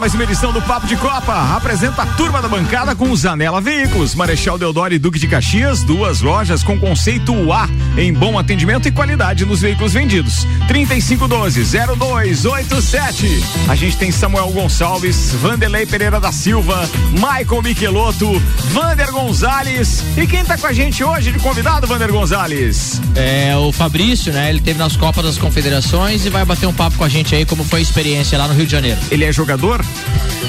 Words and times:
Mais 0.00 0.14
uma 0.14 0.24
edição 0.24 0.50
do 0.50 0.62
Papo 0.62 0.86
de 0.86 0.96
Copa. 0.96 1.54
Apresenta 1.54 2.00
a 2.00 2.06
turma 2.06 2.40
da 2.40 2.48
bancada 2.48 2.96
com 2.96 3.10
os 3.10 3.26
Anela 3.26 3.60
Veículos, 3.60 4.14
Marechal 4.14 4.56
Deodoro 4.56 4.94
e 4.94 4.98
Duque 4.98 5.18
de 5.18 5.28
Caxias, 5.28 5.82
duas 5.82 6.22
lojas 6.22 6.62
com 6.62 6.80
conceito 6.80 7.52
A 7.52 7.68
em 7.98 8.10
bom 8.10 8.38
atendimento 8.38 8.88
e 8.88 8.90
qualidade 8.90 9.44
nos 9.44 9.60
veículos 9.60 9.92
vendidos. 9.92 10.46
3512-0287. 10.68 13.42
A 13.68 13.74
gente 13.74 13.98
tem 13.98 14.10
Samuel 14.10 14.48
Gonçalves, 14.52 15.34
Vanderlei 15.34 15.84
Pereira 15.84 16.18
da 16.18 16.32
Silva, 16.32 16.88
Michael 17.12 17.60
Michelotto, 17.62 18.42
Vander 18.72 19.12
Gonzalez. 19.12 20.02
E 20.16 20.26
quem 20.26 20.42
tá 20.42 20.56
com 20.56 20.66
a 20.66 20.72
gente 20.72 21.04
hoje 21.04 21.30
de 21.30 21.38
convidado, 21.40 21.86
Vander 21.86 22.10
Gonzalez? 22.10 23.02
É 23.14 23.54
o 23.54 23.70
Fabrício, 23.70 24.32
né? 24.32 24.48
Ele 24.48 24.60
teve 24.60 24.78
nas 24.78 24.96
Copas 24.96 25.24
das 25.24 25.36
Confederações 25.36 26.24
e 26.24 26.30
vai 26.30 26.46
bater 26.46 26.66
um 26.66 26.72
papo 26.72 26.96
com 26.96 27.04
a 27.04 27.08
gente 27.08 27.34
aí 27.34 27.44
como 27.44 27.62
foi 27.64 27.80
a 27.80 27.82
experiência 27.82 28.38
lá 28.38 28.48
no 28.48 28.54
Rio 28.54 28.64
de 28.64 28.72
Janeiro. 28.72 28.98
Ele 29.10 29.24
é 29.24 29.32
jogador? 29.32 29.84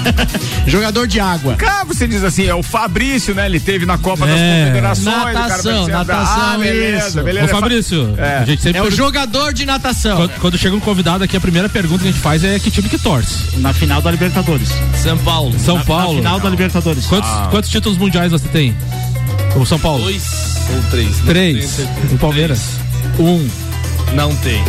Jogador 0.66 1.06
de 1.06 1.20
água. 1.20 1.54
Cara, 1.56 1.84
você 1.84 2.06
diz 2.06 2.22
assim, 2.24 2.46
é 2.46 2.54
o 2.54 2.62
Fabrício, 2.62 3.34
né? 3.34 3.46
Ele 3.46 3.60
teve 3.60 3.86
na 3.86 3.98
Copa 3.98 4.26
é, 4.26 4.28
das 4.28 4.38
Confederações. 4.38 5.34
Natação, 5.34 5.88
natação, 5.88 6.42
ah, 6.42 6.58
beleza, 6.58 7.06
isso. 7.06 7.22
beleza. 7.22 7.46
Ô, 7.46 7.48
Fabrício, 7.48 8.14
é, 8.18 8.38
a 8.38 8.44
gente 8.44 8.62
sempre 8.62 8.78
é 8.78 8.82
o 8.82 8.90
jogador 8.90 9.52
de 9.52 9.64
natação. 9.64 10.16
Quando, 10.16 10.40
quando, 10.40 10.58
chega 10.58 10.76
um 10.76 10.80
convidado 10.80 11.24
aqui, 11.24 11.36
a 11.36 11.40
primeira 11.40 11.68
pergunta 11.68 12.02
que 12.02 12.08
a 12.08 12.12
gente 12.12 12.22
faz 12.22 12.44
é 12.44 12.58
que 12.58 12.70
time 12.70 12.88
que 12.88 12.98
torce. 12.98 13.58
Na 13.58 13.72
final 13.72 14.00
da 14.00 14.10
Libertadores. 14.10 14.70
São 15.02 15.18
Paulo. 15.18 15.58
São 15.58 15.78
na, 15.78 15.84
Paulo. 15.84 16.14
Na 16.14 16.18
final 16.18 16.40
da 16.40 16.50
Libertadores. 16.50 17.06
Quantos, 17.06 17.30
ah. 17.30 17.48
quantos 17.50 17.70
títulos 17.70 17.98
mundiais 17.98 18.32
você 18.32 18.48
tem? 18.48 18.74
O 19.56 19.64
São 19.66 19.78
Paulo? 19.78 20.02
Dois 20.04 20.52
ou 20.74 20.82
três. 20.90 21.18
Três. 21.26 21.78
O 22.12 22.18
Palmeiras? 22.18 22.60
Três. 23.16 23.28
Um. 23.28 23.48
Não 24.14 24.34
tem. 24.36 24.62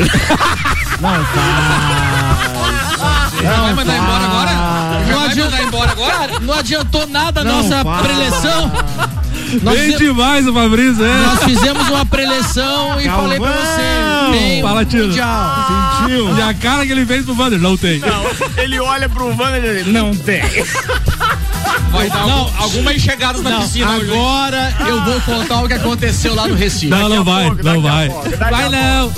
não 1.02 1.25
faz. 1.25 2.12
Não 3.44 3.63
vai 3.63 3.73
mandar 3.73 3.97
embora 3.97 4.23
agora? 4.25 5.05
Não 5.08 5.23
adiantou 5.23 5.59
embora 5.59 5.91
agora? 5.91 6.11
Cara, 6.13 6.39
não 6.39 6.53
adiantou 6.53 7.08
nada 7.08 7.41
a 7.41 7.44
nossa 7.44 7.83
preleção. 8.02 8.72
Nós 9.61 9.80
Bem 9.80 9.97
demais 9.97 10.47
o 10.47 10.53
Fabrício, 10.53 11.03
é. 11.05 11.25
Nós 11.27 11.44
fizemos 11.44 11.88
uma 11.88 12.05
preleção 12.05 12.99
e 12.99 13.08
falei 13.08 13.39
pra 13.39 13.52
você. 13.52 14.38
Tem 14.38 14.61
Fala, 14.61 14.86
tio. 14.86 15.14
Sentiu. 15.14 16.38
E 16.38 16.41
a 16.41 16.53
cara 16.53 16.86
que 16.86 16.91
ele 16.91 17.05
fez 17.05 17.23
pro 17.25 17.36
Vander, 17.36 17.59
não 17.59 17.77
tem. 17.77 17.99
Não, 17.99 18.23
ele 18.58 18.80
olha 18.80 19.08
pro 19.08 19.33
Vander 19.36 19.64
e 19.64 19.83
diz, 19.83 19.94
não 19.94 20.16
tem. 20.16 20.41
Vai 21.91 22.09
dar 22.09 22.25
não, 22.25 22.39
algum, 22.39 22.64
algumas 22.64 23.02
chegadas 23.02 23.41
na 23.44 23.61
piscina. 23.61 23.95
Agora 23.95 24.73
hoje. 24.80 24.89
eu 24.89 25.03
vou 25.03 25.21
contar 25.21 25.61
o 25.61 25.67
que 25.67 25.73
aconteceu 25.75 26.33
lá 26.33 26.47
no 26.47 26.55
Recife. 26.55 26.88
Não, 26.88 27.08
não 27.08 27.23
vai, 27.23 27.45
pouco, 27.45 27.64
não 27.64 27.81
vai. 27.81 28.09
vai 28.09 28.69
não. 28.69 29.14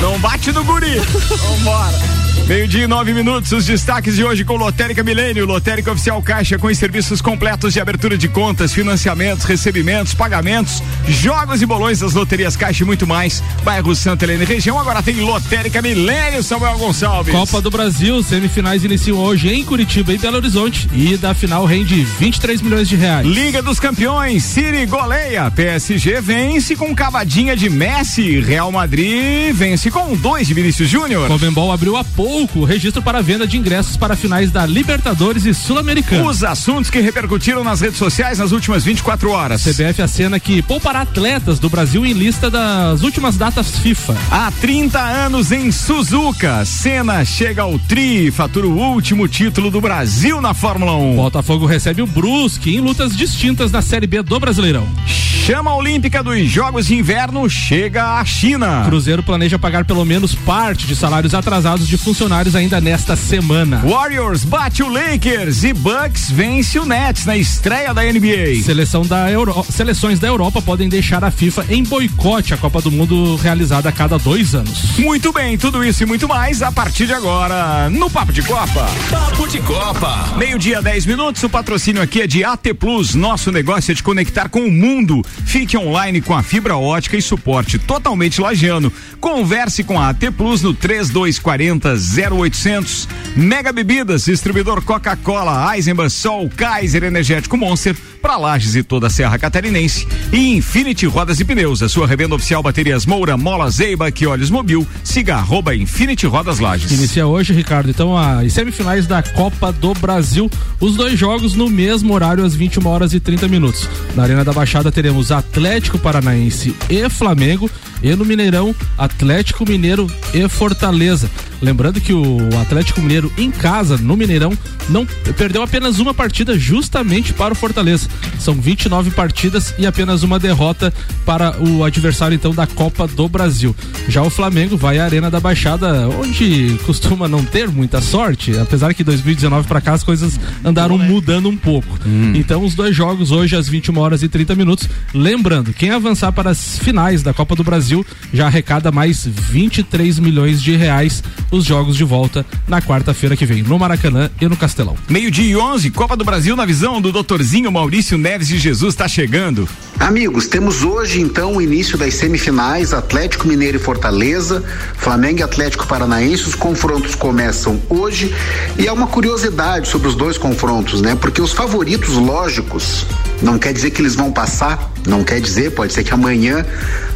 Não 0.00 0.18
bate 0.18 0.52
no 0.52 0.64
guri. 0.64 0.98
Vambora. 1.00 2.15
Meio-dia 2.46 2.84
e 2.84 2.86
nove 2.86 3.12
minutos, 3.12 3.50
os 3.50 3.66
destaques 3.66 4.14
de 4.14 4.22
hoje 4.22 4.44
com 4.44 4.54
Lotérica 4.54 5.02
Milênio, 5.02 5.44
Lotérica 5.44 5.90
Oficial 5.90 6.22
Caixa 6.22 6.56
com 6.56 6.68
os 6.68 6.78
serviços 6.78 7.20
completos 7.20 7.72
de 7.72 7.80
abertura 7.80 8.16
de 8.16 8.28
contas, 8.28 8.72
financiamentos, 8.72 9.44
recebimentos, 9.44 10.14
pagamentos, 10.14 10.80
jogos 11.08 11.60
e 11.60 11.66
bolões 11.66 11.98
das 11.98 12.14
loterias 12.14 12.54
Caixa 12.54 12.84
e 12.84 12.86
muito 12.86 13.04
mais. 13.04 13.42
Bairro 13.64 13.96
Santa 13.96 14.24
Helena 14.24 14.44
região, 14.44 14.78
agora 14.78 15.02
tem 15.02 15.16
Lotérica 15.16 15.82
Milênio, 15.82 16.40
Samuel 16.40 16.78
Gonçalves. 16.78 17.34
Copa 17.34 17.60
do 17.60 17.68
Brasil, 17.68 18.22
semifinais 18.22 18.84
iniciam 18.84 19.18
hoje 19.18 19.48
em 19.48 19.64
Curitiba 19.64 20.12
e 20.12 20.18
Belo 20.18 20.36
Horizonte 20.36 20.88
e 20.92 21.16
da 21.16 21.34
final 21.34 21.64
rende 21.64 22.04
23 22.04 22.62
milhões 22.62 22.88
de 22.88 22.94
reais. 22.94 23.26
Liga 23.26 23.60
dos 23.60 23.80
Campeões, 23.80 24.44
Siri 24.44 24.86
goleia, 24.86 25.50
PSG 25.50 26.20
vence 26.20 26.76
com 26.76 26.94
cavadinha 26.94 27.56
de 27.56 27.68
Messi, 27.68 28.38
Real 28.38 28.70
Madrid 28.70 29.52
vence 29.52 29.90
com 29.90 30.14
dois 30.14 30.46
de 30.46 30.54
Vinícius 30.54 30.88
Júnior. 30.88 31.26
Comembol 31.26 31.72
abriu 31.72 31.96
a 31.96 32.04
pouco 32.04 32.35
o 32.36 32.64
registro 32.64 33.00
para 33.00 33.22
venda 33.22 33.46
de 33.46 33.56
ingressos 33.56 33.96
para 33.96 34.14
finais 34.14 34.50
da 34.50 34.66
Libertadores 34.66 35.46
e 35.46 35.54
Sul-Americana. 35.54 36.28
Os 36.28 36.44
assuntos 36.44 36.90
que 36.90 37.00
repercutiram 37.00 37.64
nas 37.64 37.80
redes 37.80 37.96
sociais 37.96 38.38
nas 38.38 38.52
últimas 38.52 38.84
24 38.84 39.30
horas. 39.30 39.62
CBF 39.64 40.02
acena 40.02 40.38
que 40.38 40.60
poupará 40.60 41.00
atletas 41.00 41.58
do 41.58 41.70
Brasil 41.70 42.04
em 42.04 42.12
lista 42.12 42.50
das 42.50 43.02
últimas 43.02 43.38
datas 43.38 43.78
FIFA. 43.78 44.14
Há 44.30 44.52
30 44.60 45.00
anos 45.00 45.50
em 45.50 45.72
Suzuka, 45.72 46.62
Senna 46.66 47.24
chega 47.24 47.62
ao 47.62 47.78
tri, 47.78 48.30
fatura 48.30 48.66
o 48.66 48.76
último 48.76 49.26
título 49.26 49.70
do 49.70 49.80
Brasil 49.80 50.38
na 50.42 50.52
Fórmula 50.52 50.94
1. 50.94 51.16
Botafogo 51.16 51.64
recebe 51.64 52.02
o 52.02 52.06
Brusque 52.06 52.76
em 52.76 52.80
lutas 52.80 53.16
distintas 53.16 53.72
na 53.72 53.80
Série 53.80 54.06
B 54.06 54.22
do 54.22 54.38
Brasileirão. 54.38 54.86
Chama 55.06 55.74
olímpica 55.74 56.22
dos 56.22 56.38
Jogos 56.50 56.88
de 56.88 56.96
Inverno 56.96 57.48
chega 57.48 58.18
à 58.18 58.24
China. 58.24 58.82
Cruzeiro 58.84 59.22
planeja 59.22 59.58
pagar 59.58 59.84
pelo 59.84 60.04
menos 60.04 60.34
parte 60.34 60.86
de 60.86 60.94
salários 60.94 61.34
atrasados 61.34 61.86
de 61.86 61.96
funcionários 61.96 62.25
ainda 62.34 62.80
nesta 62.80 63.14
semana. 63.14 63.82
Warriors 63.86 64.44
bate 64.44 64.82
o 64.82 64.88
Lakers 64.88 65.62
e 65.62 65.72
Bucks 65.72 66.30
vence 66.30 66.78
o 66.78 66.84
Nets 66.84 67.24
na 67.24 67.36
estreia 67.36 67.94
da 67.94 68.02
NBA. 68.02 68.62
Seleção 68.64 69.02
da 69.02 69.30
Euro... 69.30 69.64
Seleções 69.70 70.18
da 70.18 70.26
Europa 70.26 70.60
podem 70.60 70.88
deixar 70.88 71.22
a 71.22 71.30
FIFA 71.30 71.66
em 71.70 71.84
boicote 71.84 72.52
à 72.52 72.56
Copa 72.56 72.82
do 72.82 72.90
Mundo 72.90 73.36
realizada 73.36 73.88
a 73.88 73.92
cada 73.92 74.18
dois 74.18 74.54
anos. 74.54 74.98
Muito 74.98 75.32
bem, 75.32 75.56
tudo 75.56 75.84
isso 75.84 76.02
e 76.02 76.06
muito 76.06 76.26
mais 76.26 76.62
a 76.62 76.72
partir 76.72 77.06
de 77.06 77.14
agora 77.14 77.88
no 77.90 78.10
Papo 78.10 78.32
de 78.32 78.42
Copa. 78.42 78.86
Papo 79.10 79.46
de 79.46 79.60
Copa. 79.60 80.34
Meio-dia, 80.36 80.82
10 80.82 81.06
minutos. 81.06 81.42
O 81.44 81.48
patrocínio 81.48 82.02
aqui 82.02 82.22
é 82.22 82.26
de 82.26 82.44
AT 82.44 82.74
Plus. 82.74 83.14
Nosso 83.14 83.52
negócio 83.52 83.92
é 83.92 83.94
de 83.94 84.02
conectar 84.02 84.48
com 84.48 84.60
o 84.60 84.72
mundo. 84.72 85.22
Fique 85.44 85.76
online 85.76 86.20
com 86.20 86.34
a 86.34 86.42
fibra 86.42 86.76
ótica 86.76 87.16
e 87.16 87.22
suporte 87.22 87.78
totalmente 87.78 88.40
lagiano. 88.40 88.92
Converse 89.20 89.84
com 89.84 90.00
a 90.00 90.08
AT 90.08 90.30
Plus 90.36 90.62
no 90.62 90.74
3240 90.74 91.96
0800. 92.16 93.08
Mega 93.36 93.72
Bebidas, 93.72 94.24
distribuidor 94.24 94.82
Coca-Cola, 94.82 95.76
Eisenbahn, 95.76 96.08
Sol, 96.08 96.48
Kaiser 96.48 97.04
Energético 97.04 97.56
Monster 97.56 97.94
para 98.22 98.36
Lages 98.36 98.74
e 98.74 98.82
toda 98.82 99.06
a 99.06 99.10
Serra 99.10 99.38
Catarinense. 99.38 100.08
E 100.32 100.56
Infinity 100.56 101.06
Rodas 101.06 101.38
e 101.38 101.44
Pneus, 101.44 101.82
a 101.82 101.88
sua 101.88 102.06
revenda 102.06 102.34
oficial 102.34 102.62
baterias 102.62 103.06
Moura, 103.06 103.36
Mola, 103.36 103.70
Zeiba, 103.70 104.10
que 104.10 104.26
olhos 104.26 104.50
mobil. 104.50 104.86
Siga 105.04 105.36
arroba 105.36 105.74
Infinity 105.74 106.26
Rodas 106.26 106.58
Lages. 106.58 106.90
Inicia 106.90 107.26
hoje, 107.26 107.52
Ricardo. 107.52 107.90
Então, 107.90 108.16
as 108.16 108.52
semifinais 108.52 109.06
da 109.06 109.22
Copa 109.22 109.70
do 109.70 109.92
Brasil. 109.94 110.50
Os 110.80 110.96
dois 110.96 111.18
jogos 111.18 111.54
no 111.54 111.68
mesmo 111.68 112.14
horário, 112.14 112.44
às 112.44 112.54
21 112.54 112.86
horas 112.86 113.12
e 113.12 113.20
30 113.20 113.46
minutos. 113.48 113.88
Na 114.14 114.22
Arena 114.22 114.44
da 114.44 114.52
Baixada 114.52 114.90
teremos 114.90 115.30
Atlético 115.30 115.98
Paranaense 115.98 116.74
e 116.88 117.08
Flamengo. 117.08 117.70
E 118.02 118.14
no 118.14 118.24
Mineirão, 118.24 118.74
Atlético 118.96 119.68
Mineiro 119.68 120.06
e 120.34 120.48
Fortaleza. 120.48 121.30
Lembrando 121.60 122.00
que 122.00 122.12
o 122.12 122.38
Atlético 122.60 123.00
Mineiro 123.00 123.32
em 123.38 123.50
casa, 123.50 123.96
no 123.96 124.16
Mineirão, 124.16 124.52
não 124.88 125.06
perdeu 125.36 125.62
apenas 125.62 125.98
uma 125.98 126.12
partida 126.12 126.58
justamente 126.58 127.32
para 127.32 127.52
o 127.52 127.56
Fortaleza. 127.56 128.08
São 128.38 128.54
29 128.54 129.10
partidas 129.10 129.74
e 129.78 129.86
apenas 129.86 130.22
uma 130.22 130.38
derrota 130.38 130.92
para 131.24 131.56
o 131.58 131.82
adversário 131.82 132.34
então 132.34 132.54
da 132.54 132.66
Copa 132.66 133.06
do 133.06 133.28
Brasil. 133.28 133.74
Já 134.08 134.22
o 134.22 134.30
Flamengo 134.30 134.76
vai 134.76 134.98
à 134.98 135.04
Arena 135.04 135.30
da 135.30 135.40
Baixada, 135.40 136.08
onde 136.08 136.78
costuma 136.84 137.26
não 137.26 137.44
ter 137.44 137.68
muita 137.68 138.00
sorte, 138.00 138.56
apesar 138.58 138.92
que 138.92 139.02
2019 139.02 139.66
para 139.66 139.80
cá 139.80 139.94
as 139.94 140.02
coisas 140.02 140.38
andaram 140.64 140.98
mudando 140.98 141.48
um 141.48 141.56
pouco. 141.56 141.98
Hum. 142.06 142.32
Então 142.34 142.62
os 142.62 142.74
dois 142.74 142.94
jogos 142.94 143.30
hoje 143.30 143.56
às 143.56 143.68
21 143.68 143.98
horas 143.98 144.22
e 144.22 144.28
30 144.28 144.54
minutos. 144.54 144.88
Lembrando, 145.14 145.72
quem 145.72 145.90
avançar 145.90 146.32
para 146.32 146.50
as 146.50 146.78
finais 146.78 147.22
da 147.22 147.32
Copa 147.32 147.56
do 147.56 147.64
Brasil 147.64 147.85
já 148.32 148.46
arrecada 148.46 148.90
mais 148.90 149.26
23 149.26 150.18
milhões 150.18 150.62
de 150.62 150.76
reais 150.76 151.22
os 151.50 151.64
jogos 151.64 151.96
de 151.96 152.04
volta 152.04 152.44
na 152.66 152.82
quarta-feira 152.82 153.36
que 153.36 153.46
vem, 153.46 153.62
no 153.62 153.78
Maracanã 153.78 154.30
e 154.40 154.48
no 154.48 154.56
Castelão. 154.56 154.96
Meio-dia 155.08 155.44
e 155.44 155.56
11, 155.56 155.90
Copa 155.90 156.16
do 156.16 156.24
Brasil 156.24 156.56
na 156.56 156.64
visão 156.64 157.00
do 157.00 157.12
doutorzinho 157.12 157.70
Maurício 157.70 158.18
Neves 158.18 158.48
de 158.48 158.58
Jesus 158.58 158.94
está 158.94 159.06
chegando. 159.06 159.68
Amigos, 159.98 160.46
temos 160.46 160.82
hoje 160.82 161.20
então 161.20 161.56
o 161.56 161.62
início 161.62 161.96
das 161.96 162.14
semifinais 162.14 162.92
Atlético 162.92 163.48
Mineiro 163.48 163.78
e 163.78 163.80
Fortaleza, 163.80 164.62
Flamengo 164.96 165.40
e 165.40 165.42
Atlético 165.42 165.86
Paranaense. 165.86 166.44
Os 166.44 166.54
confrontos 166.54 167.14
começam 167.14 167.80
hoje 167.88 168.34
e 168.78 168.86
há 168.86 168.92
uma 168.92 169.06
curiosidade 169.06 169.88
sobre 169.88 170.08
os 170.08 170.14
dois 170.14 170.36
confrontos, 170.36 171.00
né? 171.00 171.16
Porque 171.18 171.40
os 171.40 171.52
favoritos 171.52 172.14
lógicos 172.14 173.06
não 173.42 173.58
quer 173.58 173.72
dizer 173.72 173.90
que 173.90 174.02
eles 174.02 174.14
vão 174.14 174.30
passar, 174.30 174.92
não 175.06 175.24
quer 175.24 175.40
dizer, 175.40 175.70
pode 175.72 175.92
ser 175.92 176.04
que 176.04 176.12
amanhã 176.12 176.64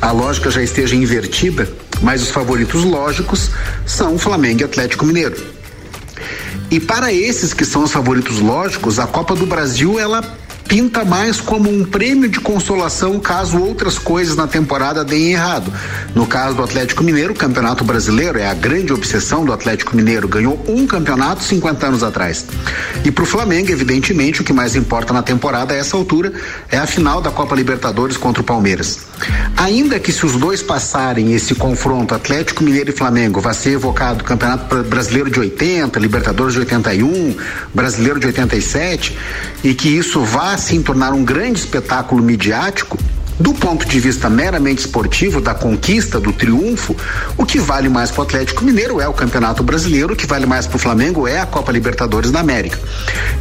a 0.00 0.10
lógica 0.10 0.50
já 0.50 0.59
esteja 0.62 0.96
invertida, 0.96 1.68
mas 2.02 2.22
os 2.22 2.30
favoritos 2.30 2.84
lógicos 2.84 3.50
são 3.86 4.18
Flamengo 4.18 4.60
e 4.60 4.64
Atlético 4.64 5.04
Mineiro. 5.04 5.36
E 6.70 6.78
para 6.78 7.12
esses 7.12 7.52
que 7.52 7.64
são 7.64 7.84
os 7.84 7.92
favoritos 7.92 8.38
lógicos, 8.38 8.98
a 8.98 9.06
Copa 9.06 9.34
do 9.34 9.46
Brasil 9.46 9.98
ela 9.98 10.22
pinta 10.70 11.04
mais 11.04 11.40
como 11.40 11.68
um 11.68 11.84
prêmio 11.84 12.28
de 12.28 12.38
consolação 12.38 13.18
caso 13.18 13.60
outras 13.60 13.98
coisas 13.98 14.36
na 14.36 14.46
temporada 14.46 15.04
deem 15.04 15.32
errado. 15.32 15.72
No 16.14 16.28
caso 16.28 16.54
do 16.54 16.62
Atlético 16.62 17.02
Mineiro, 17.02 17.32
o 17.32 17.36
Campeonato 17.36 17.82
Brasileiro 17.82 18.38
é 18.38 18.46
a 18.46 18.54
grande 18.54 18.92
obsessão 18.92 19.44
do 19.44 19.52
Atlético 19.52 19.96
Mineiro, 19.96 20.28
ganhou 20.28 20.64
um 20.68 20.86
campeonato 20.86 21.42
50 21.42 21.86
anos 21.88 22.02
atrás. 22.04 22.46
E 23.04 23.10
para 23.10 23.24
o 23.24 23.26
Flamengo, 23.26 23.72
evidentemente, 23.72 24.42
o 24.42 24.44
que 24.44 24.52
mais 24.52 24.76
importa 24.76 25.12
na 25.12 25.24
temporada 25.24 25.74
a 25.74 25.76
essa 25.76 25.96
altura 25.96 26.32
é 26.70 26.78
a 26.78 26.86
final 26.86 27.20
da 27.20 27.32
Copa 27.32 27.56
Libertadores 27.56 28.16
contra 28.16 28.40
o 28.40 28.44
Palmeiras. 28.44 29.09
Ainda 29.56 29.98
que 30.00 30.12
se 30.12 30.24
os 30.24 30.32
dois 30.36 30.62
passarem 30.62 31.32
esse 31.34 31.54
confronto 31.54 32.14
Atlético 32.14 32.64
Mineiro 32.64 32.90
e 32.90 32.92
Flamengo, 32.92 33.40
vai 33.40 33.54
ser 33.54 33.72
evocado 33.72 34.24
Campeonato 34.24 34.82
Brasileiro 34.84 35.30
de 35.30 35.38
80, 35.38 35.98
Libertadores 35.98 36.54
de 36.54 36.60
81, 36.60 37.36
Brasileiro 37.74 38.18
de 38.18 38.26
87, 38.26 39.16
e 39.62 39.74
que 39.74 39.88
isso 39.88 40.22
vá 40.24 40.56
se 40.56 40.78
tornar 40.80 41.12
um 41.12 41.24
grande 41.24 41.60
espetáculo 41.60 42.22
midiático, 42.22 42.98
do 43.38 43.54
ponto 43.54 43.86
de 43.86 43.98
vista 43.98 44.28
meramente 44.28 44.80
esportivo, 44.80 45.40
da 45.40 45.54
conquista, 45.54 46.20
do 46.20 46.30
triunfo, 46.30 46.94
o 47.38 47.46
que 47.46 47.58
vale 47.58 47.88
mais 47.88 48.10
para 48.10 48.20
o 48.20 48.24
Atlético 48.24 48.62
Mineiro 48.62 49.00
é 49.00 49.08
o 49.08 49.14
Campeonato 49.14 49.62
Brasileiro, 49.62 50.12
o 50.12 50.16
que 50.16 50.26
vale 50.26 50.44
mais 50.44 50.66
para 50.66 50.76
o 50.76 50.78
Flamengo 50.78 51.26
é 51.26 51.40
a 51.40 51.46
Copa 51.46 51.72
Libertadores 51.72 52.30
da 52.30 52.40
América. 52.40 52.78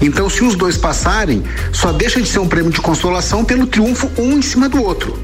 Então, 0.02 0.30
se 0.30 0.42
os 0.42 0.56
dois 0.56 0.78
passarem, 0.78 1.44
só 1.74 1.92
deixa 1.92 2.22
de 2.22 2.30
ser 2.30 2.40
um 2.40 2.48
prêmio 2.48 2.72
de 2.72 2.80
consolação 2.80 3.44
pelo 3.44 3.68
triunfo 3.68 4.10
um 4.18 4.38
em 4.38 4.42
cima 4.42 4.70
do 4.70 4.82
outro. 4.82 5.20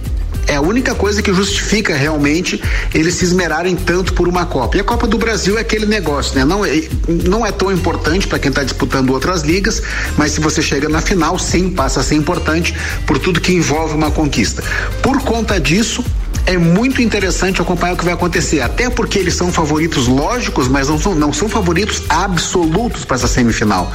É 0.47 0.55
a 0.55 0.61
única 0.61 0.93
coisa 0.93 1.21
que 1.21 1.33
justifica 1.33 1.95
realmente 1.95 2.61
eles 2.93 3.15
se 3.15 3.25
esmerarem 3.25 3.75
tanto 3.75 4.13
por 4.13 4.27
uma 4.27 4.45
Copa. 4.45 4.77
E 4.77 4.79
a 4.79 4.83
Copa 4.83 5.07
do 5.07 5.17
Brasil 5.17 5.57
é 5.57 5.61
aquele 5.61 5.85
negócio, 5.85 6.35
né? 6.35 6.45
Não 6.45 6.63
é, 6.63 6.87
não 7.07 7.45
é 7.45 7.51
tão 7.51 7.71
importante 7.71 8.27
para 8.27 8.37
quem 8.37 8.49
está 8.49 8.63
disputando 8.63 9.09
outras 9.11 9.41
ligas, 9.41 9.81
mas 10.17 10.33
se 10.33 10.39
você 10.39 10.61
chega 10.61 10.87
na 10.87 11.01
final, 11.01 11.37
sim, 11.39 11.69
passa 11.69 11.99
a 11.99 12.03
ser 12.03 12.15
importante 12.15 12.75
por 13.05 13.17
tudo 13.17 13.41
que 13.41 13.53
envolve 13.53 13.95
uma 13.95 14.11
conquista. 14.11 14.63
Por 15.01 15.21
conta 15.23 15.59
disso, 15.59 16.03
é 16.45 16.57
muito 16.57 17.01
interessante 17.01 17.61
acompanhar 17.61 17.93
o 17.93 17.97
que 17.97 18.05
vai 18.05 18.13
acontecer, 18.13 18.61
até 18.61 18.89
porque 18.89 19.17
eles 19.17 19.33
são 19.33 19.51
favoritos 19.51 20.07
lógicos, 20.07 20.67
mas 20.67 20.87
não 20.87 20.99
são, 20.99 21.15
não 21.15 21.33
são 21.33 21.49
favoritos 21.49 22.03
absolutos 22.07 23.03
para 23.03 23.15
essa 23.15 23.27
semifinal. 23.27 23.91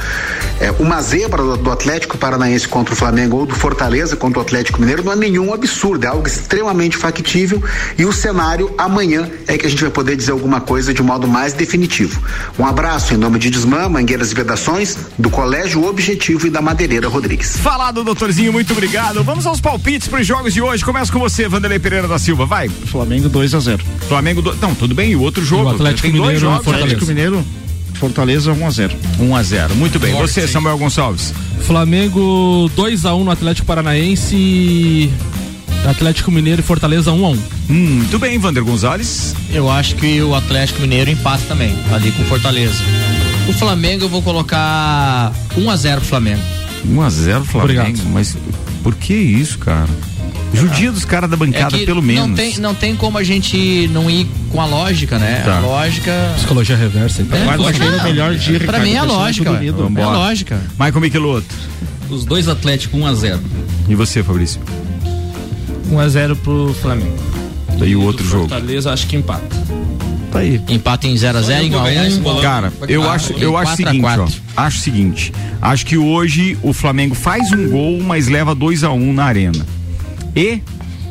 É, 0.59 0.71
uma 0.71 1.01
zebra 1.01 1.41
do, 1.41 1.57
do, 1.57 1.71
Atlético 1.71 2.17
Paranaense 2.17 2.67
contra 2.67 2.93
o 2.93 2.97
Flamengo 2.97 3.37
ou 3.37 3.45
do 3.45 3.55
Fortaleza 3.55 4.15
contra 4.15 4.39
o 4.39 4.41
Atlético 4.41 4.81
Mineiro 4.81 5.03
não 5.03 5.13
é 5.13 5.15
nenhum 5.15 5.53
absurdo, 5.53 6.05
é 6.05 6.09
algo 6.09 6.27
extremamente 6.27 6.97
factível 6.97 7.63
e 7.97 8.05
o 8.05 8.11
cenário 8.11 8.73
amanhã 8.77 9.29
é 9.47 9.57
que 9.57 9.65
a 9.65 9.69
gente 9.69 9.81
vai 9.81 9.91
poder 9.91 10.15
dizer 10.15 10.31
alguma 10.31 10.59
coisa 10.59 10.93
de 10.93 11.01
modo 11.01 11.27
mais 11.27 11.53
definitivo. 11.53 12.21
Um 12.59 12.65
abraço 12.65 13.13
em 13.13 13.17
nome 13.17 13.39
de 13.39 13.49
Desmã, 13.49 13.87
Mangueiras 13.87 14.31
e 14.31 14.35
Vedações, 14.35 14.97
do 15.17 15.29
Colégio 15.29 15.85
Objetivo 15.85 16.47
e 16.47 16.49
da 16.49 16.61
Madeireira 16.61 17.07
Rodrigues. 17.07 17.57
Falado, 17.57 18.03
doutorzinho, 18.03 18.51
muito 18.51 18.73
obrigado. 18.73 19.23
Vamos 19.23 19.45
aos 19.45 19.61
palpites 19.61 20.07
para 20.07 20.19
os 20.19 20.27
jogos 20.27 20.53
de 20.53 20.61
hoje. 20.61 20.83
Começa 20.83 21.11
com 21.11 21.19
você, 21.19 21.47
Vanderlei 21.47 21.79
Pereira 21.79 22.07
da 22.07 22.19
Silva 22.19 22.40
vai. 22.45 22.69
Flamengo 22.69 23.29
2 23.29 23.53
a 23.53 23.59
0 23.59 23.83
Flamengo, 24.07 24.41
do... 24.41 24.55
não, 24.55 24.75
tudo 24.75 24.93
bem, 24.93 25.11
e 25.11 25.15
o 25.15 25.21
outro 25.21 25.43
jogo? 25.43 25.65
O 25.65 25.69
Atlético 25.69 26.01
Tem 26.03 26.11
Mineiro, 26.11 26.39
dois 26.39 26.41
jogos. 26.41 26.67
Atlético 26.67 27.05
Mineiro, 27.05 27.45
Fortaleza 27.93 28.51
1 28.51 28.65
a 28.65 28.71
0 28.71 28.95
1 29.19 29.35
a 29.35 29.43
0 29.43 29.75
Muito 29.75 29.99
bem. 29.99 30.11
Forte, 30.13 30.33
Você, 30.33 30.47
Samuel 30.47 30.77
Gonçalves. 30.77 31.33
Flamengo 31.61 32.69
2 32.75 33.05
a 33.05 33.13
1 33.13 33.23
no 33.23 33.31
Atlético 33.31 33.67
Paranaense. 33.67 35.11
Atlético 35.85 36.31
Mineiro 36.31 36.61
e 36.61 36.63
Fortaleza 36.63 37.11
1 37.11 37.25
a 37.25 37.29
1 37.29 37.33
hum, 37.33 37.39
Muito 37.69 38.19
bem, 38.19 38.37
Vander 38.37 38.63
Gonzalez. 38.63 39.35
Eu 39.51 39.69
acho 39.69 39.95
que 39.95 40.21
o 40.21 40.33
Atlético 40.35 40.81
Mineiro 40.81 41.09
empata 41.09 41.43
também, 41.47 41.75
ali 41.91 42.11
com 42.11 42.23
Fortaleza. 42.25 42.83
O 43.47 43.53
Flamengo 43.53 44.05
eu 44.05 44.09
vou 44.09 44.21
colocar 44.21 45.31
1 45.57 45.69
a 45.69 45.75
0 45.75 46.01
pro 46.01 46.09
Flamengo. 46.09 46.41
1 46.85 47.01
a 47.01 47.09
0 47.09 47.45
Flamengo. 47.45 47.81
Obrigado. 47.81 48.09
Mas 48.09 48.37
por 48.83 48.95
que 48.95 49.13
isso, 49.13 49.59
cara? 49.59 49.87
Judia 50.53 50.91
dos 50.91 51.05
caras 51.05 51.29
da 51.29 51.37
bancada, 51.37 51.77
é 51.77 51.85
pelo 51.85 52.01
menos. 52.01 52.27
Não 52.27 52.35
tem, 52.35 52.57
não 52.57 52.75
tem 52.75 52.95
como 52.95 53.17
a 53.17 53.23
gente 53.23 53.87
não 53.93 54.09
ir 54.09 54.27
com 54.51 54.59
a 54.61 54.65
lógica, 54.65 55.17
né? 55.17 55.41
Tá. 55.45 55.57
A 55.57 55.59
lógica. 55.61 56.33
Psicologia 56.35 56.75
reversa, 56.75 57.21
então. 57.21 57.37
É, 57.37 57.45
Quarta-feira, 57.45 58.03
melhor 58.03 58.35
dia, 58.35 58.59
Pra 58.59 58.79
mim 58.79 58.93
é 58.93 58.97
a 58.97 59.03
lógica. 59.03 59.49
É 59.49 60.01
a 60.01 60.09
lógica. 60.09 60.61
Michael 60.71 61.01
Michelotto. 61.01 61.55
Os 62.09 62.25
dois 62.25 62.47
Atléticos 62.49 62.99
1 62.99 63.07
a 63.07 63.13
0 63.13 63.39
E 63.87 63.95
você, 63.95 64.21
Fabrício? 64.21 64.59
1 65.89 65.99
a 65.99 66.09
0 66.09 66.35
pro 66.35 66.75
Flamengo. 66.81 67.15
E, 67.83 67.95
o 67.95 68.01
outro 68.03 68.23
jogo? 68.25 68.49
Fortaleza, 68.49 68.91
acho 68.91 69.07
que 69.07 69.15
empata. 69.15 69.43
Tá 70.31 70.39
aí. 70.39 70.61
Empate 70.69 71.07
em 71.07 71.17
0 71.17 71.37
a 71.37 71.41
0 71.41 71.65
em 71.65 71.73
1 71.73 72.29
a 72.29 72.37
1. 72.37 72.41
Cara, 72.41 72.71
eu 72.87 73.09
acho, 73.09 73.33
eu 73.33 73.57
acho 73.57 73.73
o 73.73 73.75
seguinte, 73.75 74.05
ó. 74.05 74.27
Acho 74.55 74.77
o 74.77 74.81
seguinte. 74.81 75.33
Acho 75.61 75.85
que 75.85 75.97
hoje 75.97 76.57
o 76.61 76.73
Flamengo 76.73 77.15
faz 77.15 77.51
um 77.51 77.69
gol, 77.69 78.01
mas 78.01 78.27
leva 78.27 78.53
2 78.53 78.83
a 78.83 78.91
1 78.91 79.13
na 79.13 79.25
arena. 79.25 79.65
E 80.35 80.61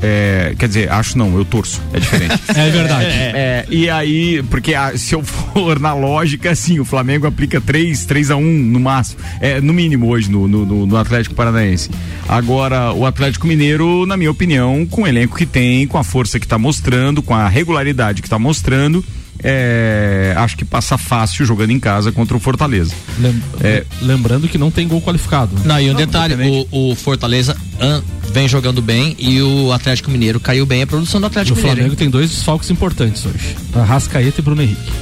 é, 0.02 0.54
quer 0.58 0.66
dizer, 0.66 0.90
acho 0.90 1.16
não, 1.18 1.36
eu 1.36 1.44
torço. 1.44 1.80
É 1.92 2.00
diferente. 2.00 2.40
é 2.48 2.70
verdade. 2.70 3.06
É, 3.06 3.32
é, 3.34 3.66
e 3.68 3.90
aí, 3.90 4.42
porque 4.44 4.74
a, 4.74 4.96
se 4.96 5.14
eu 5.14 5.22
for 5.22 5.78
na 5.78 5.92
lógica, 5.92 6.50
assim, 6.50 6.80
o 6.80 6.84
Flamengo 6.84 7.26
aplica 7.26 7.60
3, 7.60 8.06
3 8.06 8.30
a 8.30 8.36
1 8.36 8.40
no 8.40 8.80
máximo. 8.80 9.20
É, 9.40 9.60
no 9.60 9.72
mínimo 9.72 10.08
hoje 10.08 10.30
no, 10.30 10.48
no, 10.48 10.86
no, 10.86 10.96
Atlético 10.96 11.34
Paranaense. 11.34 11.90
Agora, 12.28 12.92
o 12.92 13.04
Atlético 13.04 13.46
Mineiro, 13.46 14.06
na 14.06 14.16
minha 14.16 14.30
opinião, 14.30 14.86
com 14.86 15.02
o 15.02 15.06
elenco 15.06 15.36
que 15.36 15.46
tem, 15.46 15.86
com 15.86 15.98
a 15.98 16.04
força 16.04 16.38
que 16.38 16.46
está 16.46 16.58
mostrando, 16.58 17.22
com 17.22 17.34
a 17.34 17.48
regularidade 17.48 18.22
que 18.22 18.26
está 18.26 18.38
mostrando 18.38 19.04
é, 19.42 20.34
acho 20.36 20.56
que 20.56 20.64
passa 20.64 20.98
fácil 20.98 21.44
jogando 21.44 21.70
em 21.70 21.80
casa 21.80 22.12
contra 22.12 22.36
o 22.36 22.40
Fortaleza. 22.40 22.94
Lem 23.18 23.42
é, 23.60 23.84
lembrando 24.02 24.48
que 24.48 24.58
não 24.58 24.70
tem 24.70 24.86
gol 24.86 25.00
qualificado. 25.00 25.50
Não, 25.64 25.80
e 25.80 25.88
um 25.88 25.92
não, 25.92 26.00
detalhe, 26.00 26.34
o, 26.70 26.90
o, 26.90 26.94
Fortaleza 26.94 27.56
an, 27.80 28.02
vem 28.32 28.48
jogando 28.48 28.82
bem 28.82 29.16
e 29.18 29.40
o 29.40 29.72
Atlético 29.72 30.10
Mineiro 30.10 30.38
caiu 30.40 30.66
bem 30.66 30.82
a 30.82 30.86
produção 30.86 31.20
do 31.20 31.26
Atlético 31.26 31.56
Mineiro. 31.56 31.74
O 31.74 31.76
Flamengo 31.76 31.96
tem 31.96 32.10
dois 32.10 32.30
desfalques 32.30 32.70
importantes 32.70 33.24
hoje: 33.24 33.56
Arrascaeta 33.74 34.40
e 34.40 34.42
Bruno 34.42 34.62
Henrique. 34.62 34.92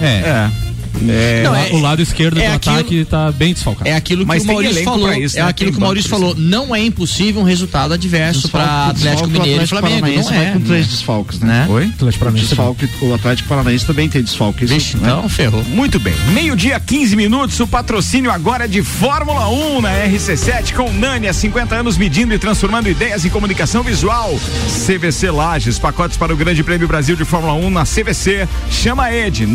É. 0.00 0.06
é. 0.06 0.67
É, 1.08 1.42
não, 1.42 1.54
é, 1.54 1.70
o 1.72 1.78
lado 1.78 2.02
esquerdo 2.02 2.38
é 2.38 2.48
do 2.48 2.54
aquilo, 2.54 2.76
ataque 2.76 2.94
está 2.96 3.32
bem 3.32 3.52
desfalcado. 3.52 3.88
É 3.88 3.94
aquilo 3.94 4.22
que 4.22 4.28
Mas 4.28 4.44
o 4.44 4.46
Maurício 4.46 4.84
falou. 4.84 5.12
Isso, 5.12 5.38
é 5.38 5.42
né? 5.42 5.48
aquilo 5.48 5.72
que 5.72 5.78
o 5.78 5.80
Maurício 5.80 6.10
falou. 6.10 6.34
Não 6.36 6.74
é 6.74 6.82
impossível 6.82 7.40
um 7.40 7.44
resultado 7.44 7.94
adverso 7.94 8.48
para 8.48 8.88
Atlético 8.88 9.28
Mineiro 9.28 9.64
e 9.64 9.66
Flamengo. 9.66 10.06
Não 10.06 10.32
é. 10.32 10.52
com 10.52 10.60
três 10.60 10.86
desfalques, 10.86 11.40
né? 11.40 11.66
Oi? 11.68 11.84
Atlético 11.84 12.24
Paranaense 12.24 12.48
desfalque, 12.48 12.88
o 13.02 13.14
Atlético 13.14 13.48
Paranaense 13.48 13.86
também 13.86 14.08
tem 14.08 14.22
desfalque. 14.22 14.66
Vixe, 14.66 14.96
né? 14.96 15.08
então 15.08 15.28
ferrou. 15.28 15.62
Muito 15.64 15.98
bem. 15.98 16.14
Meio-dia, 16.32 16.78
15 16.80 17.16
minutos. 17.16 17.58
O 17.60 17.66
patrocínio 17.66 18.30
agora 18.30 18.64
é 18.64 18.68
de 18.68 18.82
Fórmula 18.82 19.48
1 19.48 19.80
na 19.80 19.90
RC7 19.90 20.74
com 20.74 20.92
Nani 20.92 21.28
há 21.28 21.32
50 21.32 21.74
anos 21.74 21.96
medindo 21.96 22.34
e 22.34 22.38
transformando 22.38 22.88
ideias 22.88 23.24
em 23.24 23.28
comunicação 23.28 23.82
visual. 23.82 24.38
CVC 24.86 25.30
Lages, 25.30 25.78
pacotes 25.78 26.16
para 26.16 26.32
o 26.32 26.36
Grande 26.36 26.62
Prêmio 26.62 26.88
Brasil 26.88 27.16
de 27.16 27.24
Fórmula 27.24 27.54
1 27.54 27.70
na 27.70 27.84
CVC. 27.84 28.48
Chama 28.70 29.12
Ed 29.12 29.46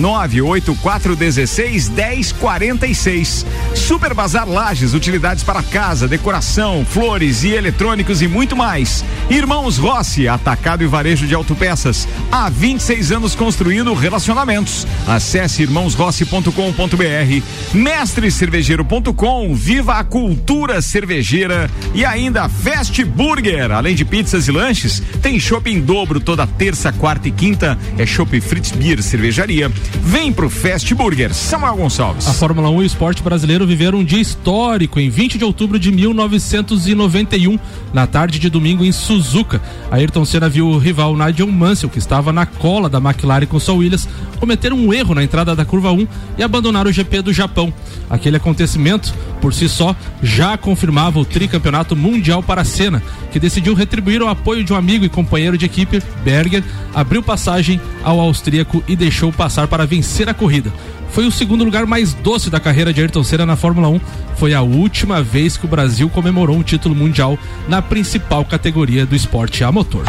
98416 1.33 1.89
10 1.89 2.31
1046. 2.33 3.45
Super 3.75 4.13
Bazar 4.13 4.47
Lages, 4.47 4.93
utilidades 4.93 5.43
para 5.43 5.63
casa, 5.63 6.07
decoração, 6.07 6.85
flores 6.85 7.43
e 7.43 7.49
eletrônicos 7.49 8.21
e 8.21 8.27
muito 8.27 8.55
mais. 8.55 9.03
Irmãos 9.29 9.77
Rossi, 9.77 10.27
atacado 10.27 10.83
e 10.83 10.87
varejo 10.87 11.25
de 11.25 11.33
autopeças. 11.33 12.07
Há 12.31 12.49
26 12.49 13.11
anos 13.11 13.35
construindo 13.35 13.93
relacionamentos. 13.93 14.85
Acesse 15.07 15.63
irmãosrossi.com.br. 15.63 17.43
Mestrecervejeiro.com, 17.73 19.55
viva 19.55 19.95
a 19.95 20.03
cultura 20.03 20.81
cervejeira 20.81 21.69
e 21.93 22.05
ainda 22.05 22.47
Fast 22.47 23.03
Burger. 23.03 23.71
Além 23.71 23.95
de 23.95 24.05
pizzas 24.05 24.47
e 24.47 24.51
lanches, 24.51 25.01
tem 25.21 25.39
shopping 25.39 25.81
dobro 25.81 26.19
toda 26.19 26.45
terça, 26.45 26.91
quarta 26.91 27.27
e 27.27 27.31
quinta. 27.31 27.77
É 27.97 28.05
Shopping 28.05 28.41
Fritz 28.41 28.71
Beer 28.71 29.01
Cervejaria. 29.01 29.71
Vem 30.03 30.31
pro 30.31 30.49
Fast 30.49 30.93
Burger. 30.93 31.22
Samuel 31.31 31.75
Gonçalves. 31.75 32.27
A 32.27 32.33
Fórmula 32.33 32.69
1 32.69 32.81
e 32.81 32.83
o 32.83 32.85
esporte 32.85 33.21
brasileiro 33.21 33.67
viveram 33.67 33.99
um 33.99 34.03
dia 34.03 34.19
histórico 34.19 34.99
em 34.99 35.09
20 35.09 35.37
de 35.37 35.45
outubro 35.45 35.77
de 35.77 35.91
1991, 35.91 37.59
na 37.93 38.07
tarde 38.07 38.39
de 38.39 38.49
domingo 38.49 38.83
em 38.83 38.91
Suzuka. 38.91 39.61
Ayrton 39.91 40.25
Senna 40.25 40.49
viu 40.49 40.67
o 40.67 40.77
rival 40.77 41.15
Nigel 41.15 41.47
Mansell, 41.47 41.89
que 41.89 41.99
estava 41.99 42.33
na 42.33 42.45
cola 42.45 42.89
da 42.89 42.97
McLaren 42.97 43.45
com 43.45 43.59
São 43.59 43.77
Williams, 43.77 44.07
cometer 44.39 44.73
um 44.73 44.91
erro 44.91 45.13
na 45.13 45.23
entrada 45.23 45.55
da 45.55 45.63
curva 45.63 45.91
1 45.91 46.07
e 46.37 46.43
abandonar 46.43 46.87
o 46.87 46.91
GP 46.91 47.21
do 47.21 47.31
Japão. 47.31 47.71
Aquele 48.09 48.37
acontecimento, 48.37 49.13
por 49.39 49.53
si 49.53 49.69
só, 49.69 49.95
já 50.21 50.57
confirmava 50.57 51.19
o 51.19 51.25
tricampeonato 51.25 51.95
mundial 51.95 52.41
para 52.41 52.63
Senna, 52.63 53.03
que 53.31 53.39
decidiu 53.39 53.75
retribuir 53.75 54.21
o 54.21 54.27
apoio 54.27 54.63
de 54.63 54.73
um 54.73 54.75
amigo 54.75 55.05
e 55.05 55.09
companheiro 55.09 55.57
de 55.57 55.65
equipe, 55.65 56.01
Berger, 56.25 56.63
abriu 56.93 57.21
passagem 57.21 57.79
ao 58.03 58.19
austríaco 58.19 58.83
e 58.87 58.95
deixou 58.95 59.31
passar 59.31 59.67
para 59.67 59.85
vencer 59.85 60.27
a 60.27 60.33
corrida 60.33 60.73
foi 61.13 61.27
o 61.27 61.31
segundo 61.31 61.63
lugar 61.63 61.85
mais 61.85 62.11
doce 62.11 62.49
da 62.49 62.59
carreira 62.59 62.91
de 62.91 62.99
Ayrton 62.99 63.23
Senna 63.23 63.45
na 63.45 63.55
Fórmula 63.55 63.87
1. 63.87 64.01
Foi 64.35 64.53
a 64.55 64.63
última 64.63 65.21
vez 65.21 65.55
que 65.55 65.65
o 65.65 65.67
Brasil 65.67 66.09
comemorou 66.09 66.57
um 66.57 66.63
título 66.63 66.95
mundial 66.95 67.37
na 67.67 67.83
principal 67.83 68.43
categoria 68.43 69.05
do 69.05 69.15
esporte 69.15 69.63
a 69.63 69.71
motor. 69.71 70.03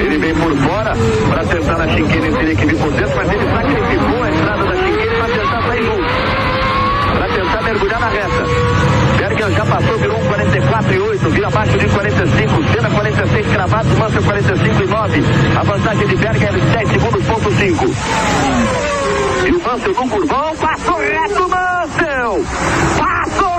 Ele 0.00 0.18
vem 0.18 0.32
por 0.34 0.56
fora 0.58 0.94
para 1.28 1.44
tentar 1.44 1.76
ele 1.98 2.36
teria 2.36 2.54
que 2.54 2.66
vir 2.66 2.76
por 2.76 2.92
dentro, 2.92 3.16
mas 3.16 3.32
ele 3.32 3.44
sacrificou 3.50 4.22
a 4.22 4.30
entrada 4.30 4.64
da 4.64 4.74
chinqueira 4.76 5.16
para 5.16 5.28
tentar 5.34 5.62
sair 5.66 5.84
gol. 5.84 6.00
Para 7.16 7.28
tentar 7.28 7.62
mergulhar 7.62 8.00
na 8.00 8.08
reta. 8.08 8.46
Berger 9.18 9.50
já 9.50 9.66
passou 9.66 9.72
passou, 9.82 9.98
virou 9.98 10.18
um 10.18 10.26
44 10.26 10.94
e 10.94 10.98
8, 11.00 11.30
vira 11.30 11.41
abaixo 11.52 11.78
de 11.78 11.86
45, 11.86 12.72
Senna 12.72 12.90
46 12.90 13.46
cravado, 13.48 13.88
Mansell 13.98 14.22
45 14.22 14.82
e 14.82 14.86
9. 14.86 15.22
A 15.58 15.62
vantagem 15.62 16.06
de 16.08 16.16
Berger 16.16 16.48
é 16.48 16.84
10 16.84 16.88
segundos, 16.88 17.26
ponto 17.26 17.52
5. 17.52 17.84
E 19.46 19.50
o 19.52 19.62
Mansell 19.62 19.94
no 19.94 20.08
curvão, 20.08 20.56
passou 20.56 20.98
reto, 20.98 21.48
Mansell! 21.48 22.44
Passou 22.98 23.51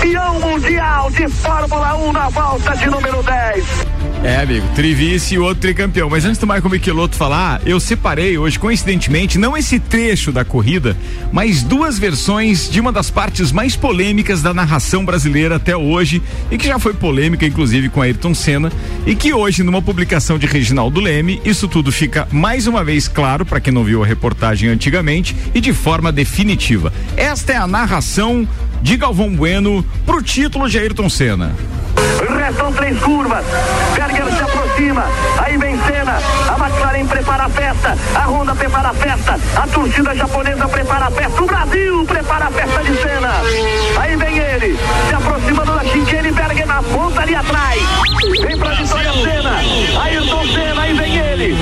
tricampeão 0.00 0.40
mundial 0.40 1.10
de 1.10 1.28
Fórmula 1.28 1.94
1 1.94 2.12
na 2.12 2.28
volta 2.30 2.74
de 2.74 2.86
número 2.86 3.22
10. 3.22 3.64
É, 4.24 4.36
amigo, 4.36 4.66
trivice 4.74 5.34
e 5.34 5.38
outro 5.38 5.60
tricampeão. 5.60 6.08
Mas 6.08 6.24
antes 6.24 6.38
do 6.38 6.46
Michael 6.46 6.70
Michelotto 6.70 7.16
falar, 7.16 7.60
eu 7.66 7.78
separei 7.78 8.36
hoje, 8.36 8.58
coincidentemente, 8.58 9.38
não 9.38 9.56
esse 9.56 9.78
trecho 9.78 10.32
da 10.32 10.44
corrida, 10.44 10.96
mas 11.30 11.62
duas 11.62 11.98
versões 11.98 12.68
de 12.68 12.80
uma 12.80 12.92
das 12.92 13.10
partes 13.10 13.52
mais 13.52 13.76
polêmicas 13.76 14.42
da 14.42 14.54
narração 14.54 15.04
brasileira 15.04 15.56
até 15.56 15.76
hoje, 15.76 16.22
e 16.50 16.56
que 16.56 16.66
já 16.66 16.78
foi 16.78 16.94
polêmica, 16.94 17.46
inclusive, 17.46 17.88
com 17.88 18.02
Ayrton 18.02 18.34
Senna, 18.34 18.72
e 19.06 19.14
que 19.14 19.32
hoje, 19.32 19.62
numa 19.62 19.82
publicação 19.82 20.38
de 20.38 20.46
Reginaldo 20.46 21.00
Leme, 21.00 21.40
isso 21.44 21.68
tudo 21.68 21.92
fica 21.92 22.26
mais 22.30 22.66
uma 22.66 22.82
vez 22.82 23.06
claro 23.06 23.44
para 23.44 23.60
quem 23.60 23.72
não 23.72 23.84
viu 23.84 24.02
a 24.02 24.06
reportagem 24.06 24.68
antigamente 24.68 25.36
e 25.54 25.60
de 25.60 25.72
forma 25.72 26.10
definitiva. 26.10 26.92
Esta 27.16 27.52
é 27.52 27.56
a 27.56 27.66
narração 27.66 28.46
de 28.82 28.96
Galvão 28.96 29.34
Bueno 29.34 29.84
pro 30.04 30.22
título 30.22 30.68
de 30.68 30.78
Ayrton 30.78 31.08
Senna. 31.08 31.52
Restam 32.36 32.72
três 32.72 32.98
curvas. 33.00 33.44
Berger 33.94 34.26
se 34.26 34.42
aproxima. 34.42 35.04
Aí 35.38 35.56
vem 35.56 35.78
Senna. 35.82 36.18
A 36.48 36.56
McLaren 36.58 37.06
prepara 37.06 37.44
a 37.44 37.48
festa. 37.48 37.96
A 38.14 38.26
Honda 38.26 38.54
prepara 38.54 38.88
a 38.88 38.94
festa. 38.94 39.38
A 39.56 39.66
torcida 39.66 40.14
japonesa 40.14 40.68
prepara 40.68 41.06
a 41.06 41.10
festa. 41.10 41.42
O 41.42 41.46
Brasil 41.46 42.04
prepara 42.06 42.46
a 42.46 42.50
festa 42.50 42.82
de 42.82 42.96
Senna. 43.02 43.32
Aí 43.98 44.16
vem 44.16 44.38
ele. 44.38 44.78
Se 45.08 45.14
aproximando 45.14 45.72
da 45.72 45.84
chicane. 45.84 46.32
Berger 46.32 46.66
na 46.66 46.82
ponta 46.82 47.20
ali 47.20 47.34
atrás. 47.34 47.82
Vem 48.40 48.58
pra 48.58 48.70
vitória 48.74 49.12
Senna. 49.12 50.02
Ayrton 50.02 50.44
Senna. 50.46 50.82
Aí 50.82 50.94
vem 50.94 51.16
ele. 51.16 51.56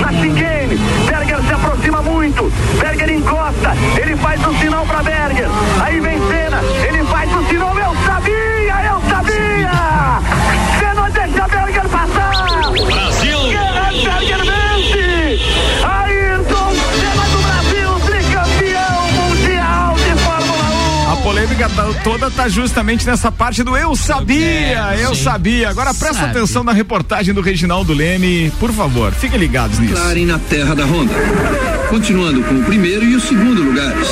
Na 0.00 0.08
chicane. 0.08 0.76
Berger 1.06 1.40
se 1.46 1.52
aproxima 1.52 2.02
muito. 2.02 2.52
Berger 2.78 3.10
encosta. 3.10 3.74
Ele 4.00 4.16
faz 4.16 4.46
o 4.46 4.54
sinal 4.58 4.86
pra 4.86 5.02
Berger. 5.02 5.48
Aí 5.80 6.00
vem 6.00 6.07
toda 22.28 22.30
tá 22.30 22.48
justamente 22.48 23.06
nessa 23.06 23.30
parte 23.32 23.62
do 23.62 23.76
eu 23.76 23.94
sabia, 23.96 24.38
É, 24.94 24.98
eu 25.04 25.14
sim. 25.14 25.22
sabia. 25.24 25.68
Agora 25.70 25.94
presta 25.94 26.20
Sabe. 26.26 26.30
atenção 26.38 26.62
na 26.62 26.72
reportagem 26.72 27.32
do 27.34 27.40
Reginaldo 27.40 27.92
Leme, 27.92 28.52
por 28.60 28.72
favor, 28.72 29.12
fiquem 29.12 29.38
ligados 29.38 29.78
nisso. 29.78 29.94
McLaren 29.94 30.26
na 30.26 30.38
terra 30.38 30.74
da 30.74 30.84
Honda, 30.84 31.14
continuando 31.88 32.42
com 32.42 32.54
o 32.56 32.64
primeiro 32.64 33.04
e 33.04 33.14
o 33.16 33.20
segundo 33.20 33.62
lugares. 33.62 34.08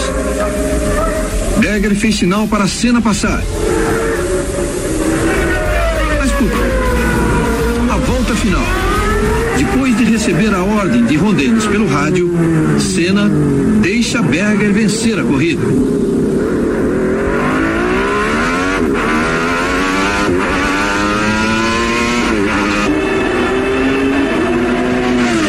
Berger 1.58 1.94
fez 1.94 2.16
sinal 2.16 2.46
para 2.48 2.64
a 2.64 2.68
cena 2.68 3.00
passar. 3.00 3.42
Mas 6.18 6.30
por 6.32 6.48
quê? 6.50 6.56
A 7.92 7.96
volta 7.96 8.34
final. 8.34 8.64
Depois 9.56 9.96
de 9.96 10.04
receber 10.04 10.54
a 10.54 10.62
ordem 10.62 11.04
de 11.04 11.16
Rondenes 11.16 11.66
pelo 11.66 11.88
rádio, 11.88 12.30
Senna 12.78 13.28
deixa 13.80 14.20
Berger 14.22 14.72
vencer 14.72 15.18
a 15.18 15.22
corrida. 15.22 15.62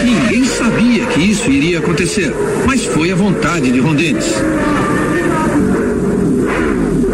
Ninguém 0.03 0.45
sabia 0.45 1.05
que 1.07 1.19
isso 1.21 1.49
iria 1.51 1.81
acontecer, 2.07 2.33
mas 2.65 2.85
foi 2.85 3.11
a 3.11 3.15
vontade 3.15 3.69
de. 3.71 3.81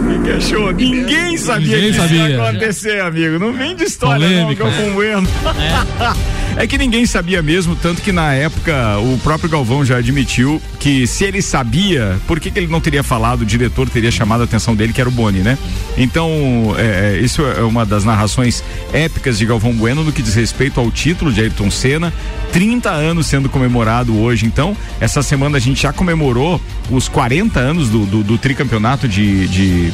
Ninguém 0.04 0.34
achou, 0.38 0.72
ninguém 0.72 1.38
sabia 1.38 1.76
Ninguém 1.78 1.92
que 1.92 2.00
isso 2.00 2.14
ia 2.14 2.50
acontecer, 2.50 3.02
amigo. 3.02 3.40
Não 3.40 3.52
vem 3.52 3.76
de 3.76 3.84
história, 3.84 4.28
Polêmica, 4.28 4.64
não, 4.64 4.72
Galvão 4.72 4.94
Bueno. 4.94 5.28
É 5.46 6.33
que 6.68 6.78
ninguém 6.78 7.06
sabia 7.06 7.42
mesmo, 7.42 7.76
tanto 7.76 8.02
que 8.02 8.12
na 8.12 8.34
época 8.34 8.98
o 9.00 9.18
próprio 9.20 9.50
Galvão 9.50 9.84
já 9.84 9.98
admitiu 9.98 10.62
que 10.80 11.08
se 11.08 11.24
ele 11.24 11.42
sabia, 11.42 12.20
por 12.28 12.40
que, 12.40 12.52
que 12.52 12.60
ele 12.60 12.68
não 12.68 12.80
teria 12.80 13.04
falado, 13.04 13.42
o 13.42 13.46
diretor 13.46 13.90
teria 13.90 14.12
chamado 14.12 14.42
a 14.42 14.44
atenção 14.44 14.76
dele, 14.76 14.94
que 14.94 15.02
era 15.02 15.10
o 15.10 15.12
Boni, 15.12 15.40
né? 15.40 15.58
Então, 15.98 16.76
é, 16.78 17.16
é, 17.16 17.20
isso 17.20 17.42
é 17.42 17.62
uma 17.62 17.86
das 17.86 18.04
narrações 18.04 18.64
épicas 18.92 19.38
de 19.38 19.46
Galvão 19.46 19.74
Bueno 19.74 20.04
no 20.04 20.12
que 20.12 20.22
diz 20.22 20.36
respeito 20.36 20.80
ao 20.80 20.90
título 20.92 21.32
de 21.32 21.42
Ayrton 21.42 21.70
Senna. 21.72 22.14
30 22.52 22.90
anos 22.90 23.28
sendo 23.28 23.50
comemorado 23.50 24.18
hoje, 24.20 24.46
então. 24.46 24.78
Essa 25.00 25.24
semana 25.24 25.58
a 25.58 25.60
gente 25.60 25.82
já 25.82 25.92
comemorou 25.92 26.62
os 26.90 27.08
40 27.08 27.60
anos 27.60 27.90
do, 27.90 28.06
do, 28.06 28.24
do 28.24 28.38
tricampeonato 28.38 29.08
de. 29.08 29.48
de 29.48 29.94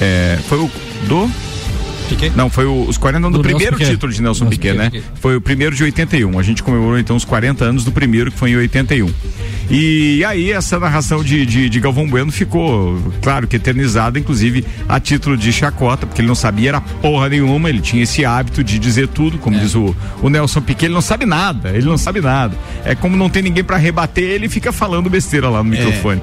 é, 0.00 0.38
foi 0.48 0.58
o. 0.58 0.70
Do? 1.06 1.30
Piquet? 2.10 2.32
Não, 2.36 2.50
foi 2.50 2.64
o- 2.66 2.84
os 2.88 2.98
40 2.98 3.26
anos 3.26 3.38
do, 3.38 3.42
Do 3.42 3.48
primeiro 3.48 3.76
Piquet. 3.76 3.90
título 3.92 4.12
de 4.12 4.20
Nelson, 4.22 4.44
Nelson 4.44 4.50
Piquet, 4.56 4.72
Piquet, 4.72 4.84
né? 4.84 4.90
Piquet. 4.90 5.20
Foi 5.20 5.36
o 5.36 5.40
primeiro 5.40 5.74
de 5.74 5.82
81. 5.84 6.38
A 6.38 6.42
gente 6.42 6.62
comemorou 6.62 6.98
então 6.98 7.16
os 7.16 7.24
40 7.24 7.64
anos 7.64 7.84
do 7.84 7.92
primeiro, 7.92 8.30
que 8.30 8.38
foi 8.38 8.50
em 8.50 8.56
81. 8.56 9.08
E 9.70 10.24
aí 10.24 10.50
essa 10.50 10.80
narração 10.80 11.22
de, 11.22 11.46
de, 11.46 11.68
de 11.68 11.80
Galvão 11.80 12.08
Bueno 12.08 12.32
ficou, 12.32 13.00
claro 13.22 13.46
que 13.46 13.54
eternizada, 13.54 14.18
inclusive 14.18 14.64
a 14.88 14.98
título 14.98 15.36
de 15.36 15.52
chacota, 15.52 16.06
porque 16.08 16.20
ele 16.20 16.26
não 16.28 16.34
sabia 16.34 16.70
era 16.70 16.80
porra 16.80 17.28
nenhuma, 17.28 17.68
ele 17.68 17.80
tinha 17.80 18.02
esse 18.02 18.24
hábito 18.24 18.64
de 18.64 18.78
dizer 18.80 19.06
tudo, 19.08 19.38
como 19.38 19.56
É. 19.56 19.60
diz 19.60 19.76
o, 19.76 19.94
o 20.20 20.28
Nelson 20.28 20.60
Piquet, 20.60 20.86
ele 20.86 20.94
não 20.94 21.00
sabe 21.00 21.24
nada, 21.24 21.70
ele 21.70 21.86
não 21.86 21.96
sabe 21.96 22.20
nada. 22.20 22.56
É 22.84 22.96
como 22.96 23.16
não 23.16 23.30
tem 23.30 23.42
ninguém 23.42 23.62
pra 23.62 23.76
rebater, 23.76 24.24
ele 24.24 24.48
fica 24.48 24.72
falando 24.72 25.08
besteira 25.08 25.48
lá 25.48 25.62
no 25.62 25.72
É. 25.72 25.78
microfone. 25.78 26.20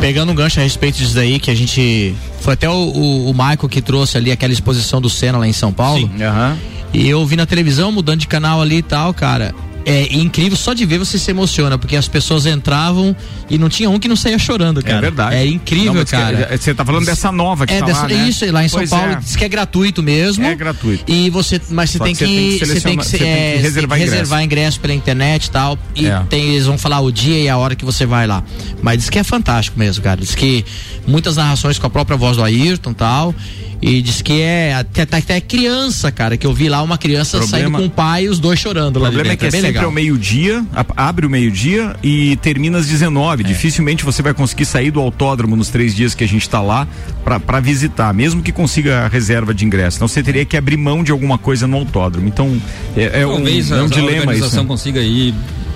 Pegando 0.00 0.32
um 0.32 0.34
gancho 0.34 0.58
a 0.60 0.62
respeito 0.62 0.96
disso 0.98 1.14
daí, 1.14 1.38
que 1.38 1.50
a 1.50 1.54
gente. 1.54 2.14
Foi 2.40 2.54
até 2.54 2.68
o, 2.68 2.72
o, 2.72 3.30
o 3.30 3.32
Michael 3.32 3.68
que 3.68 3.80
trouxe 3.80 4.16
ali 4.16 4.30
aquela 4.30 4.52
exposição 4.52 5.00
do 5.00 5.08
Senna 5.08 5.38
lá 5.38 5.46
em 5.48 5.52
São 5.54 5.72
Paulo. 5.72 6.10
Aham. 6.20 6.56
E 6.92 7.08
eu 7.08 7.24
vi 7.26 7.34
na 7.36 7.44
televisão, 7.46 7.90
mudando 7.92 8.20
de 8.20 8.26
canal 8.26 8.60
ali 8.62 8.76
e 8.78 8.82
tal, 8.82 9.12
cara. 9.14 9.54
É 9.88 10.12
incrível, 10.16 10.56
só 10.58 10.74
de 10.74 10.84
ver 10.84 10.98
você 10.98 11.16
se 11.16 11.30
emociona, 11.30 11.78
porque 11.78 11.94
as 11.94 12.08
pessoas 12.08 12.44
entravam 12.44 13.14
e 13.48 13.56
não 13.56 13.68
tinha 13.68 13.88
um 13.88 14.00
que 14.00 14.08
não 14.08 14.16
saía 14.16 14.36
chorando, 14.36 14.82
cara. 14.82 14.98
É 14.98 15.00
verdade. 15.00 15.36
É 15.36 15.46
incrível, 15.46 15.92
Não, 15.94 16.00
mas 16.00 16.10
que- 16.10 16.16
cara. 16.16 16.58
Você 16.58 16.74
tá 16.74 16.84
falando 16.84 17.06
dessa 17.06 17.30
nova 17.30 17.64
que 17.68 17.72
É, 17.72 17.78
tá 17.78 17.86
dessa, 17.86 18.02
lá, 18.02 18.08
né? 18.08 18.28
isso, 18.28 18.44
lá 18.52 18.64
em 18.64 18.68
São 18.68 18.80
Pois 18.80 18.90
Paulo, 18.90 19.12
é. 19.12 19.16
diz 19.20 19.36
que 19.36 19.44
é 19.44 19.48
gratuito 19.48 20.02
mesmo. 20.02 20.44
É 20.44 20.56
gratuito. 20.56 21.04
E 21.06 21.30
você, 21.30 21.60
mas 21.70 21.90
você 21.90 22.00
tem 22.00 22.16
que 22.16 22.24
que, 22.26 22.58
você 22.66 22.80
tem 22.80 22.98
que 22.98 23.04
você 23.04 23.16
tem 23.18 23.28
é, 23.28 23.56
reservar 23.58 23.96
ingresso. 23.98 24.12
reservar 24.16 24.42
ingresso 24.42 24.80
pela 24.80 24.92
internet 24.94 25.44
e 25.46 25.50
tal. 25.52 25.78
E 25.94 26.06
É. 26.08 26.20
tem, 26.28 26.48
eles 26.54 26.66
vão 26.66 26.76
falar 26.76 26.98
o 26.98 27.12
dia 27.12 27.38
e 27.38 27.48
a 27.48 27.56
hora 27.56 27.76
que 27.76 27.84
você 27.84 28.04
vai 28.04 28.26
lá. 28.26 28.42
Mas 28.82 28.98
diz 28.98 29.08
que 29.08 29.20
é 29.20 29.22
fantástico 29.24 29.78
mesmo, 29.78 30.02
cara. 30.02 30.20
Diz 30.20 30.34
que 30.34 30.64
muitas 31.06 31.36
narrações 31.36 31.78
com 31.78 31.86
a 31.86 31.90
própria 31.90 32.16
voz 32.16 32.36
do 32.36 32.42
Ayrton 32.42 32.90
e 32.90 32.94
tal. 32.94 33.32
E 33.80 34.00
diz 34.00 34.22
que 34.22 34.40
é 34.40 34.74
até, 34.74 35.02
até, 35.02 35.18
até 35.18 35.40
criança, 35.40 36.10
cara, 36.10 36.36
que 36.36 36.46
eu 36.46 36.52
vi 36.54 36.68
lá 36.68 36.82
uma 36.82 36.96
criança 36.96 37.38
Problema- 37.38 37.62
saindo 37.64 37.78
com 37.78 37.86
o 37.86 37.90
pai 37.90 38.24
e 38.24 38.28
os 38.28 38.38
dois 38.38 38.58
chorando 38.58 38.96
O 38.96 39.00
problema 39.00 39.20
é 39.20 39.36
dentro. 39.36 39.38
que 39.38 39.46
é, 39.46 39.50
bem 39.50 39.60
sempre 39.60 39.68
legal. 39.72 39.84
ao 39.86 39.90
meio-dia, 39.92 40.64
a- 40.74 40.86
abre 41.08 41.26
o 41.26 41.30
meio-dia 41.30 41.94
e 42.02 42.36
termina 42.36 42.78
às 42.78 42.86
19. 42.86 43.44
É. 43.44 43.46
Dificilmente 43.46 44.04
você 44.04 44.22
vai 44.22 44.32
conseguir 44.32 44.64
sair 44.64 44.90
do 44.90 45.00
autódromo 45.00 45.54
nos 45.56 45.68
três 45.68 45.94
dias 45.94 46.14
que 46.14 46.24
a 46.24 46.28
gente 46.28 46.42
está 46.42 46.60
lá 46.62 46.88
para 47.24 47.60
visitar, 47.60 48.12
mesmo 48.14 48.42
que 48.42 48.50
consiga 48.52 49.00
a 49.04 49.08
reserva 49.08 49.52
de 49.52 49.64
ingresso. 49.64 49.98
Então 49.98 50.08
você 50.08 50.22
teria 50.22 50.44
que 50.44 50.56
abrir 50.56 50.76
mão 50.76 51.04
de 51.04 51.12
alguma 51.12 51.36
coisa 51.36 51.66
no 51.66 51.76
autódromo. 51.76 52.26
Então 52.28 52.60
é, 52.96 53.20
é 53.22 53.26
um, 53.26 53.34
Talvez 53.34 53.70
é 53.70 53.74
um 53.76 53.78
a, 53.82 53.84
a 53.84 53.88
dilema 53.88 54.10
isso. 54.12 54.20
organização 54.22 54.62
né? 54.62 54.68
consiga 54.68 55.00
ir 55.00 55.34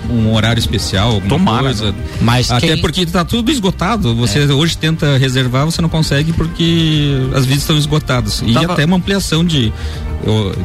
um 0.09 0.33
horário 0.33 0.59
especial, 0.59 1.11
alguma 1.13 1.29
Tomara, 1.29 1.63
coisa. 1.63 1.95
Mas 2.21 2.49
Até 2.51 2.67
quem- 2.67 2.81
porque 2.81 3.05
tá 3.05 3.23
tudo 3.23 3.51
esgotado. 3.51 4.15
Você 4.15 4.45
hoje 4.45 4.77
tenta 4.77 5.17
reservar, 5.17 5.65
você 5.65 5.81
não 5.81 5.89
consegue 5.89 6.33
porque 6.33 7.13
as 7.35 7.45
visas 7.45 7.63
estão 7.63 7.77
esgotadas. 7.77 8.41
E 8.45 8.53
Tava- 8.53 8.73
até 8.73 8.85
uma 8.85 8.97
ampliação 8.97 9.43
de, 9.45 9.71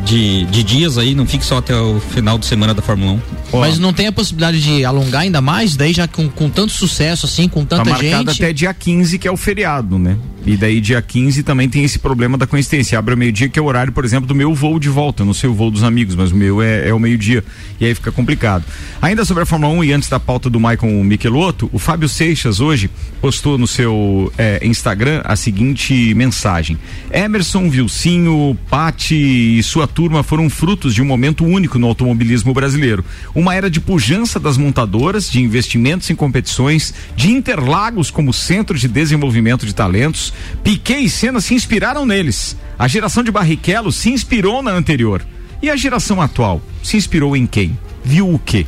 de, 0.04 0.44
de 0.46 0.62
dias 0.62 0.98
aí, 0.98 1.14
não 1.14 1.26
fique 1.26 1.44
só 1.44 1.58
até 1.58 1.74
o 1.74 1.98
final 2.00 2.38
de 2.38 2.46
semana 2.46 2.74
da 2.74 2.82
Fórmula 2.82 3.12
1. 3.52 3.58
Mas 3.58 3.78
não 3.78 3.92
tem 3.92 4.06
a 4.06 4.12
possibilidade 4.12 4.60
de 4.60 4.84
alongar 4.84 5.22
ainda 5.22 5.40
mais? 5.40 5.76
Daí 5.76 5.92
já 5.92 6.06
com, 6.06 6.28
com 6.28 6.50
tanto 6.50 6.72
sucesso 6.72 7.26
assim, 7.26 7.48
com 7.48 7.64
Tá 7.64 7.78
tanta 7.78 7.90
marcado 7.90 8.30
gente. 8.30 8.42
até 8.42 8.52
dia 8.52 8.72
15, 8.72 9.18
que 9.18 9.26
é 9.26 9.30
o 9.30 9.36
feriado, 9.36 9.98
né? 9.98 10.16
E 10.44 10.56
daí 10.56 10.80
dia 10.80 11.02
15 11.02 11.42
também 11.42 11.68
tem 11.68 11.82
esse 11.82 11.98
problema 11.98 12.38
da 12.38 12.46
coincidência. 12.46 12.96
Abre 12.96 13.14
ao 13.14 13.18
meio-dia, 13.18 13.48
que 13.48 13.58
é 13.58 13.62
o 13.62 13.64
horário, 13.64 13.92
por 13.92 14.04
exemplo, 14.04 14.28
do 14.28 14.34
meu 14.34 14.54
voo 14.54 14.78
de 14.78 14.88
volta. 14.88 15.22
Eu 15.22 15.26
não 15.26 15.34
sei 15.34 15.50
o 15.50 15.54
voo 15.54 15.72
dos 15.72 15.82
amigos, 15.82 16.14
mas 16.14 16.30
o 16.30 16.36
meu 16.36 16.62
é, 16.62 16.88
é 16.88 16.94
o 16.94 17.00
meio-dia. 17.00 17.42
E 17.80 17.84
aí 17.84 17.92
fica 17.92 18.12
complicado. 18.12 18.64
Ainda 19.02 19.24
sobre 19.24 19.42
a 19.42 19.46
Fórmula 19.46 19.72
1 19.74 19.84
e 19.84 19.92
antes 19.92 20.08
da 20.08 20.20
pauta 20.20 20.48
do 20.48 20.60
Michael 20.60 21.02
Michelotto, 21.02 21.68
o 21.72 21.80
Fábio 21.80 22.08
Seixas 22.08 22.60
hoje 22.60 22.88
postou 23.20 23.58
no 23.58 23.66
seu 23.66 24.32
eh, 24.38 24.60
Instagram 24.62 25.20
a 25.24 25.34
seguinte 25.34 26.14
mensagem: 26.14 26.78
Emerson, 27.12 27.68
Vilcinho, 27.68 28.56
Pati 28.70 29.45
e 29.46 29.62
sua 29.62 29.86
turma 29.86 30.22
foram 30.22 30.50
frutos 30.50 30.94
de 30.94 31.00
um 31.00 31.04
momento 31.04 31.44
único 31.44 31.78
no 31.78 31.86
automobilismo 31.86 32.52
brasileiro. 32.52 33.04
Uma 33.34 33.54
era 33.54 33.70
de 33.70 33.80
pujança 33.80 34.40
das 34.40 34.56
montadoras, 34.56 35.30
de 35.30 35.40
investimentos 35.40 36.10
em 36.10 36.14
competições, 36.14 36.92
de 37.14 37.30
Interlagos 37.30 38.10
como 38.10 38.32
centro 38.32 38.76
de 38.76 38.88
desenvolvimento 38.88 39.64
de 39.64 39.74
talentos. 39.74 40.32
Piquet 40.62 41.04
e 41.04 41.08
Senna 41.08 41.40
se 41.40 41.54
inspiraram 41.54 42.04
neles. 42.04 42.56
A 42.78 42.88
geração 42.88 43.22
de 43.22 43.30
Barrichello 43.30 43.92
se 43.92 44.10
inspirou 44.10 44.62
na 44.62 44.72
anterior. 44.72 45.24
E 45.62 45.70
a 45.70 45.76
geração 45.76 46.20
atual 46.20 46.60
se 46.82 46.96
inspirou 46.96 47.36
em 47.36 47.46
quem? 47.46 47.78
Viu 48.04 48.32
o 48.32 48.38
quê? 48.38 48.66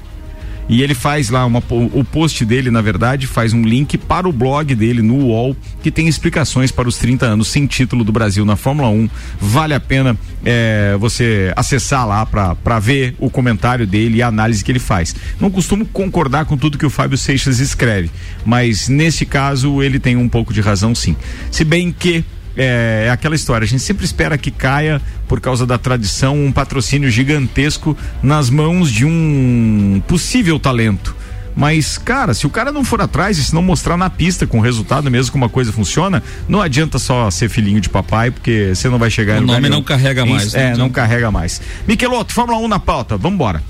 E 0.69 0.83
ele 0.83 0.95
faz 0.95 1.31
lá 1.31 1.47
uma, 1.47 1.63
o 1.71 2.05
post 2.05 2.45
dele, 2.45 2.71
na 2.71 2.83
verdade, 2.83 3.27
faz 3.27 3.53
um 3.53 3.63
link 3.63 3.97
para 3.97 4.29
o 4.29 4.33
blog 4.33 4.75
dele 4.75 5.01
no 5.01 5.15
UOL, 5.15 5.57
que 5.83 5.91
tem 5.91 6.07
explicações 6.07 6.71
para 6.71 6.87
os 6.87 6.99
30 6.99 7.25
anos 7.25 7.49
sem 7.49 7.67
título 7.67 8.05
do 8.05 8.13
Brasil 8.13 8.45
na 8.45 8.55
Fórmula 8.55 8.89
1. 8.91 9.09
Vale 9.41 9.73
a 9.73 9.81
pena 9.81 10.17
é, 10.45 10.95
você 11.01 11.53
acessar 11.57 12.07
lá 12.07 12.27
para 12.27 12.79
ver 12.79 13.15
o 13.19 13.31
comentário 13.31 13.87
dele 13.87 14.19
e 14.19 14.23
a 14.23 14.29
análise 14.29 14.63
que 14.63 14.71
ele 14.71 14.79
faz. 14.79 15.15
Não 15.41 15.51
costumo 15.51 15.87
concordar 15.87 16.45
com 16.45 16.57
tudo 16.57 16.77
que 16.77 16.87
o 16.87 16.91
Fábio 16.91 17.17
Seixas 17.17 17.61
escreve, 17.61 18.11
mas 18.45 18.89
nesse 18.89 19.25
caso 19.25 19.83
ele 19.83 19.99
tem 19.99 20.17
um 20.17 20.29
pouco 20.29 20.53
de 20.53 20.61
razão 20.61 20.95
sim. 20.95 21.17
Se 21.51 21.65
bem 21.65 21.91
que 21.91 22.25
é, 22.59 23.05
é 23.07 23.11
aquela 23.11 23.35
história, 23.35 23.65
a 23.65 23.69
gente 23.69 23.83
sempre 23.83 24.05
espera 24.05 24.37
que 24.37 24.51
caia, 24.51 25.01
por 25.27 25.41
causa 25.41 25.65
da 25.65 25.79
tradição, 25.79 26.37
um 26.37 26.53
patrocínio 26.53 27.09
gigantesco 27.11 27.97
nas 28.23 28.51
mãos 28.51 28.91
de 28.93 29.05
um 29.07 30.03
possível 30.07 30.59
talento. 30.59 31.17
Mas, 31.57 31.99
cara, 31.99 32.35
se 32.35 32.47
o 32.47 32.51
cara 32.51 32.71
não 32.71 32.85
for 32.85 33.01
atrás 33.01 33.37
e 33.37 33.43
se 33.43 33.53
não 33.53 33.63
mostrar 33.63 33.97
na 33.97 34.09
pista 34.09 34.47
com 34.47 34.59
o 34.59 34.61
resultado 34.61 35.11
mesmo 35.11 35.33
como 35.33 35.45
a 35.45 35.49
coisa 35.49 35.73
funciona, 35.73 36.23
não 36.49 36.61
adianta 36.61 37.01
só 37.01 37.29
ser 37.33 37.49
filhinho 37.49 37.81
de 37.81 37.89
papai, 37.89 38.31
porque 38.31 38.73
você 38.75 38.89
não 38.89 38.97
vai 38.99 39.11
chegar 39.11 39.39
O 39.43 39.47
nome 39.47 39.63
nenhum. 39.63 39.75
não 39.77 39.83
carrega 39.83 40.25
mais, 40.25 40.55
É, 40.55 40.71
né? 40.71 40.77
não 40.77 40.89
carrega 40.89 41.33
mais. 41.33 41.61
Michelotto, 41.87 42.33
Fórmula 42.33 42.59
1 42.61 42.69
na 42.69 42.79
pauta, 42.79 43.17
vambora. 43.17 43.61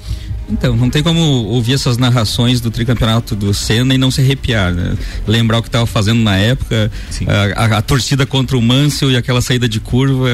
Então, 0.51 0.75
não 0.77 0.89
tem 0.89 1.03
como 1.03 1.21
ouvir 1.21 1.75
essas 1.75 1.99
narrações 1.99 2.61
do 2.61 2.71
tricampeonato 2.71 3.37
do 3.37 3.53
Senna 3.53 3.95
e 3.95 3.99
não 3.99 4.11
se 4.11 4.21
arrepiar, 4.23 4.73
né? 4.73 4.97
Lembrar 5.27 5.59
o 5.59 5.63
que 5.63 5.69
estava 5.69 5.85
fazendo 5.87 6.23
na 6.23 6.37
época, 6.37 6.91
a, 7.55 7.65
a- 7.65 7.79
a 7.79 7.83
torcida 7.83 8.25
contra 8.25 8.57
o 8.57 8.63
Mansell 8.63 9.11
e 9.11 9.17
aquela 9.17 9.43
saída 9.43 9.69
de 9.69 9.79
curva, 9.79 10.29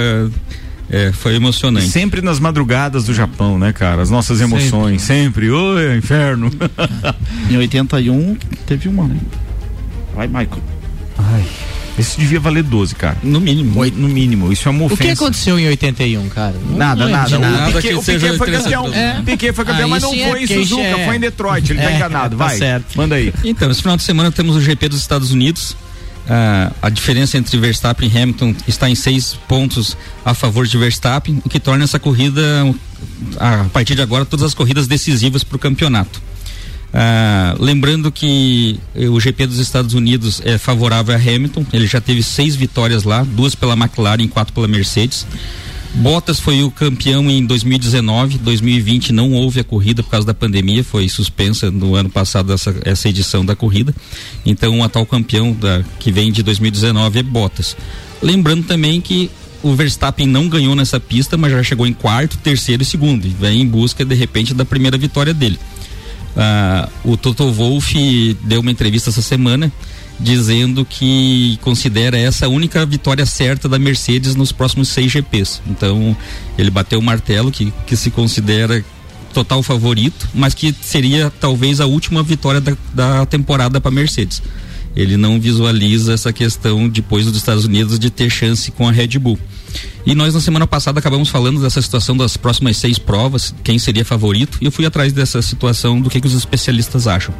é, 0.89 1.11
foi 1.13 1.35
emocionante. 1.35 1.89
Sempre 1.89 2.23
nas 2.23 2.39
madrugadas 2.39 3.05
do 3.05 3.13
Japão, 3.15 3.59
né, 3.59 3.73
cara? 3.73 4.03
As 4.03 4.11
nossas 4.11 4.41
emoções, 4.41 5.03
sempre. 5.03 5.51
Oi, 5.51 5.97
inferno. 5.97 6.51
Em 7.51 7.57
81 7.57 8.37
teve 8.67 8.89
uma, 8.89 9.09
né? 9.09 9.19
Vai, 10.15 10.29
Michael. 10.29 10.63
Ai, 11.19 11.45
isso 11.99 12.19
devia 12.19 12.41
valer 12.41 12.63
12, 12.63 12.95
cara. 12.95 13.17
No 13.23 13.41
mínimo. 13.41 13.79
Oi, 13.81 13.93
no 13.95 14.09
mínimo, 14.09 14.53
isso 14.53 14.67
é 14.69 14.71
uma 14.71 14.83
O 14.83 14.87
ofensa. 14.87 15.03
que 15.03 15.11
aconteceu 15.11 15.59
em 15.59 15.67
81, 15.69 16.29
cara? 16.29 16.55
Não 16.69 16.77
Nada, 16.77 17.09
nada. 17.09 17.29
de 17.29 17.35
O 17.37 17.39
Nada 17.39 17.67
Piquet, 17.67 17.89
que 17.89 17.95
o 17.95 18.03
seja 18.03 18.19
Piquet 18.27 18.39
foi 18.39 18.51
campeão. 18.53 18.85
você. 18.89 18.97
É. 18.99 19.23
Piquet 19.25 19.53
foi 19.53 19.65
campeão, 19.65 19.87
Ah, 19.87 19.89
mas 19.89 20.03
não 20.03 20.13
é 20.15 20.29
foi 20.31 20.43
em 20.43 20.47
porque 20.47 20.55
Suzuka, 20.61 20.83
é- 20.83 21.05
foi 21.07 21.17
em 21.17 21.21
Detroit. 21.21 21.71
Ele 21.71 21.81
tá 21.81 21.91
É, 21.91 21.97
enganado. 21.97 22.37
tá 22.37 22.45
Vai. 22.47 22.59
certo. 22.59 22.97
Manda 22.97 23.15
aí. 23.15 23.33
Então, 23.45 23.71
esse 23.71 23.81
final 23.81 23.97
de 23.97 24.03
semana 24.03 24.31
temos 24.33 24.57
o 24.57 24.61
GP 24.61 24.89
dos 24.89 25.01
Estados 25.01 25.31
Unidos. 25.31 25.77
Ah, 26.29 26.73
a 26.81 26.89
diferença 26.89 27.37
entre 27.37 27.57
Verstappen 27.59 28.11
e 28.13 28.19
Hamilton 28.23 28.55
está 28.67 28.89
em 28.89 28.95
seis 28.95 29.37
pontos 29.47 29.97
a 30.25 30.33
favor 30.33 30.67
de 30.67 30.77
Verstappen, 30.79 31.41
o 31.45 31.49
que 31.51 31.61
torna 31.61 31.85
essa 31.85 31.99
corrida, 31.99 32.43
a 33.39 33.65
partir 33.73 33.95
de 33.95 34.01
agora, 34.03 34.25
todas 34.25 34.45
as 34.47 34.55
corridas 34.55 34.87
decisivas 34.87 35.45
para 35.45 35.57
o 35.57 35.59
campeonato. 35.59 36.23
Ah, 36.97 37.57
lembrando 37.59 38.13
que 38.13 38.79
eh, 38.95 39.09
o 39.09 39.19
GP 39.19 39.49
dos 39.49 39.59
Estados 39.59 39.95
Unidos 39.95 40.41
é 40.45 40.57
favorável 40.57 41.13
a 41.13 41.19
Hamilton, 41.19 41.67
ele 41.73 41.89
já 41.89 42.01
teve 42.01 42.23
seis 42.23 42.55
vitórias 42.55 43.03
lá, 43.03 43.25
duas 43.25 43.57
pela 43.57 43.75
McLaren 43.75 44.23
e 44.23 44.29
quatro 44.29 44.55
pela 44.55 44.69
Mercedes. 44.69 45.27
Bottas 45.95 46.39
foi 46.39 46.63
o 46.63 46.71
campeão 46.71 47.29
em 47.29 47.45
2019, 47.45 48.39
2020 48.39 49.13
não 49.13 49.33
houve 49.33 49.59
a 49.59 49.65
corrida 49.65 50.05
por 50.05 50.11
causa 50.11 50.25
da 50.25 50.35
pandemia, 50.35 50.85
foi 50.85 51.09
suspensa 51.09 51.69
no 51.69 51.97
ano 51.97 52.09
passado 52.09 52.53
essa, 52.53 52.73
essa 52.85 53.09
edição 53.09 53.45
da 53.45 53.57
corrida. 53.57 53.93
Então 54.47 54.79
o 54.79 54.85
atual 54.85 55.05
campeão 55.05 55.53
da, 55.53 55.83
que 55.99 56.13
vem 56.13 56.31
de 56.31 56.45
2019 56.45 57.19
é 57.19 57.23
Bottas. 57.25 57.77
Lembrando 58.23 58.67
também 58.67 59.01
que 59.01 59.29
o 59.65 59.75
Verstappen 59.75 60.29
não 60.29 60.49
ganhou 60.49 60.77
nessa 60.77 61.01
pista, 61.01 61.37
mas 61.37 61.51
já 61.51 61.63
chegou 61.63 61.89
em 61.89 61.93
quarto, 61.93 62.39
terceiro 62.39 62.83
e 62.85 62.87
segundo, 62.87 63.27
e 63.27 63.31
vem 63.31 63.63
em 63.63 63.67
busca 63.67 64.05
de 64.05 64.15
repente 64.15 64.55
da 64.55 64.65
primeira 64.65 64.97
vitória 64.97 65.35
dele. 65.35 65.59
Ah, 66.37 66.89
o 67.05 67.17
Toto 67.17 67.51
Wolff 67.53 68.37
deu 68.43 68.61
uma 68.61 68.71
entrevista 68.71 69.11
essa 69.11 69.23
semana 69.23 69.73
dizendo 70.19 70.85
que 70.85 71.59
considera 71.61 72.17
essa 72.17 72.47
a 72.47 72.49
única 72.49 72.85
vitória 72.87 73.27
certa 73.27 73.69
da 73.69 73.79
Mercedes 73.79 74.35
nos 74.35 74.53
próximos 74.53 74.89
seis 74.89 75.11
GPs. 75.11 75.61
Então 75.67 76.17
ele 76.57 76.71
bateu 76.71 76.99
o 76.99 77.03
martelo 77.03 77.51
que, 77.51 77.73
que 77.87 77.97
se 77.97 78.11
considera 78.11 78.85
total 79.33 79.63
favorito, 79.63 80.29
mas 80.33 80.55
que 80.55 80.75
seria 80.81 81.31
talvez 81.41 81.81
a 81.81 81.87
última 81.87 82.23
vitória 82.23 82.61
da, 82.61 82.77
da 82.95 83.27
temporada 83.27 83.81
para 83.81 83.91
Mercedes. 83.91 84.41
Ele 84.95 85.17
não 85.17 85.41
visualiza 85.41 86.15
essa 86.15 86.33
questão 86.33 86.89
depois 86.89 87.25
dos 87.27 87.37
Estados 87.37 87.65
Unidos 87.65 87.99
de 87.99 88.11
ter 88.11 88.31
chance 88.31 88.71
com 88.71 88.89
a 88.89 88.93
Red 88.93 89.19
Bull. 89.19 89.39
E 90.07 90.15
nós 90.15 90.35
na 90.35 90.41
semana 90.41 90.67
passada 90.67 90.99
acabamos 90.99 91.29
falando 91.29 91.61
dessa 91.61 91.81
situação 91.81 92.17
das 92.17 92.37
próximas 92.37 92.77
seis 92.77 92.99
provas, 92.99 93.55
quem 93.63 93.79
seria 93.79 94.05
favorito, 94.05 94.59
e 94.61 94.67
eu 94.67 94.73
fui 94.73 94.85
atrás 94.87 95.13
dessa 95.13 95.41
situação 95.41 96.01
do 96.01 96.11
que, 96.11 96.21
que 96.21 96.27
os 96.27 96.35
especialistas 96.35 97.07
acham. 97.07 97.35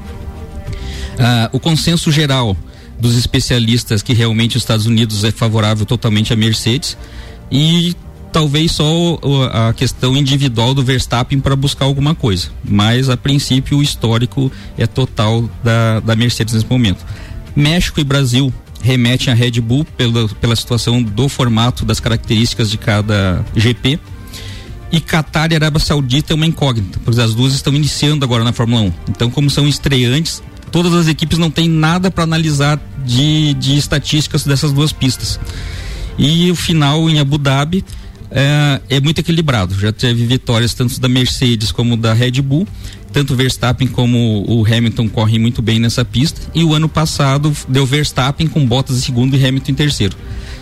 Ah, 1.19 1.49
o 1.53 1.61
consenso 1.61 2.11
geral 2.11 2.57
dos 2.99 3.17
especialistas 3.17 4.03
que 4.03 4.13
realmente 4.13 4.57
os 4.57 4.63
Estados 4.63 4.87
Unidos 4.87 5.25
é 5.25 5.31
favorável 5.31 5.85
totalmente 5.85 6.33
à 6.33 6.37
Mercedes 6.37 6.97
e 7.51 7.95
talvez 8.33 8.73
só 8.73 9.19
a 9.53 9.73
questão 9.73 10.17
individual 10.17 10.75
do 10.75 10.83
Verstappen 10.83 11.39
para 11.39 11.55
buscar 11.55 11.85
alguma 11.85 12.15
coisa, 12.15 12.49
mas 12.65 13.09
a 13.09 13.17
princípio 13.17 13.79
o 13.79 13.83
histórico 13.83 14.51
é 14.77 14.87
total 14.87 15.49
da, 15.63 16.01
da 16.01 16.17
Mercedes 16.17 16.55
nesse 16.55 16.67
momento. 16.67 17.05
México 17.55 18.01
e 18.01 18.05
Brasil 18.05 18.53
remetem 18.85 19.33
à 19.33 19.37
Red 19.37 19.53
Bull 19.63 19.85
pela, 19.97 20.29
pela 20.29 20.55
situação 20.55 21.03
do 21.03 21.27
formato, 21.29 21.85
das 21.85 21.99
características 21.99 22.71
de 22.71 22.77
cada 22.77 23.45
GP. 23.57 23.99
E 24.93 25.01
Qatar 25.01 25.51
e 25.51 25.55
Arábia 25.57 25.81
Saudita 25.81 26.33
é 26.33 26.37
uma 26.37 26.47
incógnita, 26.47 27.01
pois 27.05 27.19
as 27.19 27.35
duas 27.35 27.55
estão 27.55 27.75
iniciando 27.75 28.25
agora 28.25 28.45
na 28.45 28.53
Fórmula 28.53 28.83
1. 28.83 28.93
Então, 29.09 29.31
como 29.31 29.49
são 29.49 29.67
estreantes, 29.67 30.43
todas 30.71 30.93
as 30.93 31.09
equipes 31.09 31.39
não 31.39 31.51
têm 31.51 31.69
nada 31.69 32.11
para 32.11 32.23
analisar 32.23 32.79
de, 33.05 33.55
de 33.55 33.77
estatísticas 33.77 34.45
dessas 34.45 34.71
duas 34.71 34.93
pistas. 34.93 35.41
E 36.17 36.49
o 36.51 36.55
final 36.55 37.09
em 37.09 37.19
Abu 37.19 37.39
Dhabi 37.39 37.85
é, 38.35 38.81
é 38.91 39.01
muito 39.01 39.21
equilibrado. 39.21 39.79
Já 39.79 39.93
teve 39.93 40.27
vitórias 40.27 40.75
tanto 40.75 41.01
da 41.01 41.09
Mercedes 41.09 41.71
como 41.71 41.97
da 41.97 42.13
Red 42.13 42.43
Bull. 42.43 42.67
Tanto 43.13 43.37
Verstappen 43.37 43.87
como 43.87 44.45
o 44.49 44.67
Hamilton 44.67 45.09
correm 45.09 45.39
muito 45.39 45.63
bem 45.63 45.79
nessa 45.79 46.05
pista. 46.05 46.41
E 46.53 46.65
o 46.65 46.75
ano 46.75 46.89
passado 46.89 47.53
deu 47.69 47.87
Verstappen 47.87 48.49
com 48.49 48.67
Bottas 48.67 48.97
em 48.97 49.01
segundo 49.01 49.37
e 49.37 49.47
Hamilton 49.47 49.71
em 49.71 49.75
terceiro. 49.75 50.17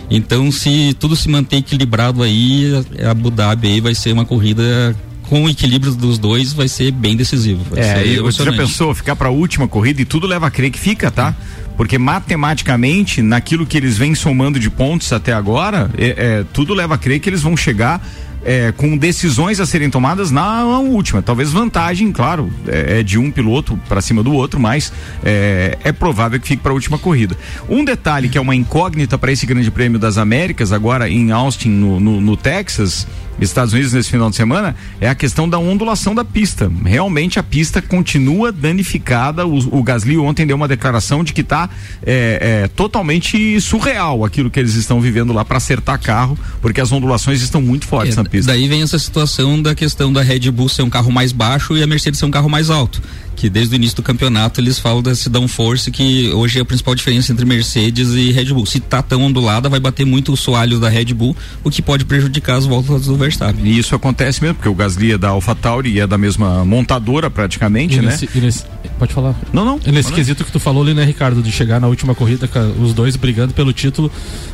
Então, 0.09 0.51
se 0.51 0.95
tudo 0.99 1.15
se 1.15 1.27
manter 1.27 1.57
equilibrado 1.57 2.21
aí, 2.21 2.71
a 3.03 3.09
Abu 3.09 3.31
Dhabi 3.31 3.69
aí 3.69 3.81
vai 3.81 3.95
ser 3.95 4.11
uma 4.11 4.23
corrida 4.23 4.95
com 5.23 5.45
o 5.45 5.49
equilíbrio 5.49 5.95
dos 5.95 6.19
dois, 6.19 6.53
vai 6.53 6.67
ser 6.67 6.91
bem 6.91 7.15
decisivo. 7.15 7.65
Vai 7.71 7.79
É, 7.79 8.03
ser 8.03 8.21
você 8.21 8.43
já 8.43 8.53
pensou 8.53 8.93
ficar 8.93 9.15
para 9.15 9.29
a 9.29 9.31
última 9.31 9.67
corrida 9.67 9.99
e 10.01 10.05
tudo 10.05 10.27
leva 10.27 10.45
a 10.45 10.51
crer 10.51 10.69
que 10.69 10.77
fica, 10.77 11.09
tá? 11.09 11.35
Porque 11.75 11.97
matematicamente, 11.97 13.21
naquilo 13.21 13.65
que 13.65 13.77
eles 13.77 13.97
vêm 13.97 14.15
somando 14.15 14.59
de 14.59 14.69
pontos 14.69 15.11
até 15.11 15.33
agora, 15.33 15.89
é, 15.97 16.05
é, 16.07 16.45
tudo 16.53 16.73
leva 16.73 16.95
a 16.95 16.97
crer 16.97 17.19
que 17.19 17.29
eles 17.29 17.41
vão 17.41 17.57
chegar 17.57 18.01
é, 18.45 18.71
com 18.75 18.97
decisões 18.97 19.59
a 19.59 19.65
serem 19.65 19.89
tomadas 19.89 20.31
na, 20.31 20.63
última. 20.79 21.21
Talvez 21.21 21.51
vantagem, 21.51 22.11
claro, 22.11 22.51
é, 22.67 22.99
é 22.99 23.03
de 23.03 23.17
um 23.17 23.31
piloto 23.31 23.79
para 23.87 24.01
cima 24.01 24.21
do 24.21 24.33
outro, 24.33 24.59
mas 24.59 24.91
é, 25.23 25.77
é 25.83 25.91
provável 25.91 26.39
que 26.39 26.47
fique 26.47 26.61
para 26.61 26.71
a 26.71 26.75
última 26.75 26.97
corrida. 26.97 27.37
Um 27.69 27.83
detalhe 27.83 28.29
que 28.29 28.37
é 28.37 28.41
uma 28.41 28.55
incógnita 28.55 29.17
para 29.17 29.31
esse 29.31 29.45
Grande 29.45 29.71
Prêmio 29.71 29.97
das 29.97 30.17
Américas, 30.17 30.71
agora 30.71 31.09
em 31.09 31.31
Austin, 31.31 31.69
no, 31.69 31.99
no, 31.99 32.21
no 32.21 32.37
Texas, 32.37 33.07
Estados 33.39 33.73
Unidos 33.73 33.93
nesse 33.93 34.09
final 34.09 34.29
de 34.29 34.35
semana 34.35 34.75
é 35.01 35.09
a 35.09 35.15
questão 35.15 35.49
da 35.49 35.59
ondulação 35.59 36.15
da 36.15 36.23
pista. 36.23 36.71
Realmente 36.85 37.39
a 37.39 37.43
pista 37.43 37.81
continua 37.81 38.51
danificada. 38.51 39.45
O, 39.45 39.79
o 39.79 39.83
Gasly 39.83 40.17
ontem 40.17 40.45
deu 40.45 40.55
uma 40.55 40.67
declaração 40.67 41.23
de 41.23 41.33
que 41.33 41.41
está 41.41 41.69
é, 42.05 42.63
é, 42.63 42.67
totalmente 42.69 43.59
surreal 43.59 44.23
aquilo 44.23 44.49
que 44.49 44.59
eles 44.59 44.75
estão 44.75 45.01
vivendo 45.01 45.33
lá 45.33 45.43
para 45.43 45.57
acertar 45.57 45.99
carro, 45.99 46.37
porque 46.61 46.79
as 46.79 46.91
ondulações 46.91 47.41
estão 47.41 47.61
muito 47.61 47.85
fortes 47.85 48.17
É, 48.17 48.23
na 48.23 48.29
pista. 48.29 48.51
Daí 48.51 48.67
vem 48.67 48.81
essa 48.81 48.99
situação 48.99 49.61
da 49.61 49.75
questão 49.75 50.13
da 50.13 50.21
Red 50.21 50.51
Bull 50.51 50.69
ser 50.69 50.83
um 50.83 50.89
carro 50.89 51.11
mais 51.11 51.31
baixo 51.31 51.75
e 51.75 51.83
a 51.83 51.87
Mercedes 51.87 52.19
ser 52.19 52.25
um 52.25 52.31
carro 52.31 52.49
mais 52.49 52.69
alto. 52.69 53.01
Que 53.35 53.49
desde 53.49 53.73
o 53.73 53.77
início 53.77 53.97
do 53.97 54.03
campeonato 54.03 54.61
eles 54.61 54.79
falam 54.79 55.01
desse 55.01 55.29
downforce 55.29 55.91
que 55.91 56.29
hoje 56.31 56.59
é 56.59 56.61
a 56.61 56.65
principal 56.65 56.95
diferença 56.95 57.31
entre 57.31 57.45
Mercedes 57.45 58.09
e 58.11 58.31
Red 58.31 58.45
Bull. 58.53 58.65
Se 58.65 58.79
tá 58.79 59.01
tão 59.01 59.21
ondulada, 59.23 59.67
vai 59.67 59.79
bater 59.79 60.05
muito 60.05 60.31
o 60.31 60.37
soalho 60.37 60.79
da 60.79 60.87
Red 60.87 61.13
Bull, 61.13 61.35
o 61.63 61.69
que 61.69 61.81
pode 61.81 62.05
prejudicar 62.05 62.55
as 62.57 62.65
voltas 62.65 63.05
do 63.05 63.15
Verstappen. 63.17 63.65
E 63.65 63.77
isso 63.77 63.93
acontece 63.95 64.41
mesmo, 64.41 64.55
porque 64.55 64.69
o 64.69 64.75
Gasly 64.75 65.13
é 65.13 65.17
da 65.17 65.29
AlphaTauri 65.29 65.93
e 65.93 65.99
é 65.99 66.07
da 66.07 66.17
mesma 66.17 66.63
montadora 66.63 67.29
praticamente, 67.29 67.95
E 67.95 68.01
né? 68.01 68.11
nesse- 68.11 68.29
e 68.33 68.39
nesse- 68.39 68.63
pode 68.97 69.13
falar. 69.13 69.35
Não, 69.51 69.65
não. 69.65 69.79
E 69.85 69.91
nesse 69.91 70.09
aí. 70.09 70.15
quesito 70.15 70.45
que 70.45 70.51
tu 70.51 70.59
falou 70.59 70.83
ali, 70.83 70.93
né, 70.93 71.03
Ricardo, 71.03 71.41
de 71.41 71.51
chegar 71.51 71.81
na 71.81 71.87
última 71.87 72.15
corrida, 72.15 72.47
com 72.47 72.59
os 72.81 72.93
dois 72.93 73.15
brigando 73.15 73.53
pelo 73.53 73.73
título, 73.73 74.09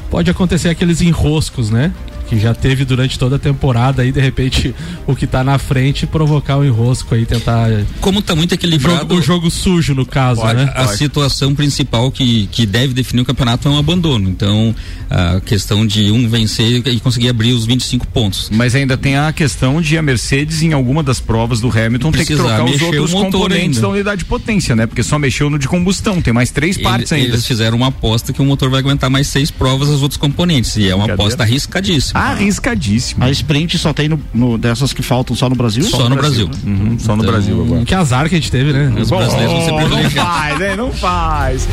pode 0.10 0.30
acontecer 0.30 0.70
aqueles 0.70 1.02
enroscos, 1.02 1.70
né? 1.70 1.92
Que 2.28 2.40
já 2.40 2.54
teve 2.54 2.86
durante 2.86 3.18
toda 3.18 3.38
a 3.38 3.40
temporada 3.40 4.04
aí, 4.04 4.12
de 4.12 4.22
repente, 4.22 4.76
o 5.08 5.16
que 5.16 5.26
tá 5.26 5.44
na 5.44 5.58
frente 5.58 6.06
provocar 6.06 6.58
um 6.58 6.64
enrosco 6.64 7.16
aí, 7.16 7.26
tentar. 7.26 7.68
Como 8.00 8.22
tá 8.22 8.36
muito 8.36 8.52
O 8.52 8.54
equilibrado. 8.54 9.00
jogo, 9.00 9.14
o 9.16 9.22
jogo 9.22 9.50
sujo, 9.50 9.96
no 9.96 10.06
caso, 10.06 10.44
né? 10.46 10.72
a 10.76 10.86
situação 10.90 11.56
principal 11.56 12.12
que, 12.12 12.46
que 12.52 12.68
deve 12.68 12.94
definir 12.94 13.22
o 13.22 13.26
campeonato 13.26 13.68
é 13.68 13.72
um 13.72 13.80
abandono. 13.80 14.30
Então, 14.30 14.76
a 15.10 15.42
questão 15.42 15.88
de 15.88 16.12
um 16.12 16.30
vencer 16.30 16.86
e 16.88 17.00
conseguir 17.00 17.30
abrir 17.30 17.52
os 17.54 17.66
25 17.66 18.06
pontos. 18.06 18.48
Mas 18.54 18.76
ainda 18.76 18.96
tem 18.96 19.18
a 19.18 19.34
questão 19.34 19.82
de 19.82 19.98
a 19.98 20.02
Mercedes, 20.04 20.62
em 20.62 20.72
alguma 20.72 21.02
das 21.02 21.20
provas 21.20 21.60
do 21.60 21.68
Hamilton, 21.70 22.12
ter 22.12 22.20
que 22.20 22.26
Precisar 22.28 22.44
trocar 22.58 22.64
os 22.66 22.72
mexer 22.74 22.86
outros 22.86 23.12
o 23.12 23.16
motor 23.16 23.32
componentes 23.32 23.64
ainda. 23.78 23.82
da 23.82 23.90
unidade 23.90 24.20
de 24.20 24.26
potência, 24.26 24.76
né? 24.76 24.86
Porque 24.86 25.02
só 25.02 25.18
mexeu 25.18 25.50
no 25.50 25.58
de 25.58 25.68
combustão, 25.68 26.22
tem 26.22 26.32
mais 26.32 26.52
três 26.52 26.78
partes 26.78 27.12
Ele- 27.12 27.22
ainda. 27.24 27.34
Eles 27.34 27.48
fizeram 27.48 27.76
uma 27.76 27.88
aposta 27.88 28.32
que 28.32 28.40
o 28.40 28.46
motor 28.46 28.70
vai 28.70 28.82
aguentar 28.82 29.10
mais 29.10 29.26
seis 29.26 29.50
provas 29.50 29.90
os 30.00 30.04
outros 30.04 30.18
componentes. 30.18 30.76
E 30.78 30.88
é 30.90 30.96
uma 30.96 31.12
aposta 31.12 31.44
arriscadíssima. 31.44 32.20
Arriscadíssimo. 32.20 33.24
A 33.24 33.30
sprint 33.30 33.78
só 33.78 33.94
tem 33.94 34.10
no, 34.10 34.20
no- 34.34 34.58
dessas 34.58 34.92
que 34.94 35.02
faltam 35.02 35.36
só 35.36 35.50
no 35.50 35.56
Brasil? 35.56 35.84
Só 35.84 36.10
no 36.10 36.16
Brasil. 36.16 36.50
Uhum, 36.66 36.98
só 37.00 37.16
no 37.16 37.22
Então, 37.24 37.32
Brasil 37.34 37.62
agora. 37.64 37.86
Que 37.86 37.94
azar 37.96 38.28
que 38.30 38.36
a 38.36 38.38
gente 38.38 38.52
teve, 38.52 38.74
né? 38.74 38.94
Os 39.00 39.10
brasileiros 39.10 39.54
vão 39.54 39.66
ser 39.66 39.72
não 39.72 40.10
faz, 40.12 40.62
hein? 40.62 40.76
Não 40.78 40.92
faz. 40.92 41.68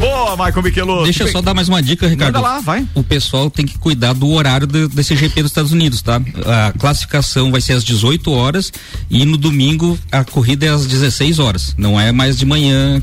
Boa, 0.00 0.30
Michael 0.32 0.62
Michelotto. 0.62 1.04
Deixa 1.04 1.24
eu 1.24 1.28
só 1.28 1.42
dar 1.42 1.52
mais 1.54 1.68
uma 1.68 1.82
dica, 1.82 2.08
Ricardo. 2.08 2.34
Manda 2.34 2.46
lá, 2.48 2.60
vai. 2.60 2.86
O 2.94 3.02
pessoal 3.02 3.50
tem 3.50 3.66
que 3.66 3.76
cuidar 3.78 4.14
do 4.14 4.28
horário 4.30 4.66
do- 4.66 4.88
desse 4.88 5.14
GP 5.14 5.42
dos 5.42 5.50
Estados 5.50 5.72
Unidos, 5.72 6.00
tá? 6.00 6.20
A 6.46 6.72
classificação 6.78 7.50
vai 7.50 7.60
ser 7.60 7.74
às 7.74 7.84
18 7.84 8.30
horas 8.32 8.72
e 9.10 9.24
no 9.26 9.36
domingo 9.36 9.98
a 10.10 10.24
corrida 10.24 10.66
é 10.66 10.68
às 10.70 10.86
16 10.86 11.38
horas. 11.38 11.74
Não 11.76 12.00
é 12.00 12.12
mais 12.12 12.38
de 12.38 12.46
manhã. 12.46 13.02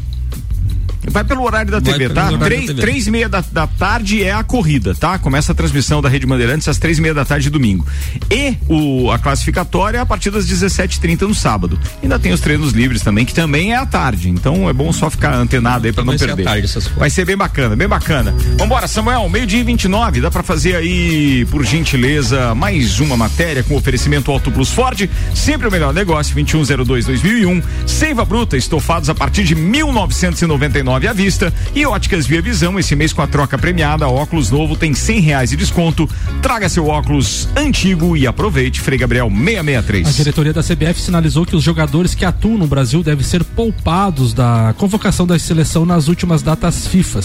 Vai 1.09 1.23
pelo 1.23 1.43
horário 1.43 1.71
da 1.71 1.79
Vai 1.79 1.93
TV, 1.93 2.13
tá? 2.13 2.29
Três, 2.37 2.67
da 2.73 2.81
três 2.81 3.07
e 3.07 3.11
meia 3.11 3.29
da, 3.29 3.43
da 3.51 3.65
tarde 3.65 4.23
é 4.23 4.33
a 4.33 4.43
corrida, 4.43 4.93
tá? 4.93 5.17
Começa 5.17 5.51
a 5.51 5.55
transmissão 5.55 6.01
da 6.01 6.09
Rede 6.09 6.25
Bandeirantes 6.25 6.67
às 6.67 6.77
três 6.77 6.97
e 6.97 7.01
meia 7.01 7.13
da 7.13 7.23
tarde 7.23 7.45
de 7.45 7.49
domingo. 7.49 7.85
E 8.29 8.55
o, 8.67 9.09
a 9.11 9.17
classificatória 9.17 9.97
é 9.97 10.01
a 10.01 10.05
partir 10.05 10.29
das 10.31 10.45
17h30 10.45 11.21
no 11.21 11.33
sábado. 11.35 11.79
Ainda 12.03 12.19
tem 12.19 12.33
os 12.33 12.41
treinos 12.41 12.73
livres 12.73 13.01
também, 13.01 13.25
que 13.25 13.33
também 13.33 13.73
é 13.73 13.77
à 13.77 13.85
tarde. 13.85 14.29
Então 14.29 14.69
é 14.69 14.73
bom 14.73 14.91
só 14.91 15.09
ficar 15.09 15.33
antenado 15.33 15.87
aí 15.87 15.93
pra 15.93 16.03
Então 16.03 16.13
não 16.13 16.15
à 16.15 16.27
perder. 16.27 16.43
tarde. 16.43 16.67
Vai 16.97 17.09
ser 17.09 17.25
bem 17.25 17.37
bacana, 17.37 17.75
bem 17.75 17.87
bacana. 17.87 18.33
Vambora, 18.57 18.87
Samuel, 18.87 19.29
meio-dia 19.29 19.61
e 19.61 19.63
29. 19.63 20.21
Dá 20.21 20.29
pra 20.29 20.43
fazer 20.43 20.75
aí, 20.75 21.45
por 21.49 21.63
gentileza, 21.65 22.53
mais 22.53 22.99
uma 22.99 23.15
matéria 23.15 23.63
com 23.63 23.75
oferecimento 23.75 24.31
Auto 24.31 24.51
Plus 24.51 24.71
Ford. 24.71 25.07
Sempre 25.33 25.67
o 25.67 25.71
melhor 25.71 25.93
negócio, 25.93 26.35
2102-2001. 26.35 27.63
Seiva 27.85 28.25
Bruta, 28.25 28.57
estofados 28.57 29.09
a 29.09 29.15
partir 29.15 29.43
de 29.43 29.55
1999 29.55 30.96
à 31.05 31.13
vista. 31.13 31.53
E 31.75 31.85
óticas 31.85 32.25
Via 32.25 32.41
Visão, 32.41 32.79
esse 32.79 32.95
mês 32.95 33.13
com 33.13 33.21
a 33.21 33.27
troca 33.27 33.57
premiada, 33.57 34.07
óculos 34.07 34.49
novo 34.49 34.75
tem 34.75 34.93
100 34.93 35.19
reais 35.19 35.49
de 35.49 35.57
desconto. 35.57 36.09
Traga 36.41 36.69
seu 36.69 36.87
óculos 36.87 37.47
antigo 37.55 38.15
e 38.15 38.25
aproveite. 38.25 38.79
Frei 38.79 38.97
Gabriel 38.97 39.27
A 39.27 39.29
663. 39.29 40.15
diretoria 40.15 40.53
da 40.53 40.63
CBF 40.63 41.01
sinalizou 41.01 41.45
que 41.45 41.55
os 41.55 41.63
jogadores 41.63 42.15
que 42.15 42.23
atuam 42.25 42.57
no 42.57 42.67
Brasil 42.67 43.03
devem 43.03 43.23
ser 43.23 43.43
poupados 43.43 44.33
da 44.33 44.73
convocação 44.77 45.27
da 45.27 45.37
seleção 45.37 45.85
nas 45.85 46.07
últimas 46.07 46.41
datas 46.41 46.87
FIFA. 46.87 47.19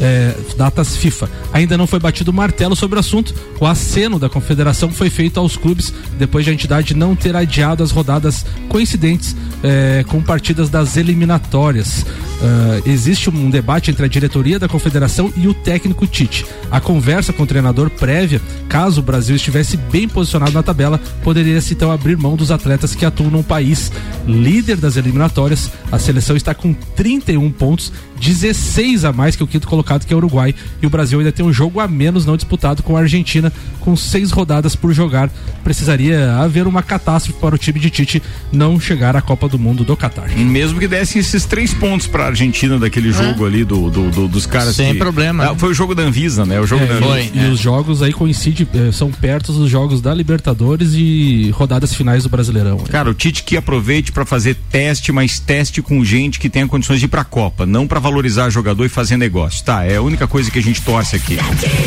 é, 0.00 0.34
datas 0.56 0.96
FIFA. 0.96 1.30
Ainda 1.52 1.76
não 1.76 1.86
foi 1.86 2.00
batido 2.00 2.32
martelo 2.32 2.74
sobre 2.74 2.96
o 2.96 3.00
assunto. 3.00 3.34
O 3.60 3.66
aceno 3.66 4.18
da 4.18 4.28
confederação 4.28 4.90
foi 4.90 5.10
feito 5.10 5.38
aos 5.38 5.56
clubes 5.56 5.92
depois 6.18 6.44
de 6.44 6.50
a 6.50 6.54
entidade 6.54 6.94
não 6.94 7.14
ter 7.14 7.36
adiado 7.36 7.82
as 7.82 7.90
rodadas 7.90 8.44
coincidentes 8.68 9.36
é, 9.62 10.04
com 10.08 10.20
partidas 10.22 10.68
das 10.68 10.96
eliminatórias. 10.96 12.04
Ah, 12.42 12.82
existe 12.86 13.30
um 13.30 13.48
debate 13.50 13.90
entre 13.90 14.04
a 14.04 14.08
diretoria 14.08 14.58
da 14.58 14.68
confederação 14.68 15.32
e 15.36 15.48
o 15.48 15.54
técnico 15.54 16.06
Tite. 16.06 16.46
A 16.70 16.80
conversa 16.80 17.32
com 17.32 17.42
o 17.42 17.46
treinador 17.46 17.88
prévia, 17.90 18.40
caso 18.68 19.00
o 19.00 19.04
Brasil 19.04 19.36
estivesse 19.36 19.76
bem 19.76 20.08
posicionado 20.08 20.52
na 20.52 20.62
tabela, 20.62 21.00
poderia-se 21.22 21.74
então 21.74 21.90
abrir 21.90 22.16
mão 22.16 22.36
dos 22.36 22.50
atletas 22.50 22.94
que 22.94 23.04
atuam 23.04 23.30
num 23.30 23.42
país 23.42 23.90
líder 24.26 24.76
das 24.76 24.96
eliminatórias. 24.96 25.70
A 25.90 25.98
seleção 25.98 26.36
está 26.36 26.54
com 26.54 26.74
31 26.74 27.50
pontos, 27.52 27.92
16 28.20 29.04
a 29.04 29.12
mais 29.12 29.36
que 29.36 29.42
o 29.42 29.46
quinto 29.46 29.66
colocado, 29.68 30.04
que 30.06 30.12
é 30.12 30.16
o 30.16 30.18
Uruguai. 30.18 30.54
E 30.82 30.86
o 30.86 30.90
Brasil 30.90 31.18
ainda 31.18 31.32
tem 31.32 31.44
um 31.44 31.52
jogo 31.52 31.80
a 31.80 31.88
menos 31.88 32.24
não 32.26 32.36
disputado 32.36 32.82
com 32.82 32.96
a 32.96 33.00
Argentina, 33.00 33.52
com 33.80 33.96
seis 33.96 34.30
rodadas 34.30 34.74
por 34.76 34.92
jogar. 34.92 35.30
Precisaria 35.62 36.36
haver 36.36 36.66
uma 36.66 36.82
catástrofe 36.82 37.38
para 37.40 37.54
o 37.54 37.58
time 37.58 37.78
de 37.80 37.90
Tite 37.90 38.22
não 38.52 38.78
chegar 38.78 39.16
à 39.16 39.20
Copa 39.22 39.48
do 39.48 39.58
Mundo 39.58 39.84
do 39.84 39.96
Catar. 39.96 40.28
Mesmo 40.36 40.78
que 40.78 40.88
desse 40.88 41.18
esses 41.18 41.44
três 41.44 41.72
pontos 41.74 42.06
pra 42.06 42.26
Argentina 42.26 42.78
daquele 42.78 43.12
jogo 43.12 43.44
ali 43.46 43.64
do, 43.64 43.90
do- 43.90 44.10
do- 44.10 44.28
dos 44.28 44.46
caras. 44.46 44.74
Sem 44.76 44.92
que- 44.92 44.98
problema, 44.98 45.44
Ah, 45.44 45.52
né? 45.52 45.58
foi 45.58 45.70
o 45.70 45.74
jogo 45.74 45.94
da 45.94 46.02
Anvisa, 46.02 46.44
né? 46.44 46.60
O 46.60 46.66
jogo 46.66 46.84
É, 46.84 46.86
da 46.86 46.94
e- 47.20 47.28
Anvisa. 47.28 47.46
e, 47.46 47.50
os 47.50 47.58
jogos 47.60 48.02
aí 48.02 48.12
coincidem, 48.12 48.66
eh, 48.74 48.90
são 48.92 49.10
perto 49.10 49.52
dos 49.52 49.70
jogos 49.70 50.00
da 50.00 50.12
Libertadores 50.14 50.92
e 50.94 51.50
rodadas 51.54 51.94
finais 51.94 52.22
do 52.24 52.28
Brasileirão. 52.28 52.78
né? 52.78 52.84
Cara, 52.90 53.10
o 53.10 53.14
Tite 53.14 53.42
que 53.42 53.56
aproveite 53.56 54.12
pra 54.12 54.24
fazer 54.24 54.56
teste, 54.70 55.12
mas 55.12 55.38
teste 55.38 55.80
com 55.82 56.04
gente 56.04 56.38
que 56.38 56.48
tenha 56.48 56.66
condições 56.66 56.98
de 57.00 57.06
ir 57.06 57.08
pra 57.08 57.24
Copa, 57.24 57.64
não 57.66 57.86
pra 57.86 58.00
valorizar 58.04 58.50
jogador 58.50 58.84
e 58.84 58.88
fazer 58.90 59.16
negócio, 59.16 59.64
tá? 59.64 59.82
É 59.82 59.96
a 59.96 60.02
única 60.02 60.28
coisa 60.28 60.50
que 60.50 60.58
a 60.58 60.62
gente 60.62 60.82
torce 60.82 61.16
aqui. 61.16 61.38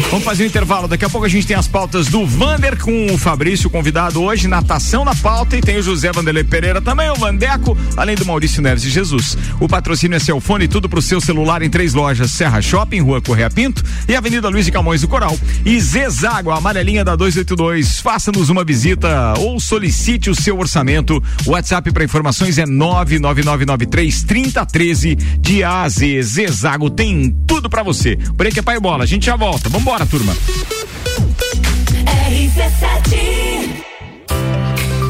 Vamos 0.09 0.25
fazer 0.25 0.45
um 0.45 0.47
intervalo, 0.47 0.87
daqui 0.87 1.05
a 1.05 1.09
pouco 1.09 1.27
a 1.27 1.29
gente 1.29 1.45
tem 1.45 1.55
as 1.55 1.67
pautas 1.67 2.07
do 2.07 2.25
Vander 2.25 2.75
com 2.81 3.13
o 3.13 3.17
Fabrício, 3.19 3.69
convidado 3.69 4.23
hoje, 4.23 4.47
natação 4.47 5.05
na 5.05 5.13
pauta 5.13 5.55
e 5.55 5.61
tem 5.61 5.77
o 5.77 5.83
José 5.83 6.11
Vanderlei 6.11 6.43
Pereira 6.43 6.81
também, 6.81 7.07
o 7.11 7.15
Vandeco, 7.15 7.77
além 7.95 8.15
do 8.15 8.25
Maurício 8.25 8.63
Neves 8.63 8.83
e 8.83 8.89
Jesus. 8.89 9.37
O 9.59 9.67
patrocínio 9.67 10.15
é 10.15 10.19
Celfone, 10.19 10.67
tudo 10.67 10.89
pro 10.89 11.03
seu 11.03 11.21
celular 11.21 11.61
em 11.61 11.69
três 11.69 11.93
lojas, 11.93 12.31
Serra 12.31 12.63
Shopping, 12.63 13.01
Rua 13.01 13.21
Correia 13.21 13.51
Pinto 13.51 13.83
e 14.07 14.15
Avenida 14.15 14.49
Luiz 14.49 14.65
de 14.65 14.71
Camões 14.71 15.01
do 15.01 15.07
Coral. 15.07 15.37
E 15.63 15.79
Zezago, 15.79 16.49
a 16.49 16.57
amarelinha 16.57 17.05
da 17.05 17.15
282. 17.15 18.01
Faça-nos 18.01 18.49
uma 18.49 18.63
visita 18.63 19.35
ou 19.37 19.59
solicite 19.59 20.31
o 20.31 20.35
seu 20.35 20.57
orçamento. 20.57 21.21
O 21.45 21.51
WhatsApp 21.51 21.91
para 21.91 22.03
informações 22.03 22.57
é 22.57 22.65
99993 22.65 24.23
3013 24.23 25.15
de 25.15 25.63
A 25.63 25.87
a 26.15 26.23
Z. 26.23 26.47
Zezago 26.47 26.89
tem 26.89 27.35
tudo 27.45 27.69
para 27.69 27.83
você. 27.83 28.15
Break 28.15 28.59
é 28.59 28.61
pai 28.61 28.79
bola. 28.79 29.03
A 29.03 29.07
gente 29.07 29.25
já 29.25 29.35
volta. 29.35 29.69
Vambora, 29.69 30.05
turma. 30.05 30.35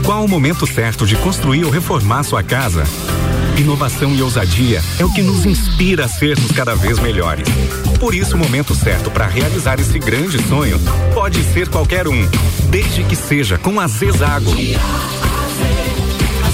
Qual 0.03 0.23
o 0.23 0.27
momento 0.27 0.65
certo 0.65 1.05
de 1.05 1.15
construir 1.17 1.65
ou 1.65 1.71
reformar 1.71 2.23
sua 2.23 2.41
casa? 2.41 2.83
Inovação 3.57 4.13
e 4.13 4.21
ousadia 4.21 4.81
é 4.99 5.05
o 5.05 5.11
que 5.11 5.21
nos 5.21 5.45
inspira 5.45 6.05
a 6.05 6.07
sermos 6.07 6.51
cada 6.51 6.75
vez 6.75 6.99
melhores. 6.99 7.47
Por 7.99 8.13
isso, 8.13 8.35
o 8.35 8.39
momento 8.39 8.75
certo 8.75 9.09
para 9.09 9.25
realizar 9.25 9.79
esse 9.79 9.97
grande 9.99 10.41
sonho 10.47 10.79
pode 11.13 11.43
ser 11.43 11.67
qualquer 11.67 12.07
um, 12.07 12.27
desde 12.69 13.03
que 13.03 13.15
seja 13.15 13.57
com 13.57 13.79
a 13.79 13.87
Zezago. 13.87 14.51
A 16.43 16.49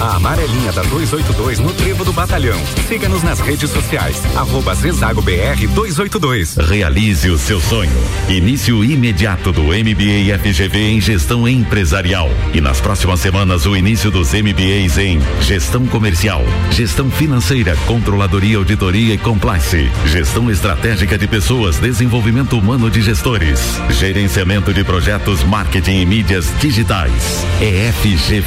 amarelinha 0.00 0.72
da 0.72 0.82
282 0.82 1.58
no 1.58 1.72
Trevo 1.72 2.04
do 2.04 2.12
Batalhão. 2.12 2.60
Siga-nos 2.86 3.22
nas 3.22 3.40
redes 3.40 3.70
sociais. 3.70 4.20
Arroba 4.36 4.74
Zezago 4.74 5.22
BR 5.22 5.66
282. 5.74 6.56
Realize 6.56 7.30
o 7.30 7.38
seu 7.38 7.60
sonho. 7.60 7.90
Início 8.28 8.84
imediato 8.84 9.52
do 9.52 9.62
MBA 9.62 10.38
FGV 10.38 10.78
em 10.78 11.00
Gestão 11.00 11.48
Empresarial. 11.48 12.30
E 12.52 12.60
nas 12.60 12.80
próximas 12.80 13.20
semanas, 13.20 13.66
o 13.66 13.76
início 13.76 14.10
dos 14.10 14.32
MBAs 14.32 14.98
em 14.98 15.20
Gestão 15.40 15.86
Comercial, 15.86 16.42
Gestão 16.70 17.10
Financeira, 17.10 17.76
Controladoria, 17.86 18.58
Auditoria 18.58 19.14
e 19.14 19.18
Compliance, 19.18 19.90
Gestão 20.06 20.50
Estratégica 20.50 21.16
de 21.16 21.26
Pessoas, 21.26 21.78
Desenvolvimento 21.78 22.58
Humano 22.58 22.90
de 22.90 23.02
Gestores, 23.02 23.60
Gerenciamento 23.90 24.72
de 24.72 24.84
Projetos, 24.84 25.42
Marketing 25.44 26.00
e 26.02 26.06
Mídias 26.06 26.52
Digitais. 26.60 27.44
É 27.60 27.88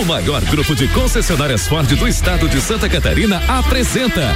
O 0.00 0.04
maior 0.06 0.42
grupo 0.46 0.74
de 0.74 0.88
concessionárias 0.88 1.68
Ford 1.68 1.86
do 1.86 2.08
estado 2.08 2.48
de 2.48 2.58
Santa 2.58 2.88
Catarina 2.88 3.36
apresenta 3.46 4.34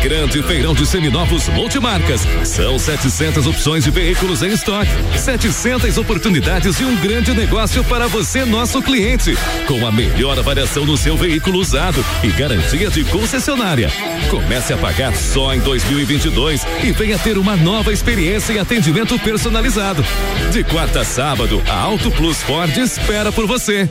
Grande 0.00 0.40
Feirão 0.40 0.72
de 0.72 0.86
Seminovos 0.86 1.48
Multimarcas. 1.48 2.20
São 2.44 2.78
700 2.78 3.44
opções 3.44 3.82
de 3.82 3.90
veículos 3.90 4.40
em 4.44 4.52
estoque, 4.52 4.92
700 5.18 5.98
oportunidades 5.98 6.78
e 6.78 6.84
um 6.84 6.94
grande 6.94 7.34
negócio 7.34 7.82
para 7.82 8.06
você, 8.06 8.44
nosso 8.44 8.80
cliente, 8.80 9.36
com 9.66 9.84
a 9.84 9.90
melhor 9.90 10.38
avaliação 10.38 10.86
no 10.86 10.96
seu 10.96 11.16
veículo 11.16 11.58
usado 11.58 12.04
e 12.22 12.28
garantia 12.28 12.88
de 12.88 13.02
concessionária. 13.02 13.90
Comece 14.30 14.72
a 14.72 14.76
pagar 14.76 15.12
só 15.16 15.52
em 15.52 15.58
2022 15.58 16.64
e 16.84 16.92
venha 16.92 17.18
ter 17.18 17.36
uma 17.36 17.56
nova 17.56 17.92
experiência 17.92 18.52
em 18.52 18.60
atendimento 18.60 19.18
personalizado. 19.18 20.04
De 20.52 20.62
quarta 20.62 21.00
a 21.00 21.04
sábado, 21.04 21.60
a 21.68 21.80
Auto 21.80 22.12
Plus 22.12 22.36
Ford 22.44 22.76
espera 22.76 23.32
por 23.32 23.48
você. 23.48 23.90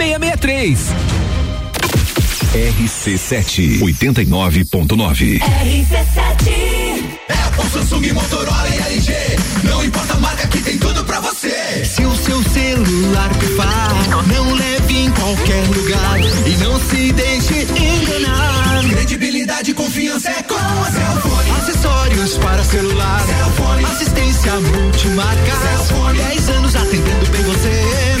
663. 0.01 0.79
RC7 2.55 3.79
89.9. 3.81 5.39
RC7 5.39 6.41
Apple, 7.29 7.69
Samsung, 7.69 8.11
Motorola 8.11 8.67
e 8.69 8.93
LG. 8.93 9.13
Não 9.63 9.85
importa 9.85 10.13
a 10.13 10.17
marca 10.17 10.47
que 10.47 10.59
tem 10.59 10.79
tudo 10.79 11.03
pra 11.05 11.19
você. 11.19 11.85
Se 11.85 12.03
o 12.03 12.15
seu 12.15 12.41
celular 12.49 13.29
pifar, 13.35 13.91
não 14.25 14.55
leve 14.55 14.97
em 14.97 15.11
qualquer 15.11 15.67
lugar 15.67 16.19
e 16.47 16.57
não 16.57 16.79
se 16.79 17.13
deixe 17.13 17.61
enganar. 17.61 18.83
Credibilidade 18.89 19.69
e 19.69 19.73
confiança 19.75 20.31
é 20.31 20.41
com 20.41 20.55
a 20.55 20.91
Cellfone. 20.91 21.51
Acessórios 21.59 22.37
para 22.39 22.63
celular, 22.63 23.21
Cellfone. 23.21 23.85
assistência 23.85 24.53
multimarca. 24.61 25.55
Cellfone. 25.61 26.17
10 26.17 26.49
anos 26.49 26.75
atendendo 26.75 27.25
bem 27.31 27.43
você. 27.43 28.20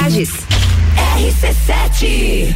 Lages. 0.01 0.31
RC7 1.15 2.55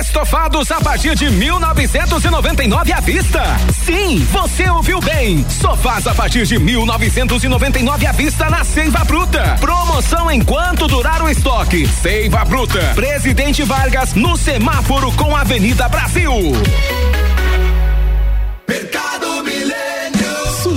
Estofados 0.00 0.70
a 0.70 0.80
partir 0.80 1.14
de 1.14 1.28
1999 1.30 2.90
à 2.90 3.00
vista. 3.00 3.42
Sim, 3.84 4.26
você 4.30 4.68
ouviu 4.70 4.98
bem. 5.00 5.44
Sofás 5.46 6.06
a 6.06 6.14
partir 6.14 6.46
de 6.46 6.58
1999 6.58 8.06
à 8.06 8.12
vista 8.12 8.48
na 8.48 8.64
Seiva 8.64 9.04
Bruta. 9.04 9.58
Promoção 9.60 10.30
enquanto 10.30 10.88
durar 10.88 11.22
o 11.22 11.28
estoque. 11.28 11.86
Seiva 11.86 12.46
Bruta. 12.46 12.80
Presidente 12.94 13.62
Vargas 13.62 14.14
no 14.14 14.38
semáforo 14.38 15.12
com 15.12 15.36
Avenida 15.36 15.86
Brasil. 15.86 16.32
Mercado. 18.66 19.03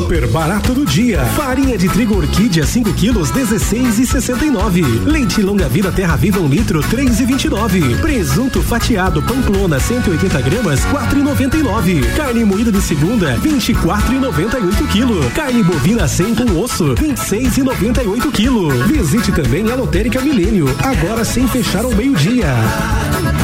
Super 0.08 0.26
barato 0.28 0.74
do 0.74 0.86
dia. 0.86 1.20
Farinha 1.36 1.78
de 1.78 1.89
trigo 1.89 2.15
orquídea 2.15 2.65
5 2.65 2.93
quilos 2.93 3.30
16 3.30 4.00
e 4.00 4.08
69. 4.08 4.82
Leite 5.04 5.41
longa 5.41 5.67
vida 5.67 5.91
terra 5.91 6.15
viva 6.15 6.39
1 6.39 6.46
um 6.46 6.48
litro 6.48 6.82
3 6.82 7.20
e 7.20 7.26
29. 7.26 7.98
Presunto 7.98 8.63
fatiado 8.63 9.22
pamplona 9.22 9.82
180 9.82 10.41
gramas 10.43 10.86
4 10.86 11.20
e 11.20 11.22
99. 11.22 12.00
Carne 12.15 12.46
moída 12.46 12.72
de 12.72 12.82
segunda 12.82 13.36
24 13.36 14.15
e 14.15 14.20
98 14.20 14.88
quilo. 14.88 15.30
Carne 15.32 15.62
bovina 15.62 16.08
100 16.08 16.36
com 16.36 16.58
osso 16.58 16.96
26 16.96 17.58
e 17.58 17.63
98 17.63 18.32
quilo. 18.32 18.70
Visite 18.86 19.34
também 19.34 19.70
a 19.70 19.76
Lotérica 19.76 20.22
Milênio 20.22 20.74
agora 20.86 21.26
sem 21.26 21.46
fechar 21.50 21.84
ao 21.84 21.91
meio 21.91 22.15
dia. 22.15 22.48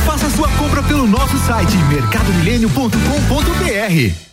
Faça 0.06 0.30
sua 0.30 0.48
compra 0.52 0.82
pelo 0.82 1.06
nosso 1.06 1.38
site 1.40 1.76
mercadomilênio.com.br. 1.90 4.33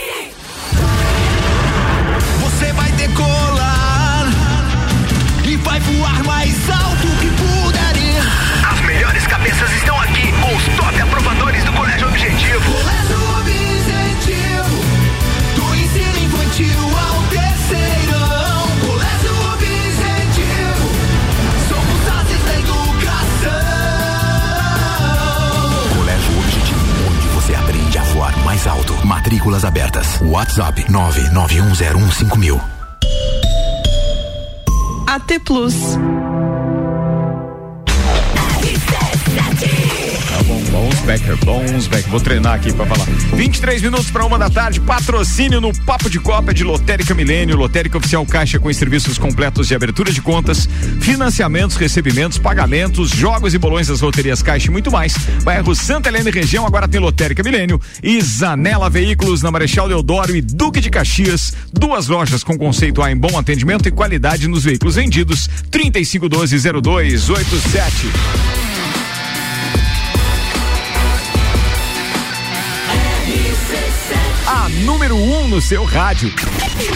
Matrículas 29.51 29.65
abertas. 29.65 30.21
WhatsApp 30.21 30.79
991015000. 30.87 32.61
AT 35.07 35.39
Plus. 35.43 35.75
Becker, 41.01 41.37
Bones 41.45 41.87
Becker. 41.87 42.09
Vou 42.09 42.19
treinar 42.19 42.55
aqui 42.55 42.73
pra 42.73 42.85
falar. 42.85 43.05
23 43.35 43.81
minutos 43.81 44.11
para 44.11 44.25
uma 44.25 44.37
da 44.37 44.49
tarde, 44.49 44.79
patrocínio 44.79 45.61
no 45.61 45.75
Papo 45.79 46.09
de 46.09 46.19
Copa 46.19 46.53
de 46.53 46.63
Lotérica 46.63 47.13
Milênio, 47.13 47.55
Lotérica 47.55 47.97
Oficial 47.97 48.25
Caixa 48.25 48.59
com 48.59 48.71
serviços 48.73 49.17
completos 49.17 49.67
de 49.67 49.75
abertura 49.75 50.11
de 50.11 50.21
contas, 50.21 50.67
financiamentos, 50.99 51.75
recebimentos, 51.75 52.37
pagamentos, 52.37 53.09
jogos 53.09 53.53
e 53.53 53.57
bolões 53.57 53.87
das 53.87 54.01
loterias 54.01 54.41
Caixa 54.41 54.67
e 54.67 54.71
muito 54.71 54.91
mais. 54.91 55.15
Bairro 55.43 55.75
Santa 55.75 56.09
Helena 56.09 56.29
e 56.29 56.31
região 56.31 56.65
agora 56.65 56.87
tem 56.87 56.99
Lotérica 56.99 57.43
Milênio 57.43 57.79
e 58.01 58.21
Zanela 58.21 58.89
Veículos 58.89 59.41
na 59.41 59.51
Marechal 59.51 59.87
Deodoro 59.87 60.35
e 60.35 60.41
Duque 60.41 60.79
de 60.79 60.89
Caxias, 60.89 61.53
duas 61.71 62.07
lojas 62.07 62.43
com 62.43 62.57
conceito 62.57 63.01
A 63.01 63.11
em 63.11 63.17
bom 63.17 63.37
atendimento 63.37 63.87
e 63.87 63.91
qualidade 63.91 64.47
nos 64.47 64.63
veículos 64.63 64.95
vendidos. 64.95 65.49
35120287. 65.71 68.61
A 68.67 68.70
número 74.81 75.15
1 75.15 75.43
um 75.43 75.47
no 75.47 75.61
seu 75.61 75.83
rádio. 75.85 76.33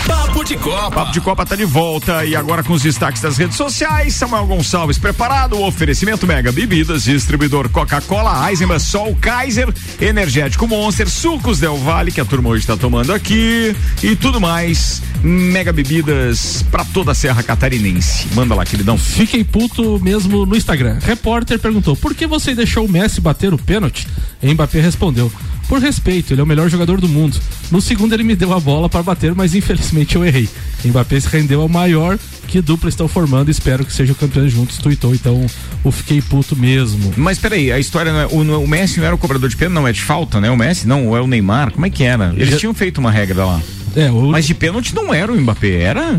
Papo 0.07 0.43
de 0.43 0.55
Copa. 0.57 0.91
Papo 0.91 1.11
de 1.11 1.21
Copa 1.21 1.45
tá 1.45 1.55
de 1.55 1.65
volta 1.65 2.25
e 2.25 2.35
agora 2.35 2.63
com 2.63 2.73
os 2.73 2.81
destaques 2.81 3.21
das 3.21 3.37
redes 3.37 3.55
sociais. 3.55 4.15
Samuel 4.15 4.45
Gonçalves 4.45 4.97
preparado. 4.97 5.61
Oferecimento 5.61 6.25
Mega 6.25 6.51
Bebidas, 6.51 7.03
distribuidor 7.03 7.69
Coca-Cola, 7.69 8.49
Eisenbahn, 8.49 8.79
Sol, 8.79 9.15
Kaiser, 9.19 9.73
Energético 9.99 10.67
Monster, 10.67 11.09
Sucos 11.09 11.59
Del 11.59 11.77
Vale, 11.77 12.11
que 12.11 12.21
a 12.21 12.25
turma 12.25 12.49
hoje 12.49 12.65
tá 12.65 12.75
tomando 12.75 13.13
aqui 13.13 13.75
e 14.01 14.15
tudo 14.15 14.41
mais. 14.41 15.01
Mega 15.23 15.73
Bebidas 15.73 16.63
pra 16.69 16.85
toda 16.85 17.11
a 17.11 17.15
Serra 17.15 17.41
Catarinense. 17.43 18.27
Manda 18.33 18.55
lá, 18.55 18.65
queridão. 18.65 18.97
Fiquei 18.97 19.43
puto 19.43 19.99
mesmo 19.99 20.45
no 20.45 20.55
Instagram. 20.55 20.99
Repórter 21.01 21.59
perguntou: 21.59 21.95
por 21.95 22.13
que 22.13 22.25
você 22.25 22.53
deixou 22.55 22.85
o 22.85 22.91
Messi 22.91 23.21
bater 23.21 23.53
o 23.53 23.57
pênalti? 23.57 24.07
Mbappé 24.41 24.79
respondeu: 24.79 25.31
por 25.67 25.80
respeito, 25.80 26.34
ele 26.34 26.41
é 26.41 26.43
o 26.43 26.47
melhor 26.47 26.69
jogador 26.69 26.99
do 27.01 27.08
mundo. 27.10 27.38
No 27.71 27.82
segundo 27.82 28.13
ele 28.13 28.23
me 28.23 28.36
deu 28.36 28.54
a 28.54 28.60
bola 28.60 28.88
para 28.89 29.01
bater, 29.04 29.34
mas 29.36 29.56
infelizmente 29.56 30.15
eu 30.15 30.23
errei. 30.25 30.47
Mbappé 30.84 31.19
se 31.19 31.28
rendeu 31.28 31.62
ao 31.62 31.69
maior 31.69 32.17
que 32.47 32.62
dupla 32.62 32.89
estão 32.89 33.08
formando, 33.08 33.49
espero 33.49 33.84
que 33.84 33.91
sejam 33.91 34.15
campeões 34.15 34.51
juntos, 34.51 34.78
tuitou, 34.78 35.13
então 35.15 35.45
eu 35.84 35.91
fiquei 35.91 36.21
puto 36.21 36.56
mesmo. 36.56 37.12
Mas 37.17 37.39
peraí, 37.39 37.71
a 37.71 37.80
história 37.80 38.12
não 38.13 38.19
é. 38.19 38.25
O, 38.28 38.63
o 38.63 38.67
Messi 38.67 38.99
não 38.99 39.08
era 39.08 39.15
o 39.15 39.17
cobrador 39.17 39.49
de 39.49 39.58
pênalti, 39.58 39.75
não, 39.75 39.88
é 39.88 39.91
de 39.91 40.01
falta, 40.01 40.39
né? 40.39 40.49
O 40.51 40.58
Messi 40.58 40.88
não, 40.88 41.15
é 41.15 41.21
o 41.21 41.28
Neymar, 41.28 41.71
como 41.71 41.86
é 41.86 41.89
que 41.89 42.04
era? 42.04 42.32
Eles 42.36 42.49
Já- 42.51 42.58
tinham 42.58 42.73
feito 42.73 42.99
uma 42.99 43.12
regra 43.12 43.45
lá. 43.45 43.62
É, 43.95 44.12
o... 44.12 44.28
Mas 44.32 44.45
de 44.45 44.54
pênalti 44.54 44.93
não 44.93 45.13
era 45.13 45.32
o 45.32 45.39
Mbappé, 45.39 45.82
era? 45.82 46.17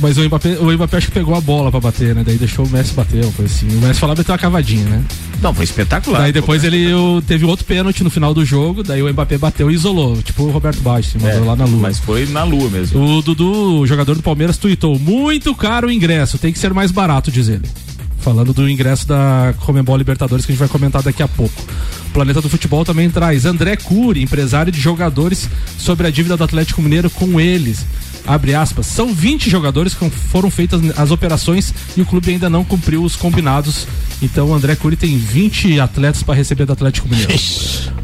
Mas 0.00 0.16
o 0.18 0.24
Mbappé, 0.24 0.58
o 0.58 0.72
Mbappé 0.72 0.96
acho 0.96 1.06
que 1.08 1.12
pegou 1.12 1.34
a 1.34 1.40
bola 1.40 1.70
pra 1.70 1.78
bater, 1.80 2.14
né? 2.14 2.22
Daí 2.24 2.36
deixou 2.36 2.64
o 2.66 2.68
Messi 2.68 2.92
bater, 2.94 3.24
coisa 3.32 3.44
assim. 3.54 3.68
O 3.68 3.80
Messi 3.80 4.00
falava 4.00 4.24
ter 4.24 4.32
uma 4.32 4.38
cavadinha, 4.38 4.84
né? 4.84 5.02
Não, 5.40 5.52
foi 5.54 5.64
espetacular. 5.64 6.20
Daí 6.22 6.32
depois 6.32 6.64
ele 6.64 6.92
o- 6.92 7.22
teve 7.22 7.44
outro 7.44 7.64
pênalti 7.64 8.02
no 8.02 8.10
final 8.10 8.32
do 8.34 8.44
jogo, 8.44 8.82
daí 8.82 9.02
o 9.02 9.08
Mbappé 9.12 9.38
bateu 9.38 9.70
e 9.70 9.74
isolou, 9.74 10.20
tipo 10.22 10.44
o 10.44 10.50
Roberto 10.50 10.80
Baixo, 10.80 11.18
mandou 11.20 11.44
lá 11.44 11.54
na 11.56 11.64
lua. 11.64 11.78
É, 11.78 11.82
Mas 11.82 11.98
foi 11.98 12.26
na 12.26 12.42
lua 12.44 12.68
mesmo. 12.70 13.00
O 13.18 13.22
Dudu, 13.22 13.80
o 13.80 13.86
jogador 13.86 14.14
do 14.16 14.22
Palmeiras, 14.22 14.56
tuitou: 14.56 14.98
muito 14.98 15.54
caro 15.54 15.88
o 15.88 15.90
ingresso, 15.92 16.38
tem 16.38 16.52
que 16.52 16.58
ser 16.58 16.72
mais 16.74 16.90
barato, 16.90 17.30
diz 17.30 17.48
ele. 17.48 17.68
Falando 18.20 18.52
do 18.52 18.68
ingresso 18.70 19.06
da 19.06 19.52
Comembol 19.60 19.96
Libertadores 19.96 20.46
que 20.46 20.52
a 20.52 20.54
gente 20.54 20.60
vai 20.60 20.68
comentar 20.68 21.02
daqui 21.02 21.22
a 21.24 21.28
pouco. 21.28 21.60
O 22.06 22.10
Planeta 22.12 22.40
do 22.40 22.48
Futebol 22.48 22.84
também 22.84 23.10
traz 23.10 23.44
André 23.44 23.74
Cury, 23.76 24.22
empresário 24.22 24.70
de 24.70 24.80
jogadores, 24.80 25.48
sobre 25.76 26.06
a 26.06 26.10
dívida 26.10 26.36
do 26.36 26.44
Atlético 26.44 26.80
Mineiro 26.80 27.10
com 27.10 27.40
eles. 27.40 27.84
Abre 28.26 28.54
aspas. 28.54 28.86
São 28.86 29.12
20 29.12 29.50
jogadores 29.50 29.94
que 29.94 30.08
foram 30.08 30.50
feitas 30.50 30.80
as 30.98 31.10
operações 31.10 31.74
e 31.96 32.02
o 32.02 32.06
clube 32.06 32.30
ainda 32.30 32.48
não 32.48 32.64
cumpriu 32.64 33.02
os 33.02 33.16
combinados. 33.16 33.86
Então 34.20 34.50
o 34.50 34.54
André 34.54 34.76
Cury 34.76 34.96
tem 34.96 35.16
20 35.16 35.80
atletas 35.80 36.22
para 36.22 36.34
receber 36.34 36.64
do 36.64 36.72
Atlético 36.72 37.08
Mineiro. 37.08 37.32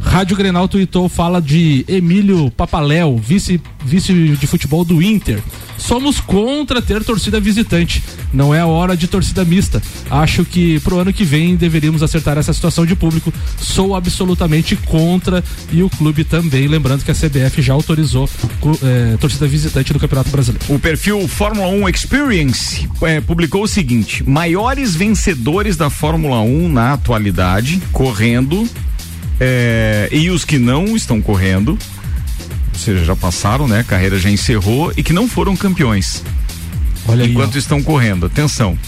Rádio 0.00 0.36
Grenal 0.36 0.66
tweetou, 0.66 1.08
fala 1.08 1.40
de 1.40 1.84
Emílio 1.86 2.50
Papaléu, 2.50 3.16
vice, 3.16 3.60
vice 3.84 4.12
de 4.12 4.46
futebol 4.46 4.84
do 4.84 5.02
Inter. 5.02 5.40
Somos 5.78 6.20
contra 6.20 6.82
ter 6.82 7.02
torcida 7.04 7.40
visitante. 7.40 8.02
Não 8.32 8.54
é 8.54 8.60
a 8.60 8.66
hora 8.66 8.96
de 8.96 9.06
torcida 9.06 9.44
mista. 9.44 9.80
Acho 10.10 10.44
que 10.44 10.78
pro 10.80 10.98
ano 10.98 11.12
que 11.12 11.24
vem 11.24 11.56
deveríamos 11.56 12.02
acertar 12.02 12.36
essa 12.36 12.52
situação 12.52 12.84
de 12.84 12.94
público. 12.94 13.32
Sou 13.58 13.94
absolutamente 13.94 14.76
contra 14.76 15.42
e 15.72 15.82
o 15.82 15.88
clube 15.88 16.24
também. 16.24 16.66
Lembrando 16.66 17.04
que 17.04 17.10
a 17.10 17.14
CBF 17.14 17.62
já 17.62 17.72
autorizou 17.72 18.28
eh, 18.82 19.16
torcida 19.18 19.46
visitante 19.46 19.92
no 19.92 20.00
Campeonato 20.00 20.30
Brasileiro. 20.30 20.64
O 20.68 20.78
perfil 20.78 21.26
Fórmula 21.28 21.68
1 21.68 21.88
Experience 21.88 22.88
eh, 23.02 23.20
publicou 23.20 23.62
o 23.62 23.68
seguinte: 23.68 24.28
maiores 24.28 24.94
vencedores 24.94 25.76
da 25.76 25.88
Fórmula 25.88 26.40
1 26.40 26.68
na 26.68 26.92
atualidade, 26.92 27.80
correndo, 27.92 28.68
eh, 29.40 30.08
e 30.10 30.30
os 30.30 30.44
que 30.44 30.58
não 30.58 30.96
estão 30.96 31.22
correndo, 31.22 31.78
ou 32.78 32.84
seja, 32.84 33.04
já 33.04 33.16
passaram, 33.16 33.66
né? 33.66 33.80
A 33.80 33.84
carreira 33.84 34.18
já 34.18 34.30
encerrou 34.30 34.92
e 34.96 35.02
que 35.02 35.12
não 35.12 35.28
foram 35.28 35.56
campeões. 35.56 36.22
Olha 37.08 37.24
Enquanto 37.26 37.58
estão 37.58 37.82
correndo, 37.82 38.26
atenção. 38.26 38.78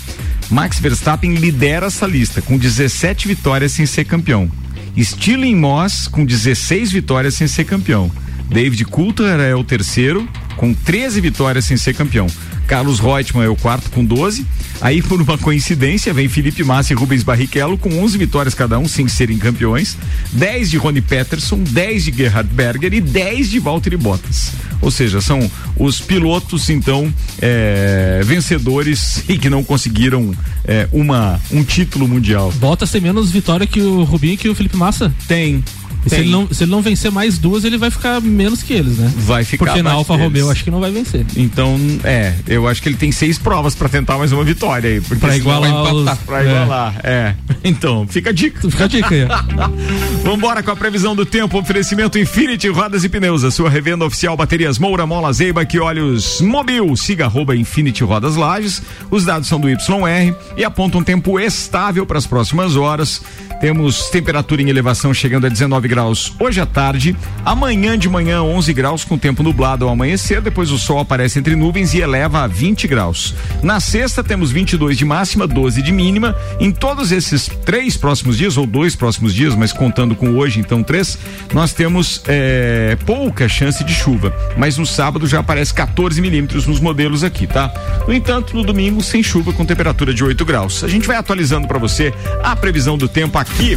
Max 0.48 0.78
Verstappen 0.78 1.34
lidera 1.34 1.86
essa 1.86 2.06
lista 2.06 2.40
com 2.40 2.56
17 2.56 3.26
vitórias 3.26 3.72
sem 3.72 3.86
ser 3.86 4.04
campeão. 4.04 4.48
Stirling 4.96 5.56
Moss 5.56 6.06
com 6.06 6.24
16 6.24 6.92
vitórias 6.92 7.34
sem 7.34 7.48
ser 7.48 7.64
campeão. 7.64 8.10
David 8.48 8.84
Coulter 8.84 9.40
é 9.40 9.54
o 9.54 9.64
terceiro 9.64 10.28
com 10.60 10.74
13 10.74 11.22
vitórias 11.22 11.64
sem 11.64 11.78
ser 11.78 11.94
campeão. 11.94 12.26
Carlos 12.66 13.00
Reutemann 13.00 13.46
é 13.46 13.48
o 13.48 13.56
quarto 13.56 13.90
com 13.90 14.04
12. 14.04 14.46
Aí, 14.82 15.00
por 15.02 15.18
uma 15.18 15.38
coincidência, 15.38 16.12
vem 16.12 16.28
Felipe 16.28 16.62
Massa 16.62 16.92
e 16.92 16.96
Rubens 16.96 17.22
Barrichello 17.22 17.78
com 17.78 17.88
11 17.98 18.18
vitórias 18.18 18.54
cada 18.54 18.78
um, 18.78 18.86
sem 18.86 19.08
serem 19.08 19.38
campeões. 19.38 19.96
10 20.32 20.70
de 20.70 20.76
Rony 20.76 21.00
Peterson, 21.00 21.62
10 21.62 22.04
de 22.04 22.12
Gerhard 22.12 22.50
Berger 22.52 22.92
e 22.92 23.00
10 23.00 23.48
de 23.48 23.58
Valtteri 23.58 23.96
Bottas. 23.96 24.52
Ou 24.82 24.90
seja, 24.90 25.22
são 25.22 25.50
os 25.78 25.98
pilotos, 25.98 26.68
então, 26.68 27.10
é, 27.40 28.20
vencedores 28.22 29.24
e 29.30 29.38
que 29.38 29.48
não 29.48 29.64
conseguiram 29.64 30.30
é, 30.66 30.86
uma, 30.92 31.40
um 31.50 31.64
título 31.64 32.06
mundial. 32.06 32.52
Bottas 32.52 32.90
tem 32.90 33.00
menos 33.00 33.30
vitória 33.30 33.66
que 33.66 33.80
o 33.80 34.04
Rubinho 34.04 34.34
e 34.34 34.36
que 34.36 34.48
o 34.50 34.54
Felipe 34.54 34.76
Massa? 34.76 35.10
Tem. 35.26 35.64
Se 36.06 36.14
ele, 36.16 36.30
não, 36.30 36.48
se 36.52 36.64
ele 36.64 36.70
não 36.70 36.80
vencer 36.82 37.10
mais 37.10 37.38
duas, 37.38 37.64
ele 37.64 37.76
vai 37.76 37.90
ficar 37.90 38.20
menos 38.20 38.62
que 38.62 38.72
eles, 38.72 38.96
né? 38.98 39.12
Vai 39.18 39.44
ficar 39.44 39.66
Porque 39.66 39.82
na 39.82 39.92
Alfa. 39.92 40.16
Romeo 40.16 40.50
acho 40.50 40.64
que 40.64 40.70
não 40.70 40.80
vai 40.80 40.90
vencer. 40.90 41.24
Então, 41.36 41.78
é, 42.04 42.34
eu 42.48 42.66
acho 42.66 42.82
que 42.82 42.88
ele 42.88 42.96
tem 42.96 43.12
seis 43.12 43.38
provas 43.38 43.74
pra 43.74 43.88
tentar 43.88 44.16
mais 44.18 44.32
uma 44.32 44.42
vitória 44.44 44.90
aí. 44.90 45.00
Porque 45.00 45.16
Pra 45.20 45.36
igualar 45.36 45.70
vai 45.70 45.80
empatar. 45.92 46.14
os- 46.14 46.18
Pra 46.24 46.42
é. 46.42 46.46
igualar, 46.46 47.00
é. 47.04 47.34
Então, 47.62 48.06
fica 48.08 48.30
a 48.30 48.32
dica. 48.32 48.70
Fica 48.70 48.84
a 48.84 48.88
dica 48.88 49.14
aí. 49.14 49.26
Vambora 50.24 50.62
com 50.62 50.70
a 50.70 50.76
previsão 50.76 51.14
do 51.14 51.24
tempo, 51.26 51.58
oferecimento 51.58 52.18
Infinity 52.18 52.68
Rodas 52.68 53.04
e 53.04 53.08
Pneus, 53.08 53.44
a 53.44 53.50
sua 53.50 53.68
revenda 53.70 54.04
oficial 54.04 54.36
Baterias 54.36 54.78
Moura, 54.78 55.06
Mola 55.06 55.32
Zeiba, 55.32 55.64
que 55.64 55.78
olhos 55.78 56.40
Mobil, 56.40 56.94
siga 56.96 57.24
arroba 57.26 57.54
Infinity 57.56 58.02
Rodas 58.04 58.36
Lages, 58.36 58.82
os 59.10 59.24
dados 59.24 59.48
são 59.48 59.60
do 59.60 59.68
YR 59.68 60.34
e 60.56 60.64
apontam 60.64 61.00
um 61.00 61.04
tempo 61.04 61.38
estável 61.38 62.04
para 62.06 62.18
as 62.18 62.26
próximas 62.26 62.76
horas. 62.76 63.22
Temos 63.60 64.08
temperatura 64.08 64.62
em 64.62 64.70
elevação 64.70 65.12
chegando 65.12 65.44
a 65.46 65.48
19 65.50 65.86
graus 65.90 66.32
hoje 66.38 66.60
à 66.60 66.66
tarde, 66.66 67.16
amanhã 67.44 67.98
de 67.98 68.08
manhã 68.08 68.42
11 68.42 68.72
graus 68.72 69.04
com 69.04 69.18
tempo 69.18 69.42
nublado 69.42 69.84
ao 69.84 69.90
amanhecer, 69.90 70.40
depois 70.40 70.70
o 70.70 70.78
sol 70.78 71.00
aparece 71.00 71.38
entre 71.38 71.56
nuvens 71.56 71.92
e 71.92 72.00
eleva 72.00 72.44
a 72.44 72.46
20 72.46 72.86
graus. 72.86 73.34
Na 73.60 73.80
sexta 73.80 74.22
temos 74.22 74.52
22 74.52 74.96
de 74.96 75.04
máxima, 75.04 75.48
12 75.48 75.82
de 75.82 75.92
mínima. 75.92 76.36
Em 76.60 76.70
todos 76.70 77.10
esses 77.10 77.50
três 77.64 77.96
próximos 77.96 78.38
dias 78.38 78.56
ou 78.56 78.66
dois 78.66 78.94
próximos 78.94 79.34
dias, 79.34 79.56
mas 79.56 79.72
contando 79.72 80.14
com 80.14 80.36
hoje, 80.36 80.60
então 80.60 80.82
três, 80.82 81.18
nós 81.52 81.72
temos 81.72 82.22
é, 82.28 82.96
pouca 83.04 83.48
chance 83.48 83.82
de 83.82 83.92
chuva. 83.92 84.32
Mas 84.56 84.78
no 84.78 84.86
sábado 84.86 85.26
já 85.26 85.40
aparece 85.40 85.74
14 85.74 86.20
milímetros 86.20 86.66
nos 86.66 86.78
modelos 86.78 87.24
aqui, 87.24 87.48
tá? 87.48 87.72
No 88.06 88.14
entanto, 88.14 88.54
no 88.54 88.62
domingo 88.62 89.02
sem 89.02 89.24
chuva 89.24 89.52
com 89.52 89.66
temperatura 89.66 90.14
de 90.14 90.22
8 90.22 90.44
graus. 90.44 90.84
A 90.84 90.88
gente 90.88 91.08
vai 91.08 91.16
atualizando 91.16 91.66
para 91.66 91.78
você 91.78 92.14
a 92.44 92.54
previsão 92.54 92.96
do 92.96 93.08
tempo 93.08 93.36
aqui. 93.38 93.76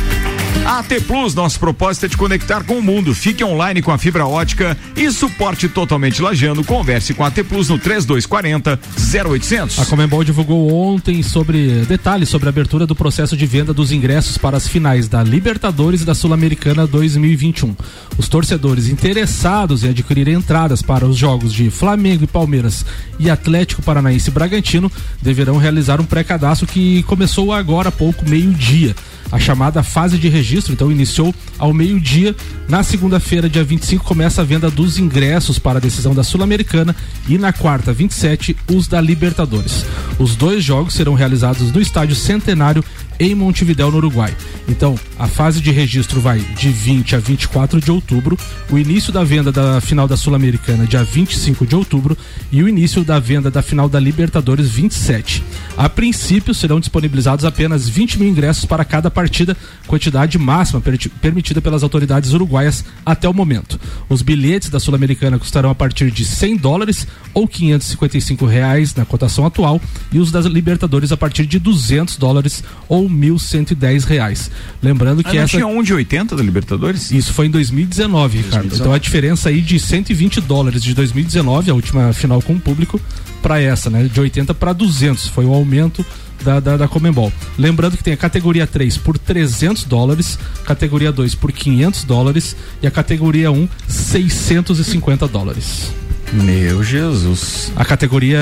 AT 0.65 1.01
Plus, 1.05 1.35
nosso 1.35 1.59
propósito 1.59 2.02
é 2.05 2.09
te 2.09 2.17
conectar 2.17 2.63
com 2.63 2.77
o 2.77 2.81
mundo. 2.81 3.13
Fique 3.15 3.43
online 3.43 3.81
com 3.81 3.91
a 3.91 3.97
fibra 3.97 4.25
ótica 4.25 4.77
e 4.95 5.09
suporte 5.11 5.69
totalmente 5.69 6.21
lajando. 6.21 6.63
Converse 6.63 7.13
com 7.13 7.23
a 7.23 7.27
AT 7.27 7.43
Plus 7.43 7.69
no 7.69 7.77
3240 7.77 8.79
0800. 9.25 9.79
A 9.79 9.85
Comembol 9.85 10.23
divulgou 10.23 10.73
ontem 10.73 11.23
sobre 11.23 11.85
detalhes 11.85 12.29
sobre 12.29 12.47
a 12.47 12.51
abertura 12.51 12.85
do 12.85 12.95
processo 12.95 13.37
de 13.37 13.45
venda 13.45 13.73
dos 13.73 13.91
ingressos 13.91 14.37
para 14.37 14.57
as 14.57 14.67
finais 14.67 15.07
da 15.07 15.23
Libertadores 15.23 16.01
e 16.01 16.05
da 16.05 16.13
Sul-Americana 16.13 16.85
2021. 16.85 17.75
Os 18.17 18.27
torcedores 18.27 18.87
interessados 18.87 19.83
em 19.83 19.89
adquirir 19.89 20.27
entradas 20.27 20.81
para 20.81 21.05
os 21.05 21.15
jogos 21.15 21.53
de 21.53 21.69
Flamengo 21.69 22.23
e 22.23 22.27
Palmeiras 22.27 22.85
e 23.19 23.29
Atlético 23.29 23.81
Paranaense 23.81 24.29
e 24.29 24.33
Bragantino 24.33 24.91
deverão 25.21 25.57
realizar 25.57 26.01
um 26.01 26.05
pré-cadastro 26.05 26.67
que 26.67 27.03
começou 27.03 27.53
agora 27.53 27.89
há 27.89 27.91
pouco, 27.91 28.27
meio-dia. 28.27 28.95
A 29.33 29.39
chamada 29.39 29.81
fase 29.81 30.19
de 30.19 30.29
registro, 30.29 30.73
então, 30.73 30.91
iniciou 30.91 31.33
ao 31.57 31.73
meio-dia. 31.73 32.35
Na 32.69 32.83
segunda-feira, 32.83 33.49
dia 33.49 33.63
25, 33.63 34.05
começa 34.05 34.41
a 34.41 34.45
venda 34.45 34.69
dos 34.69 34.99
ingressos 34.99 35.57
para 35.57 35.79
a 35.79 35.81
decisão 35.81 36.13
da 36.13 36.21
Sul-Americana 36.21 36.95
e 37.27 37.35
na 37.35 37.51
quarta, 37.51 37.91
27, 37.91 38.55
os 38.71 38.87
da 38.87 39.01
Libertadores. 39.01 39.87
Os 40.19 40.35
dois 40.35 40.63
jogos 40.63 40.93
serão 40.93 41.15
realizados 41.15 41.71
no 41.71 41.81
Estádio 41.81 42.15
Centenário 42.15 42.85
em 43.19 43.35
Montevidéu, 43.35 43.91
no 43.91 43.97
Uruguai. 43.97 44.35
Então, 44.67 44.95
a 45.19 45.27
fase 45.27 45.61
de 45.61 45.71
registro 45.71 46.21
vai 46.21 46.39
de 46.39 46.69
20 46.69 47.15
a 47.15 47.19
24 47.19 47.79
de 47.81 47.91
outubro, 47.91 48.37
o 48.69 48.77
início 48.77 49.11
da 49.11 49.23
venda 49.23 49.51
da 49.51 49.81
final 49.81 50.07
da 50.07 50.17
Sul-Americana 50.17 50.85
dia 50.85 51.03
25 51.03 51.65
de 51.65 51.75
outubro 51.75 52.17
e 52.51 52.63
o 52.63 52.69
início 52.69 53.03
da 53.03 53.19
venda 53.19 53.51
da 53.51 53.61
final 53.61 53.89
da 53.89 53.99
Libertadores 53.99 54.69
27. 54.69 55.43
A 55.77 55.89
princípio, 55.89 56.53
serão 56.53 56.79
disponibilizados 56.79 57.45
apenas 57.45 57.87
20 57.87 58.19
mil 58.19 58.29
ingressos 58.29 58.65
para 58.65 58.85
cada 58.85 59.09
partida, 59.09 59.55
quantidade 59.87 60.37
máxima 60.37 60.81
permitida 61.21 61.61
pelas 61.61 61.83
autoridades 61.83 62.33
uruguaias 62.33 62.85
até 63.05 63.27
o 63.27 63.33
momento. 63.33 63.79
Os 64.07 64.21
bilhetes 64.21 64.69
da 64.69 64.79
Sul-Americana 64.79 65.39
custarão 65.39 65.69
a 65.69 65.75
partir 65.75 66.11
de 66.11 66.25
100 66.25 66.57
dólares 66.57 67.07
ou 67.33 67.47
555 67.47 68.45
reais 68.45 68.93
na 68.95 69.05
cotação 69.05 69.45
atual 69.45 69.81
e 70.11 70.19
os 70.19 70.31
das 70.31 70.45
Libertadores 70.45 71.11
a 71.11 71.17
partir 71.17 71.45
de 71.45 71.59
200 71.59 72.17
dólares 72.17 72.63
ou 72.87 73.02
1.110 73.09 74.03
reais. 74.05 74.49
Lembrando 74.81 75.23
que 75.23 75.29
Ah, 75.29 75.33
não 75.33 75.41
essa 75.41 75.49
tinha 75.57 75.67
um 75.67 75.81
de 75.83 75.93
80 75.93 76.35
da 76.35 76.43
Libertadores? 76.43 77.11
isso 77.11 77.33
foi 77.33 77.47
em 77.47 77.51
2019, 77.51 78.37
Ricardo. 78.37 78.69
2019. 78.69 78.81
Então 78.81 78.93
a 78.93 78.97
diferença 78.97 79.49
aí 79.49 79.61
de 79.61 79.79
120 79.79 80.41
dólares 80.41 80.83
de 80.83 80.93
2019, 80.93 81.71
a 81.71 81.73
última 81.73 82.13
final 82.13 82.41
com 82.41 82.53
o 82.53 82.59
público, 82.59 82.99
para 83.41 83.59
essa, 83.61 83.89
né? 83.89 84.09
De 84.11 84.19
80 84.19 84.53
para 84.53 84.73
200. 84.73 85.27
Foi 85.27 85.45
o 85.45 85.53
aumento 85.53 86.05
da, 86.43 86.59
da, 86.59 86.77
da 86.77 86.87
Comembol. 86.87 87.31
Lembrando 87.57 87.97
que 87.97 88.03
tem 88.03 88.13
a 88.13 88.17
categoria 88.17 88.65
3 88.67 88.97
por 88.97 89.17
300 89.17 89.83
dólares, 89.85 90.37
categoria 90.65 91.11
2 91.11 91.35
por 91.35 91.51
500 91.51 92.03
dólares 92.03 92.55
e 92.81 92.87
a 92.87 92.91
categoria 92.91 93.51
1 93.51 93.67
650 93.87 95.27
dólares. 95.27 95.91
Meu 96.33 96.83
Jesus. 96.83 97.71
A 97.75 97.85
categoria 97.85 98.39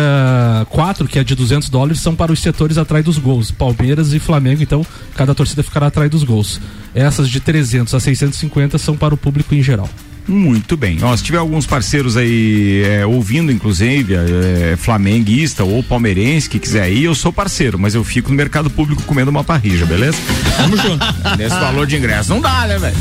4, 0.69 1.07
que 1.07 1.19
é 1.19 1.23
de 1.23 1.35
200 1.35 1.69
dólares, 1.69 1.99
são 1.99 2.15
para 2.15 2.31
os 2.31 2.39
setores 2.39 2.77
atrás 2.77 3.03
dos 3.03 3.17
gols. 3.17 3.51
Palmeiras 3.51 4.13
e 4.13 4.19
Flamengo, 4.19 4.63
então 4.63 4.85
cada 5.13 5.35
torcida 5.35 5.61
ficará 5.61 5.87
atrás 5.87 6.09
dos 6.09 6.23
gols. 6.23 6.61
Essas 6.95 7.29
de 7.29 7.39
300 7.41 7.93
a 7.93 7.99
650 7.99 8.77
são 8.77 8.95
para 8.95 9.13
o 9.13 9.17
público 9.17 9.53
em 9.53 9.61
geral. 9.61 9.89
Muito 10.27 10.77
bem. 10.77 10.97
Ó, 11.01 11.15
se 11.15 11.23
tiver 11.23 11.37
alguns 11.37 11.65
parceiros 11.65 12.15
aí 12.15 12.83
é, 12.85 13.05
ouvindo, 13.05 13.51
inclusive, 13.51 14.13
é, 14.15 14.75
flamenguista 14.77 15.63
ou 15.63 15.83
palmeirense 15.83 16.49
que 16.49 16.59
quiser 16.59 16.91
ir, 16.91 17.05
eu 17.05 17.15
sou 17.15 17.33
parceiro, 17.33 17.77
mas 17.79 17.95
eu 17.95 18.03
fico 18.03 18.29
no 18.29 18.35
mercado 18.35 18.69
público 18.69 19.03
comendo 19.03 19.31
uma 19.31 19.43
parrija, 19.43 19.85
beleza? 19.85 20.17
Vamos 20.57 20.81
junto. 20.81 21.05
Nesse 21.37 21.55
valor 21.55 21.85
de 21.85 21.95
ingresso. 21.95 22.29
Não 22.29 22.41
dá, 22.41 22.67
né, 22.67 22.77
velho? 22.77 22.95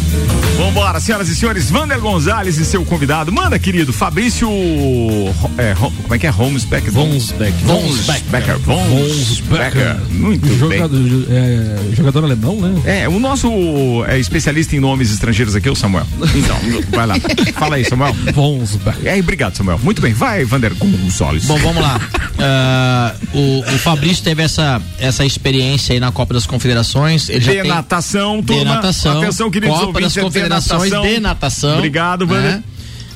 Vambora, 0.56 1.00
senhoras 1.00 1.28
e 1.28 1.36
senhores, 1.36 1.70
Vander 1.70 1.98
Gonzalez 2.00 2.58
e 2.58 2.64
seu 2.64 2.84
convidado. 2.84 3.32
Manda, 3.32 3.58
querido, 3.58 3.92
Fabrício. 3.92 4.48
é, 5.56 5.74
como 5.74 6.14
é 6.14 6.18
que 6.18 6.26
é? 6.26 6.30
Holmesbecker? 6.30 6.92
Vonsbecker. 6.92 7.60
Vonsbecker. 7.64 8.58
Vonsbecker. 8.58 9.96
Muito 10.10 10.46
bem. 10.46 10.58
jogador, 10.58 10.98
é, 11.30 11.94
jogador 11.94 12.24
alemão, 12.24 12.60
né? 12.60 13.02
É, 13.02 13.08
o 13.08 13.18
nosso 13.18 13.48
é, 14.06 14.18
especialista 14.18 14.76
em 14.76 14.80
nomes 14.80 15.10
estrangeiros 15.10 15.54
aqui 15.54 15.68
é 15.68 15.72
o 15.72 15.76
Samuel. 15.76 16.06
Então, 16.34 16.56
vai 16.90 17.06
lá. 17.06 17.09
Fala 17.54 17.76
aí, 17.76 17.84
Samuel. 17.84 18.14
Vonsbecker. 18.34 19.06
É, 19.06 19.18
obrigado, 19.18 19.56
Samuel. 19.56 19.78
Muito 19.82 20.00
bem, 20.02 20.12
vai, 20.12 20.44
Vander 20.44 20.74
Gonzalez. 20.74 21.44
Bom, 21.44 21.58
vamos 21.58 21.82
lá. 21.82 22.00
Ah, 22.38 23.14
o, 23.34 23.60
o 23.60 23.78
Fabrício 23.78 24.24
teve 24.24 24.42
essa, 24.42 24.80
essa 24.98 25.24
experiência 25.24 25.92
aí 25.92 26.00
na 26.00 26.10
Copa 26.12 26.34
das 26.34 26.46
Confederações. 26.46 27.28
Ele 27.28 27.40
De 27.40 27.62
natação, 27.64 28.40
de 28.40 28.46
turma. 28.46 28.74
natação. 28.76 29.18
Atenção, 29.18 29.50
queridos 29.50 29.74
Copa 29.76 29.86
ouvintes, 29.88 30.04
das 30.14 30.16
é 30.16 30.20
de 30.20 30.26
Confederações 30.26 30.90
natação. 30.90 31.02
de 31.14 31.20
natação. 31.20 31.76
Obrigado, 31.76 32.26
Vander. 32.26 32.52
né? 32.52 32.64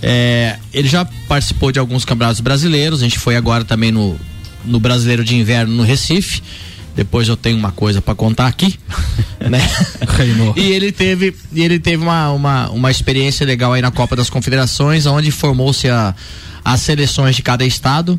É, 0.03 0.57
ele 0.73 0.87
já 0.89 1.07
participou 1.27 1.73
de 1.73 1.79
alguns 1.79 2.05
campeonatos 2.05 2.41
brasileiros. 2.41 3.01
A 3.01 3.05
gente 3.05 3.19
foi 3.19 3.37
agora 3.37 3.65
também 3.65 3.91
no, 3.91 4.17
no 4.65 4.79
Brasileiro 4.79 5.25
de 5.25 5.35
Inverno 5.35 5.73
no 5.75 5.83
Recife. 5.83 6.43
Depois 6.95 7.29
eu 7.29 7.37
tenho 7.37 7.57
uma 7.59 7.73
coisa 7.73 8.01
pra 8.01 8.15
contar 8.15 8.47
aqui, 8.47 8.79
né? 9.51 9.61
E 10.57 10.73
ele 10.73 10.93
teve, 10.93 11.35
e 11.53 11.63
ele 11.63 11.79
teve 11.79 12.03
uma, 12.03 12.31
uma, 12.31 12.71
uma 12.71 12.91
experiência 12.91 13.45
legal 13.45 13.73
aí 13.73 13.83
na 13.83 13.91
Copa 13.91 14.15
das 14.15 14.31
Confederações, 14.31 15.07
onde 15.07 15.31
formou-se 15.31 15.89
a, 15.89 16.15
as 16.65 16.81
seleções 16.81 17.37
de 17.37 17.43
cada 17.43 17.65
estado 17.65 18.19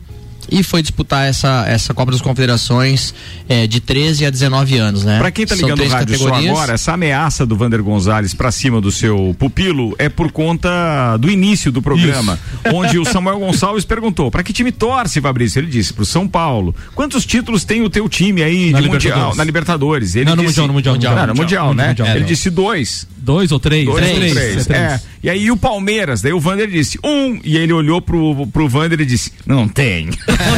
e 0.52 0.64
foi 0.64 0.82
disputar 0.82 1.28
essa, 1.28 1.66
essa 1.68 1.94
Copa 1.94 2.12
das 2.12 2.22
Confederações 2.22 3.14
é, 3.48 3.68
de 3.68 3.80
13 3.80 4.26
a 4.26 4.30
19 4.30 4.78
anos, 4.78 5.04
né? 5.04 5.18
Pra 5.20 5.32
quem 5.32 5.46
tá 5.46 5.56
ligando 5.56 5.82
o 5.84 5.88
rádio 5.88 6.18
só 6.18 6.34
agora, 6.34 6.74
essa 6.74 6.94
ameaça 6.94 7.46
do 7.46 7.56
Vander 7.56 7.82
Gonzalez 7.84 8.34
pra 8.34 8.52
cima 8.52 8.80
do 8.82 8.92
seu 8.92 9.36
pupilo 9.40 9.96
é 9.98 10.10
por 10.10 10.32
conta 10.32 11.18
do 11.18 11.30
início 11.30 11.72
do 11.72 11.82
programa, 11.82 12.40
onde 12.74 12.98
o 13.00 13.06
Samuel 13.06 13.40
Gonçalves 13.40 13.86
perguntou: 13.86 14.30
pra 14.32 14.44
que 14.44 14.54
time 14.54 14.72
torce, 14.72 15.22
Fabrício? 15.22 15.60
Ele 15.60 15.68
disse: 15.68 15.94
pro 15.94 16.06
São 16.06 16.28
Paulo. 16.28 16.76
Quantos 16.94 17.26
títulos 17.26 17.64
tem 17.64 17.82
o 17.82 17.90
teu 17.90 18.08
time 18.10 18.42
aí 18.44 18.72
Na 18.72 18.80
de 18.82 18.88
mundial, 18.88 19.00
Libertadores. 19.00 19.38
na 19.38 19.44
Libertadores? 19.44 20.16
Ele 20.16 20.26
Não, 20.26 20.36
no 20.36 20.42
disse, 20.44 20.60
Mundial, 20.60 20.68
no 20.68 20.74
Mundial, 20.74 20.94
Não, 20.96 21.00
Mundial. 21.00 21.28
no 21.28 21.36
Mundial, 21.36 21.74
né? 21.74 21.88
Mundial. 21.90 22.08
Ele 22.16 22.26
disse 22.26 22.50
dois. 22.50 23.08
Dois 23.26 23.52
ou 23.52 23.60
três? 23.60 23.86
Dois 23.86 23.98
Três. 24.06 24.14
ou 24.14 24.20
três. 24.20 24.38
É 24.38 24.64
três. 24.64 24.68
É. 24.70 25.02
E 25.24 25.30
aí 25.32 25.50
o 25.50 25.58
Palmeiras, 25.58 26.22
daí 26.22 26.32
o 26.32 26.40
Vander 26.40 26.70
disse 26.70 27.00
um, 27.04 27.40
e 27.44 27.58
ele 27.58 27.74
olhou 27.74 28.00
pro, 28.00 28.46
pro 28.48 28.70
Vander 28.70 29.02
e 29.02 29.06
disse: 29.06 29.32
Não 29.48 29.68
tem. 29.68 30.12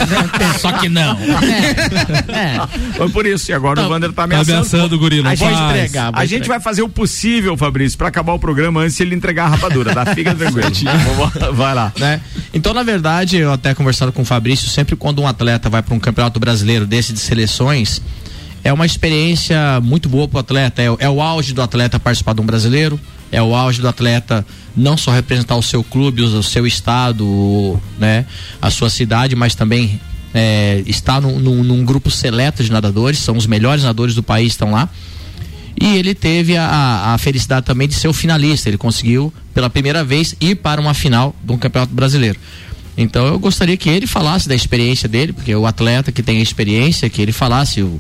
Só 0.59 0.73
que 0.73 0.89
não. 0.89 1.17
Foi 2.97 3.09
por 3.09 3.25
isso. 3.25 3.49
E 3.49 3.53
agora 3.53 3.81
o 3.81 3.87
Vander 3.87 4.11
tá 4.11 4.23
ameaçando. 4.23 4.51
ameaçando 4.57 4.97
o 4.97 5.23
não 5.23 5.31
a 5.31 5.35
gente, 5.35 5.53
Entregar, 5.53 6.11
vai 6.11 6.23
a 6.23 6.25
gente 6.25 6.47
vai 6.47 6.59
fazer 6.59 6.81
o 6.81 6.89
possível, 6.89 7.55
Fabrício, 7.55 7.97
pra 7.97 8.09
acabar 8.09 8.33
o 8.33 8.39
programa 8.39 8.81
antes 8.81 8.97
de 8.97 9.03
ele 9.03 9.15
entregar 9.15 9.45
a 9.45 9.49
rapadura, 9.49 9.93
tá? 9.93 10.05
Fica 10.13 10.35
tranquilo. 10.35 10.67
Vai 11.53 11.73
lá. 11.73 11.93
né? 11.97 12.19
Então, 12.53 12.73
na 12.73 12.83
verdade, 12.83 13.37
eu 13.37 13.51
até 13.53 13.73
conversado 13.73 14.11
com 14.11 14.23
o 14.23 14.25
Fabrício, 14.25 14.67
sempre 14.67 14.95
quando 14.95 15.21
um 15.21 15.27
atleta 15.27 15.69
vai 15.69 15.81
para 15.81 15.93
um 15.93 15.99
campeonato 15.99 16.39
brasileiro 16.39 16.85
desse 16.85 17.13
de 17.13 17.19
seleções, 17.19 18.01
é 18.67 18.73
uma 18.73 18.85
experiência 18.85 19.79
muito 19.81 20.09
boa 20.09 20.27
para 20.27 20.37
o 20.37 20.39
atleta. 20.41 20.81
É, 20.81 20.91
o- 20.91 20.97
é 20.99 21.09
o 21.09 21.21
auge 21.21 21.53
do 21.53 21.61
atleta 21.61 21.99
participar 21.99 22.33
de 22.33 22.41
um 22.41 22.45
brasileiro, 22.45 22.99
é 23.31 23.41
o 23.41 23.55
auge 23.55 23.81
do 23.81 23.87
atleta 23.87 24.45
não 24.75 24.97
só 24.97 25.11
representar 25.11 25.55
o 25.55 25.61
seu 25.63 25.83
clube, 25.83 26.21
o, 26.21 26.43
seu 26.43 26.67
estado, 26.67 27.79
né, 27.97 28.25
a 28.61 28.69
sua 28.69 28.89
cidade, 28.89 29.35
mas 29.35 29.55
também 29.55 29.99
é, 30.33 30.83
estar 30.85 31.21
num, 31.21 31.39
num- 31.39 31.63
num 31.63 31.85
grupo 31.85 32.11
seleto 32.11 32.63
de 32.63 32.71
nadadores, 32.71 33.19
são 33.19 33.37
os 33.37 33.47
melhores 33.47 33.83
nadadores 33.83 34.13
do 34.13 34.21
país 34.21 34.51
estão 34.53 34.71
lá. 34.71 34.89
E 35.79 35.95
ele 35.95 36.13
teve 36.13 36.57
a, 36.57 37.13
a 37.13 37.17
felicidade 37.17 37.65
também 37.65 37.87
de 37.87 37.93
ser 37.95 38.07
o 38.07 38.13
finalista. 38.13 38.67
Ele 38.67 38.77
conseguiu, 38.77 39.31
pela 39.53 39.69
primeira 39.69 40.03
vez, 40.03 40.35
ir 40.41 40.55
para 40.55 40.81
uma 40.81 40.93
final 40.93 41.35
de 41.43 41.53
um 41.53 41.57
campeonato 41.57 41.93
brasileiro. 41.93 42.37
Então 42.97 43.27
eu 43.27 43.37
gostaria 43.39 43.77
que 43.77 43.87
ele 43.89 44.07
falasse 44.07 44.47
da 44.49 44.55
experiência 44.55 45.07
dele, 45.07 45.31
porque 45.33 45.55
o 45.55 45.65
atleta 45.67 46.11
que 46.11 46.23
tem 46.23 46.39
a 46.39 46.41
experiência, 46.41 47.07
que 47.09 47.21
ele 47.21 47.31
falasse 47.31 47.81
o, 47.83 47.99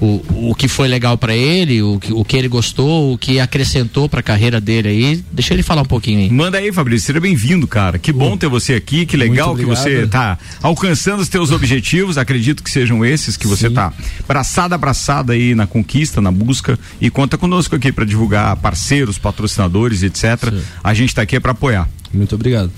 o, 0.00 0.50
o 0.50 0.54
que 0.54 0.68
foi 0.68 0.88
legal 0.88 1.16
para 1.16 1.34
ele, 1.34 1.82
o 1.82 1.98
que, 1.98 2.12
o 2.12 2.24
que 2.24 2.36
ele 2.36 2.48
gostou, 2.48 3.12
o 3.12 3.18
que 3.18 3.40
acrescentou 3.40 4.08
para 4.08 4.20
a 4.20 4.22
carreira 4.22 4.60
dele 4.60 4.88
aí. 4.88 5.24
Deixa 5.32 5.54
ele 5.54 5.62
falar 5.62 5.82
um 5.82 5.86
pouquinho 5.86 6.20
aí. 6.20 6.30
Manda 6.30 6.58
aí, 6.58 6.72
Fabrício. 6.72 7.06
Seja 7.06 7.20
bem-vindo, 7.20 7.66
cara. 7.66 7.98
Que 7.98 8.12
bom 8.12 8.36
ter 8.36 8.48
você 8.48 8.74
aqui. 8.74 9.06
Que 9.06 9.16
legal 9.16 9.56
que 9.56 9.64
você 9.64 10.06
tá 10.06 10.38
alcançando 10.62 11.20
os 11.20 11.28
teus 11.28 11.50
objetivos. 11.50 12.18
Acredito 12.18 12.62
que 12.62 12.70
sejam 12.70 13.04
esses 13.04 13.36
que 13.36 13.46
você 13.46 13.70
tá 13.70 13.92
braçada 14.26 14.74
a 14.74 14.78
braçada 14.78 15.32
aí 15.32 15.54
na 15.54 15.66
conquista, 15.66 16.20
na 16.20 16.30
busca. 16.30 16.78
E 17.00 17.10
conta 17.10 17.38
conosco 17.38 17.74
aqui 17.74 17.92
para 17.92 18.04
divulgar 18.04 18.56
parceiros, 18.56 19.18
patrocinadores, 19.18 20.02
etc. 20.02 20.52
A 20.82 20.94
gente 20.94 21.14
tá 21.14 21.22
aqui 21.22 21.36
é 21.36 21.40
para 21.40 21.52
apoiar. 21.52 21.88
Muito 22.12 22.34
obrigado. 22.34 22.70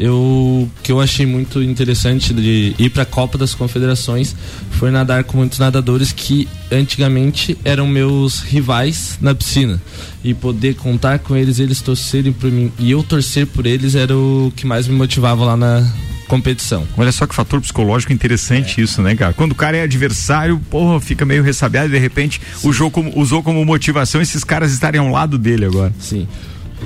Eu, 0.00 0.14
o 0.14 0.70
que 0.82 0.90
eu 0.90 0.98
achei 0.98 1.26
muito 1.26 1.62
interessante 1.62 2.32
de 2.32 2.74
ir 2.78 2.88
para 2.88 3.02
a 3.02 3.06
Copa 3.06 3.36
das 3.36 3.54
Confederações 3.54 4.34
foi 4.70 4.90
nadar 4.90 5.24
com 5.24 5.36
muitos 5.36 5.58
nadadores 5.58 6.10
que 6.10 6.48
antigamente 6.72 7.58
eram 7.62 7.86
meus 7.86 8.40
rivais 8.40 9.18
na 9.20 9.34
piscina 9.34 9.78
e 10.24 10.32
poder 10.32 10.74
contar 10.76 11.18
com 11.18 11.36
eles, 11.36 11.58
eles 11.58 11.82
torcerem 11.82 12.32
por 12.32 12.50
mim 12.50 12.72
e 12.78 12.90
eu 12.90 13.02
torcer 13.02 13.46
por 13.46 13.66
eles 13.66 13.94
era 13.94 14.16
o 14.16 14.50
que 14.56 14.66
mais 14.66 14.88
me 14.88 14.94
motivava 14.96 15.44
lá 15.44 15.54
na 15.56 15.86
competição. 16.26 16.86
Olha 16.96 17.12
só 17.12 17.26
que 17.26 17.34
fator 17.34 17.60
psicológico 17.60 18.10
interessante 18.12 18.80
isso, 18.80 19.02
né, 19.02 19.14
cara? 19.14 19.34
Quando 19.34 19.52
o 19.52 19.54
cara 19.54 19.76
é 19.76 19.82
adversário, 19.82 20.58
porra, 20.70 20.98
fica 20.98 21.26
meio 21.26 21.42
ressabiado 21.42 21.88
e 21.88 21.90
de 21.92 21.98
repente 21.98 22.40
o 22.62 22.72
jogo 22.72 22.90
como- 22.92 23.12
usou 23.18 23.42
como 23.42 23.62
motivação 23.66 24.22
esses 24.22 24.44
caras 24.44 24.72
estarem 24.72 24.98
ao 25.00 25.08
lado 25.10 25.36
dele 25.36 25.66
agora. 25.66 25.92
Sim. 25.98 26.26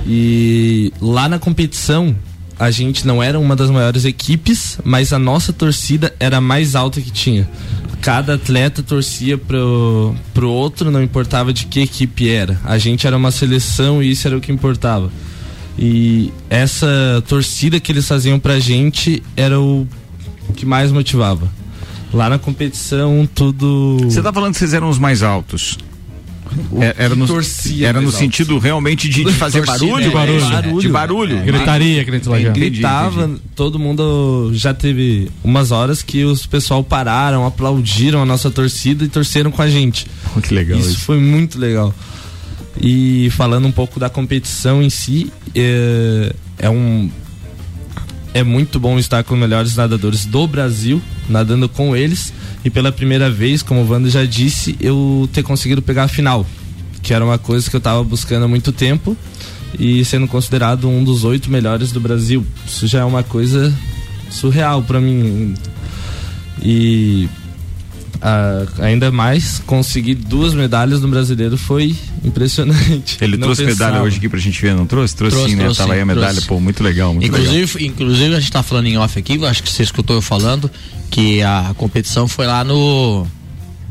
E 0.07 0.93
lá 1.01 1.29
na 1.29 1.39
competição, 1.39 2.17
a 2.59 2.70
gente 2.70 3.07
não 3.07 3.22
era 3.22 3.38
uma 3.38 3.57
das 3.57 3.70
maiores 3.70 4.05
equipes, 4.05 4.78
mas 4.84 5.12
a 5.12 5.18
nossa 5.18 5.52
torcida 5.52 6.14
era 6.20 6.38
a 6.38 6.40
mais 6.40 6.74
alta 6.74 7.00
que 7.00 7.11
tinha. 7.11 7.48
Cada 8.00 8.34
atleta 8.34 8.82
torcia 8.82 9.38
pro, 9.38 10.14
pro 10.32 10.50
outro, 10.50 10.90
não 10.90 11.02
importava 11.02 11.52
de 11.52 11.66
que 11.66 11.80
equipe 11.80 12.28
era. 12.28 12.61
A 12.64 12.76
gente 12.76 13.07
era 13.07 13.16
uma 13.16 13.30
seleção 13.30 14.02
e 14.02 14.11
isso 14.11 14.26
era 14.28 14.36
o 14.36 14.40
que 14.40 14.52
importava. 14.52 15.11
E 15.78 16.32
essa 16.48 17.22
torcida 17.26 17.80
que 17.80 17.90
eles 17.90 18.07
faziam 18.07 18.38
pra 18.38 18.61
gente 18.61 19.22
era 19.36 19.61
o 19.61 19.86
que 20.55 20.64
mais 20.64 20.92
motivava. 20.92 21.50
Lá 22.12 22.28
na 22.28 22.38
competição, 22.38 23.28
tudo. 23.34 23.98
Você 24.05 24.22
tá 24.22 24.32
falando 24.32 24.52
que 24.52 24.59
vocês 24.59 24.72
eram 24.72 24.88
os 24.88 24.98
mais 24.98 25.22
altos. 25.22 25.76
É, 26.80 26.94
Era 26.98 27.14
no, 27.14 27.26
torcia 27.26 27.88
era 27.88 28.00
no 28.00 28.11
sentido 28.11 28.59
realmente 28.59 29.09
de, 29.09 29.24
de 29.24 29.32
fazer 29.32 29.64
Torcida, 29.64 29.86
barulho? 29.86 30.07
é, 30.07 30.11
barulho. 30.11 30.40
barulho. 30.40 30.80
De 30.80 30.88
barulho. 30.88 31.42
Gritaria, 31.42 32.07
lá 32.26 32.40
já. 32.40 32.50
Entendi, 32.50 32.70
gritava, 32.70 33.30
todo 33.55 33.78
mundo 33.78 34.50
já 34.55 34.72
teve 34.72 35.30
umas 35.42 35.70
horas 35.70 36.02
que 36.02 36.24
os 36.24 36.46
pessoal 36.46 36.82
pararam, 36.82 37.46
aplaudiram 37.46 38.22
a 38.22 38.26
nossa 38.26 38.50
torcida 38.50 39.05
e 39.05 39.09
torceram 39.09 39.50
com 39.50 39.62
a 39.62 39.68
gente. 39.68 40.07
Que 40.42 40.55
legal 40.55 40.78
isso. 40.78 40.90
isso. 40.90 41.00
foi 41.00 41.18
muito 41.18 41.59
legal. 41.59 41.94
E 42.80 43.30
falando 43.30 43.66
um 43.66 43.72
pouco 43.72 44.00
da 44.00 44.11
competição 44.11 44.82
em 44.82 44.90
si, 44.90 45.32
é, 45.55 46.34
é 46.59 46.70
um 46.70 47.09
é 48.34 48.42
muito 48.42 48.80
bom 48.80 48.98
estar 48.98 49.22
com 49.22 49.34
os 49.34 49.40
melhores 49.40 49.76
nadadores 49.76 50.24
do 50.26 50.44
Brasil, 50.48 51.00
nadando 51.28 51.68
com 51.68 51.94
eles. 51.96 52.32
E 52.65 52.71
pela 52.71 52.91
primeira 52.91 53.31
vez, 53.31 53.62
como 53.62 53.83
o 53.83 53.89
Wando 53.89 54.09
já 54.09 54.25
disse, 54.25 54.77
eu 54.81 55.29
ter 55.33 55.43
conseguido 55.43 55.83
pegar 55.83 56.05
a 56.05 56.09
final. 56.09 56.47
Que 57.03 57.12
era 57.12 57.25
uma 57.25 57.37
coisa 57.37 57.69
que 57.69 57.77
eu 57.77 57.79
estava 57.79 58.03
buscando 58.03 58.45
há 58.45 58.49
muito 58.49 58.73
tempo. 58.73 59.17
E 59.79 60.05
sendo 60.05 60.27
considerado 60.27 60.89
um 60.89 61.05
dos 61.05 61.25
oito 61.25 61.51
melhores 61.51 61.93
do 61.93 62.01
Brasil. 62.01 62.45
Isso 62.67 62.87
já 62.87 63.01
é 63.01 63.05
uma 63.05 63.23
coisa 63.23 63.73
surreal 64.31 64.83
para 64.83 65.01
mim. 65.01 65.55
E 66.62 67.29
ah, 68.27 68.64
ainda 68.81 69.12
mais 69.12 69.61
conseguir 69.66 70.14
duas 70.14 70.55
medalhas 70.55 71.01
no 71.03 71.09
brasileiro 71.09 71.59
foi 71.59 71.95
impressionante. 72.25 73.18
Ele 73.22 73.37
Não 73.37 73.49
trouxe 73.49 73.64
pensava. 73.66 73.91
medalha 73.91 74.03
hoje 74.05 74.16
aqui 74.16 74.29
pra 74.31 74.39
gente 74.41 74.61
ver, 74.62 74.75
não 74.75 74.87
trouxe? 74.87 75.14
Trouxe, 75.14 75.37
Trouxe, 75.37 75.51
sim, 75.53 75.57
né? 75.57 75.64
trouxe, 75.64 75.81
Tava 75.81 75.93
aí 75.93 76.01
a 76.01 76.07
medalha, 76.07 76.29
trouxe. 76.33 76.47
pô, 76.49 76.59
muito 76.59 76.83
legal, 76.83 77.12
muito 77.12 77.31
legal. 77.31 77.39
inclusive, 77.47 77.85
inclusive, 77.87 78.35
a 78.35 78.41
gente 78.41 78.51
tá 78.51 78.62
falando 78.62 78.87
em 78.87 78.97
off 78.97 79.18
aqui, 79.18 79.45
acho 79.45 79.62
que 79.62 79.70
você 79.70 79.83
escutou 79.83 80.16
eu 80.16 80.22
falando 80.22 80.70
que 81.11 81.43
a 81.43 81.75
competição 81.77 82.27
foi 82.27 82.47
lá 82.47 82.64
no 82.64 83.27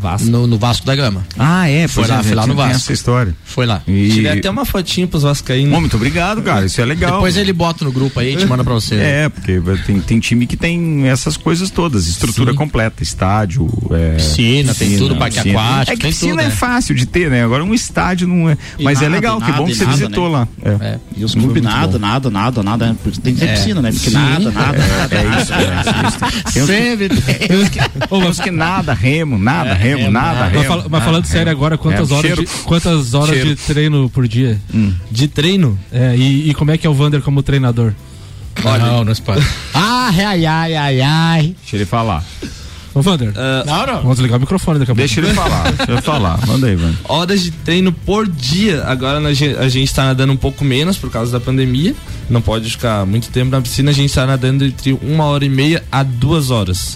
Vasco. 0.03 0.29
No, 0.29 0.45
no 0.45 0.57
Vasco 0.57 0.85
da 0.85 0.95
Gama. 0.95 1.25
Ah, 1.39 1.67
é, 1.69 1.87
foi 1.87 2.05
lá, 2.07 2.19
é, 2.19 2.23
foi 2.23 2.35
lá 2.35 2.45
no 2.45 2.53
Vasco. 2.55 2.75
essa 2.75 2.93
história. 2.93 3.35
Foi 3.45 3.65
lá. 3.65 3.81
E... 3.87 4.09
Tirei 4.09 4.39
até 4.39 4.49
uma 4.49 4.65
fotinha 4.65 5.07
pros 5.07 5.23
vascaínos. 5.23 5.71
Bom, 5.73 5.79
muito 5.79 5.95
obrigado, 5.95 6.41
cara. 6.41 6.65
Isso 6.65 6.79
é 6.81 6.85
legal. 6.85 7.13
Depois 7.13 7.37
ele 7.37 7.53
bota 7.53 7.85
no 7.85 7.91
grupo 7.91 8.19
aí 8.19 8.33
e 8.33 8.37
te 8.37 8.45
manda 8.45 8.63
pra 8.63 8.73
você. 8.73 8.95
É, 8.95 9.29
porque 9.29 9.59
tem, 9.85 9.99
tem 10.01 10.19
time 10.19 10.45
que 10.45 10.57
tem 10.57 11.07
essas 11.07 11.37
coisas 11.37 11.69
todas, 11.71 12.05
estrutura 12.07 12.53
completa, 12.53 13.01
estádio, 13.01 13.67
é, 13.91 14.15
Piscina, 14.15 14.73
tem 14.75 14.97
tudo, 14.97 15.15
parque 15.15 15.35
piscina. 15.37 15.59
aquático, 15.59 15.91
É 15.91 15.95
que 15.95 16.01
tem 16.01 16.11
piscina 16.11 16.31
tudo, 16.33 16.41
é 16.41 16.45
né? 16.45 16.51
fácil 16.51 16.93
de 16.95 17.05
ter, 17.05 17.29
né? 17.29 17.43
Agora 17.43 17.63
um 17.63 17.73
estádio 17.73 18.27
não 18.27 18.49
é. 18.49 18.57
E 18.77 18.83
Mas 18.83 18.99
é 19.01 19.05
nada, 19.05 19.15
legal, 19.15 19.37
que 19.39 19.47
nada, 19.47 19.57
bom 19.57 19.65
que 19.65 19.75
você 19.75 19.85
nada, 19.85 19.97
visitou 19.97 20.25
né? 20.29 20.29
lá. 20.31 20.47
É. 20.81 20.99
E 21.15 21.23
os 21.23 21.33
clubes 21.33 21.51
muito 21.53 21.63
nada, 21.63 21.97
nada, 21.97 22.29
nada, 22.29 22.61
nada, 22.63 22.87
né? 22.87 22.95
Porque 23.01 23.21
Tem 23.21 23.33
que 23.33 23.39
ter 23.39 23.47
É. 23.47 23.53
piscina, 23.53 23.81
né? 23.81 23.91
Porque 23.91 24.09
Sim. 24.09 24.15
nada, 24.15 24.51
nada, 24.51 24.77
É, 24.77 24.97
nada. 24.97 25.15
é 25.15 25.41
isso, 25.41 25.53
é 25.53 26.07
isso. 26.07 26.43
Que- 26.53 26.61
Sempre 26.65 27.09
tem. 27.21 27.47
Que, 27.47 28.13
uns 28.13 28.39
que 28.39 28.51
nada, 28.51 28.93
remo, 28.93 29.37
nada, 29.37 29.73
remo, 29.73 29.92
É, 30.01 30.09
nada, 30.09 30.39
mas 30.41 30.51
remo. 30.53 30.63
fala- 30.65 30.85
mas 30.89 31.03
falando 31.03 31.23
Ah, 31.23 31.27
sério 31.27 31.45
remo. 31.47 31.57
agora, 31.57 31.77
quantas 31.77 32.09
É, 32.11 32.13
horas, 32.13 32.25
cheiro. 32.25 32.41
de, 32.45 32.63
quantas 32.63 33.13
horas 33.13 33.29
Cheiro. 33.35 33.49
de 33.49 33.55
treino 33.55 34.09
por 34.09 34.27
dia? 34.27 34.59
De 35.11 35.27
treino? 35.27 35.77
É, 35.91 36.15
e, 36.15 36.49
e 36.49 36.53
como 36.53 36.71
é 36.71 36.77
que 36.77 36.85
é 36.85 36.89
o 36.89 36.93
Vander 36.93 37.21
como 37.21 37.41
treinador? 37.43 37.93
não, 38.63 39.03
não 39.03 39.13
se 39.15 39.21
pode. 39.21 39.45
Ah, 39.73 40.11
ai, 40.13 40.45
ai, 40.45 40.75
ai, 40.75 41.01
ai. 41.01 41.55
Deixa 41.61 41.75
ele 41.75 41.85
falar. 41.85 42.23
Ô, 42.95 43.01
Vander, 43.01 43.33
Não, 43.65 43.87
não. 43.87 44.01
vamos 44.03 44.19
ligar 44.19 44.37
o 44.37 44.39
microfone 44.39 44.77
daqui 44.77 44.91
a 44.91 44.93
pouco. 44.93 45.07
Deixa 45.07 45.19
ele 45.19 45.33
falar, 45.33 45.71
deixa 45.71 45.91
ele 45.93 46.01
falar. 46.03 46.45
Manda 46.45 46.67
aí, 46.67 46.75
mano. 46.77 46.95
Horas 47.05 47.41
de 47.41 47.49
treino 47.49 47.91
por 47.91 48.27
dia. 48.27 48.83
Agora 48.85 49.17
a 49.19 49.67
gente 49.69 49.91
tá 49.91 50.03
nadando 50.05 50.31
um 50.31 50.37
pouco 50.37 50.63
menos 50.63 50.95
por 50.95 51.09
causa 51.09 51.31
da 51.31 51.39
pandemia. 51.39 51.95
Não 52.29 52.39
pode 52.39 52.69
ficar 52.69 53.03
muito 53.03 53.29
tempo 53.29 53.49
na 53.49 53.59
piscina. 53.61 53.89
A 53.89 53.93
gente 53.95 54.13
tá 54.13 54.27
nadando 54.27 54.63
entre 54.63 54.93
uma 55.01 55.23
hora 55.25 55.43
e 55.43 55.49
meia 55.49 55.83
a 55.91 56.03
duas 56.03 56.51
horas. 56.51 56.95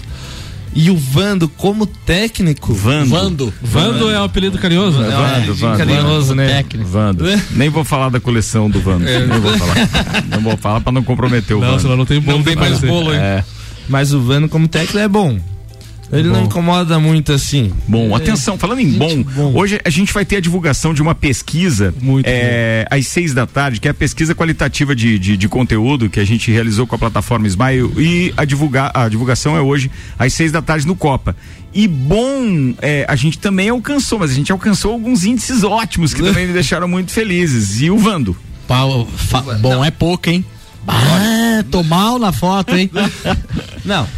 E 0.74 0.90
o 0.90 0.96
Vando, 0.96 1.48
como 1.48 1.86
técnico. 1.86 2.72
Vando. 2.74 3.10
Vando. 3.10 3.54
Vando 3.62 4.10
é 4.10 4.20
o 4.20 4.24
apelido 4.24 4.58
carinhoso? 4.58 5.02
É, 5.02 5.10
Vando, 5.10 5.54
Vando. 5.54 5.78
carinhoso, 5.78 6.34
né? 6.34 6.46
Técnico. 6.48 6.88
Vando. 6.88 7.24
Nem 7.52 7.68
vou 7.68 7.84
falar 7.84 8.10
da 8.10 8.20
coleção 8.20 8.70
do 8.70 8.80
Vando. 8.80 9.04
Nem 9.04 9.26
vou 9.40 9.56
falar. 9.58 9.74
Não 10.30 10.40
vou 10.40 10.56
falar 10.56 10.80
pra 10.80 10.92
não 10.92 11.02
comprometer 11.02 11.56
o 11.56 11.60
Não, 11.60 11.68
Vando. 11.70 11.82
senão 11.82 11.96
não 11.96 12.06
tem 12.06 12.20
bolo. 12.20 12.38
Não 12.38 12.44
tem 12.44 12.54
mais 12.56 12.78
bolo, 12.80 13.12
hein? 13.12 13.18
É. 13.20 13.44
Mas 13.88 14.12
o 14.12 14.20
Vando, 14.20 14.48
como 14.48 14.68
técnico, 14.68 14.98
é 14.98 15.08
bom. 15.08 15.38
Ele 16.10 16.28
não 16.28 16.36
Bom. 16.40 16.44
incomoda 16.46 16.98
muito 16.98 17.32
assim. 17.32 17.70
Bom, 17.86 18.14
atenção, 18.16 18.56
falando 18.56 18.80
em 18.80 18.90
bom, 18.92 19.24
hoje 19.54 19.78
a 19.84 19.90
gente 19.90 20.10
vai 20.12 20.24
ter 20.24 20.36
a 20.36 20.40
divulgação 20.40 20.94
de 20.94 21.02
uma 21.02 21.14
pesquisa 21.14 21.94
Muito 22.00 22.24
é, 22.26 22.86
às 22.90 23.06
seis 23.08 23.34
da 23.34 23.46
tarde, 23.46 23.78
que 23.78 23.86
é 23.86 23.90
a 23.90 23.94
pesquisa 23.94 24.34
qualitativa 24.34 24.96
de, 24.96 25.18
de, 25.18 25.36
de 25.36 25.48
conteúdo 25.48 26.08
que 26.08 26.18
a 26.18 26.24
gente 26.24 26.50
realizou 26.50 26.86
com 26.86 26.94
a 26.94 26.98
plataforma 26.98 27.46
Smile 27.46 27.92
e 27.98 28.32
a, 28.38 28.46
divulgar, 28.46 28.90
a 28.94 29.06
divulgação 29.08 29.54
é 29.54 29.60
hoje 29.60 29.90
às 30.18 30.32
seis 30.32 30.50
da 30.50 30.62
tarde 30.62 30.86
no 30.86 30.96
Copa. 30.96 31.36
E 31.74 31.86
bom, 31.86 32.72
é, 32.80 33.04
a 33.06 33.14
gente 33.14 33.38
também 33.38 33.68
alcançou, 33.68 34.18
mas 34.18 34.30
a 34.30 34.34
gente 34.34 34.50
alcançou 34.50 34.92
alguns 34.92 35.24
índices 35.26 35.62
ótimos 35.62 36.14
que 36.14 36.22
também 36.22 36.46
me 36.46 36.52
deixaram 36.54 36.88
muito 36.88 37.12
felizes. 37.12 37.82
E 37.82 37.90
o 37.90 37.98
Vando? 37.98 38.34
Pau- 38.66 39.06
fa- 39.06 39.42
bom 39.60 39.84
é 39.84 39.90
pouco, 39.90 40.30
hein? 40.30 40.42
Ah, 40.86 41.62
tô 41.70 41.82
mal 41.82 42.18
na 42.18 42.32
foto, 42.32 42.74
hein? 42.74 42.90
Não. 43.84 44.08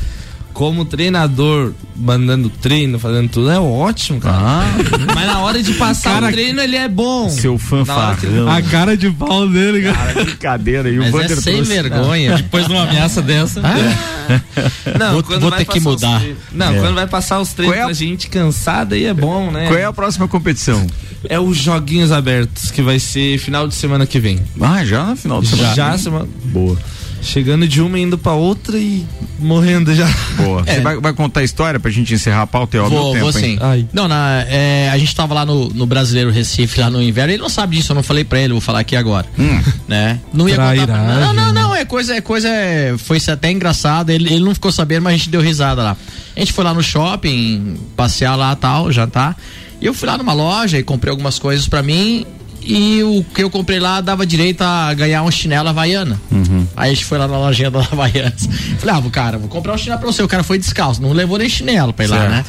Como 0.60 0.84
treinador, 0.84 1.72
mandando 1.96 2.50
treino, 2.50 2.98
fazendo 2.98 3.30
tudo, 3.30 3.50
é 3.50 3.58
ótimo, 3.58 4.20
cara. 4.20 4.66
Mas 5.14 5.26
na 5.26 5.38
hora 5.38 5.62
de 5.62 5.72
passar 5.72 6.12
Cara, 6.16 6.26
o 6.28 6.32
treino, 6.32 6.60
ele 6.60 6.76
é 6.76 6.86
bom. 6.86 7.30
Seu 7.30 7.52
hora 7.54 7.58
que 7.58 8.26
ele- 8.26 8.34
fanfarrão. 8.36 8.50
A 8.50 8.60
cara 8.60 8.94
de 8.94 9.10
pau 9.10 9.48
dele, 9.48 9.80
cara. 9.90 9.96
Cara, 10.12 10.24
brincadeira. 10.24 10.90
E 10.90 10.98
o 10.98 11.00
Mas 11.10 11.14
é 11.14 11.28
sem 11.36 11.54
trouxe- 11.54 11.72
vergonha. 11.72 12.36
Depois 12.36 12.66
de 12.66 12.72
uma 12.74 12.82
ameaça 12.82 13.22
dessa. 13.22 13.62
Não, 14.98 15.12
Vou- 15.14 15.22
quando 15.22 15.40
vou 15.40 15.50
vai 15.50 15.64
ter 15.64 15.72
que 15.72 15.80
mudar. 15.80 16.22
Não, 16.52 16.74
É. 16.74 16.78
quando 16.78 16.94
vai 16.94 17.06
passar 17.06 17.40
os 17.40 17.54
treinos 17.54 17.76
é 17.78 17.80
a- 17.80 17.84
pra 17.86 17.94
gente 17.94 18.28
cansada 18.28 18.94
aí 18.94 19.06
é 19.06 19.14
bom, 19.14 19.50
né? 19.50 19.66
Qual 19.66 19.78
é 19.78 19.84
a 19.86 19.92
próxima 19.94 20.28
competição? 20.28 20.86
É 21.26 21.40
os 21.40 21.56
joguinhos 21.56 22.12
abertos, 22.12 22.70
que 22.70 22.82
vai 22.82 22.98
ser 22.98 23.38
final 23.38 23.66
de 23.66 23.74
semana 23.74 24.04
que 24.06 24.20
vem. 24.20 24.40
Ah, 24.60 24.84
já 24.84 25.04
no 25.06 25.16
final 25.16 25.40
do 25.40 25.46
semana. 25.46 25.74
Já, 25.74 25.96
semana. 25.96 26.28
Boa. 26.44 26.76
Chegando 27.22 27.68
de 27.68 27.80
uma 27.82 27.98
indo 27.98 28.16
pra 28.16 28.32
outra 28.32 28.78
e 28.78 29.04
morrendo 29.38 29.94
já. 29.94 30.08
Boa. 30.36 30.64
Você 30.64 30.80
vai, 30.80 30.98
vai 30.98 31.12
contar 31.12 31.40
a 31.40 31.42
história 31.44 31.78
pra 31.78 31.90
gente 31.90 32.14
encerrar 32.14 32.42
a 32.42 32.46
pauta 32.46 32.76
e 32.76 32.80
ó, 32.80 32.88
meu 32.88 32.98
Vou, 32.98 33.12
tempo, 33.12 33.24
vou 33.24 33.32
sim. 33.32 33.58
Não, 33.92 34.08
na, 34.08 34.44
é, 34.48 34.90
a 34.90 34.98
gente 34.98 35.14
tava 35.14 35.34
lá 35.34 35.44
no, 35.44 35.68
no 35.68 35.86
Brasileiro 35.86 36.30
Recife, 36.30 36.80
lá 36.80 36.90
no 36.90 37.02
inverno, 37.02 37.32
ele 37.32 37.42
não 37.42 37.48
sabe 37.48 37.76
disso, 37.76 37.92
eu 37.92 37.94
não 37.94 38.02
falei 38.02 38.24
pra 38.24 38.40
ele, 38.40 38.52
vou 38.52 38.60
falar 38.60 38.80
aqui 38.80 38.96
agora. 38.96 39.26
Hum. 39.38 39.60
Né? 39.86 40.20
Não 40.32 40.48
ia 40.48 40.56
contar 40.56 40.74
pra... 40.74 40.86
Trairagem, 40.86 41.20
Não, 41.20 41.32
não, 41.34 41.52
né? 41.52 41.60
não, 41.60 41.74
é 41.74 41.84
coisa, 41.84 42.14
é 42.14 42.20
coisa, 42.20 42.48
é, 42.48 42.94
foi 42.96 43.18
até 43.28 43.50
engraçado, 43.50 44.10
ele, 44.10 44.32
ele 44.32 44.44
não 44.44 44.54
ficou 44.54 44.72
sabendo, 44.72 45.02
mas 45.02 45.14
a 45.14 45.16
gente 45.16 45.30
deu 45.30 45.40
risada 45.40 45.82
lá. 45.82 45.96
A 46.36 46.40
gente 46.40 46.52
foi 46.52 46.64
lá 46.64 46.72
no 46.72 46.82
shopping, 46.82 47.76
passear 47.96 48.36
lá 48.36 48.54
tal, 48.56 48.90
jantar, 48.90 49.36
e 49.80 49.86
eu 49.86 49.94
fui 49.94 50.08
lá 50.08 50.16
numa 50.16 50.32
loja 50.32 50.78
e 50.78 50.82
comprei 50.82 51.10
algumas 51.10 51.38
coisas 51.38 51.66
pra 51.66 51.82
mim, 51.82 52.24
e 52.62 53.02
o 53.02 53.24
que 53.34 53.42
eu 53.42 53.50
comprei 53.50 53.78
lá 53.80 54.00
dava 54.00 54.26
direito 54.26 54.62
a 54.62 54.92
ganhar 54.94 55.22
um 55.22 55.30
chinelo 55.30 55.68
havaiana. 55.68 56.20
Uhum. 56.30 56.66
Aí 56.76 56.90
a 56.90 56.94
gente 56.94 57.04
foi 57.04 57.18
lá 57.18 57.26
na 57.26 57.38
lojinha 57.38 57.70
da 57.70 57.80
Havaianas. 57.80 58.48
Falei, 58.78 58.94
ah, 58.94 59.10
cara, 59.10 59.38
vou 59.38 59.48
comprar 59.48 59.74
um 59.74 59.78
chinelo 59.78 60.00
pra 60.00 60.10
você. 60.10 60.22
O 60.22 60.28
cara 60.28 60.42
foi 60.42 60.58
descalço, 60.58 61.00
não 61.00 61.12
levou 61.12 61.38
nem 61.38 61.48
chinelo 61.48 61.92
pra 61.92 62.04
ir 62.04 62.08
lá, 62.08 62.18
Certo. 62.18 62.30
né? 62.30 62.44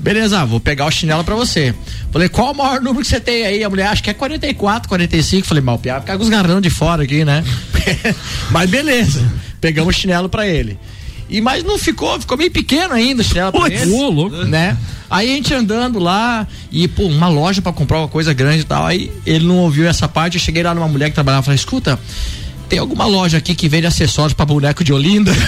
Beleza, 0.00 0.44
vou 0.44 0.60
pegar 0.60 0.86
o 0.86 0.90
chinelo 0.90 1.24
pra 1.24 1.34
você. 1.34 1.74
Falei, 2.12 2.28
qual 2.28 2.52
o 2.52 2.56
maior 2.56 2.80
número 2.80 3.02
que 3.02 3.08
você 3.08 3.18
tem 3.18 3.44
aí? 3.44 3.64
A 3.64 3.68
mulher, 3.70 3.88
acho 3.88 4.02
que 4.02 4.10
é 4.10 4.14
44, 4.14 4.88
45. 4.88 5.46
Falei, 5.46 5.62
mal 5.62 5.78
piada, 5.78 6.00
ficar 6.02 6.16
com 6.16 6.22
os 6.22 6.28
garrão 6.28 6.60
de 6.60 6.70
fora 6.70 7.02
aqui, 7.02 7.24
né? 7.24 7.42
mas 8.50 8.70
beleza, 8.70 9.20
pegamos 9.60 9.96
o 9.96 9.98
chinelo 9.98 10.28
pra 10.28 10.46
ele. 10.46 10.78
E, 11.28 11.40
mas 11.40 11.62
não 11.64 11.78
ficou, 11.78 12.18
ficou 12.20 12.36
meio 12.36 12.50
pequeno 12.50 12.94
ainda 12.94 13.22
o 13.22 13.24
chinelo 13.24 13.52
pra 13.52 13.66
ele. 13.66 13.84
louco. 14.10 14.36
Né? 14.44 14.76
Aí 15.10 15.30
a 15.30 15.34
gente 15.34 15.54
andando 15.54 15.98
lá 15.98 16.46
e, 16.70 16.86
pô, 16.86 17.04
uma 17.04 17.28
loja 17.28 17.62
pra 17.62 17.72
comprar 17.72 17.98
uma 17.98 18.08
coisa 18.08 18.32
grande 18.32 18.60
e 18.60 18.64
tal. 18.64 18.84
Aí 18.84 19.10
ele 19.24 19.46
não 19.46 19.58
ouviu 19.58 19.88
essa 19.88 20.08
parte. 20.08 20.36
Eu 20.36 20.40
cheguei 20.40 20.62
lá 20.62 20.74
numa 20.74 20.88
mulher 20.88 21.08
que 21.08 21.14
trabalhava 21.14 21.44
e 21.44 21.46
falei, 21.46 21.56
escuta, 21.56 21.98
tem 22.68 22.78
alguma 22.78 23.06
loja 23.06 23.38
aqui 23.38 23.54
que 23.54 23.68
vende 23.68 23.86
acessórios 23.86 24.32
pra 24.34 24.44
boneco 24.44 24.84
de 24.84 24.92
Olinda? 24.92 25.32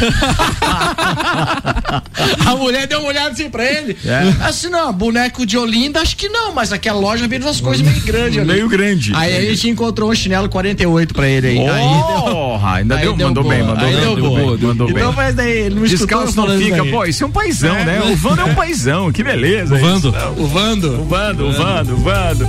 a 2.46 2.56
mulher 2.56 2.86
deu 2.86 2.98
uma 3.00 3.08
olhada 3.08 3.30
assim 3.30 3.50
pra 3.50 3.64
ele. 3.64 3.96
É. 4.04 4.32
Assim, 4.46 4.68
não, 4.68 4.92
boneco 4.92 5.44
de 5.44 5.56
Olinda, 5.58 6.00
acho 6.00 6.16
que 6.16 6.28
não, 6.28 6.52
mas 6.54 6.72
aquela 6.72 6.98
loja 6.98 7.26
vende 7.28 7.44
umas 7.44 7.60
coisas 7.60 7.86
meio 7.86 8.00
grandes. 8.02 8.44
Meio 8.46 8.68
grande. 8.68 9.12
Aí 9.14 9.36
a 9.36 9.40
gente 9.50 9.68
encontrou 9.68 10.10
um 10.10 10.14
chinelo 10.14 10.48
48 10.48 11.14
pra 11.14 11.28
ele 11.28 11.46
aí. 11.48 11.58
aí 11.58 11.88
Porra, 12.30 12.74
ainda 12.76 12.96
aí 12.96 13.02
deu, 13.02 13.14
deu 13.14 13.26
mandou 13.28 13.42
boa, 13.42 13.54
bem, 13.54 13.64
mandou 13.64 13.84
aí 13.86 13.92
bem. 13.92 14.00
deu 14.00 14.10
mandou 14.14 14.28
boa. 14.30 14.40
bem, 14.56 14.66
mandou 14.66 14.90
Então, 14.90 15.06
bem. 15.12 15.16
mas 15.16 15.34
daí 15.34 15.50
ele 15.58 15.74
não 15.74 15.82
Descalço 15.82 16.36
não 16.36 16.58
fica, 16.58 16.82
daí. 16.82 16.90
pô, 16.90 17.04
isso 17.04 17.24
é 17.24 17.26
um 17.26 17.30
paizão, 17.30 17.74
É, 17.76 17.84
né? 17.84 18.00
O 18.02 18.16
Vando 18.16 18.40
é 18.42 18.44
um 18.44 18.54
paizão, 18.54 19.12
que 19.12 19.22
beleza. 19.22 19.74
O. 19.74 19.78
Vando. 19.78 20.08
O 20.36 20.46
Vando. 20.46 21.00
O 21.00 21.04
Vando, 21.04 21.46
o 21.48 21.52
Vando, 21.52 21.94
o 21.94 21.96
Vando. 21.96 22.48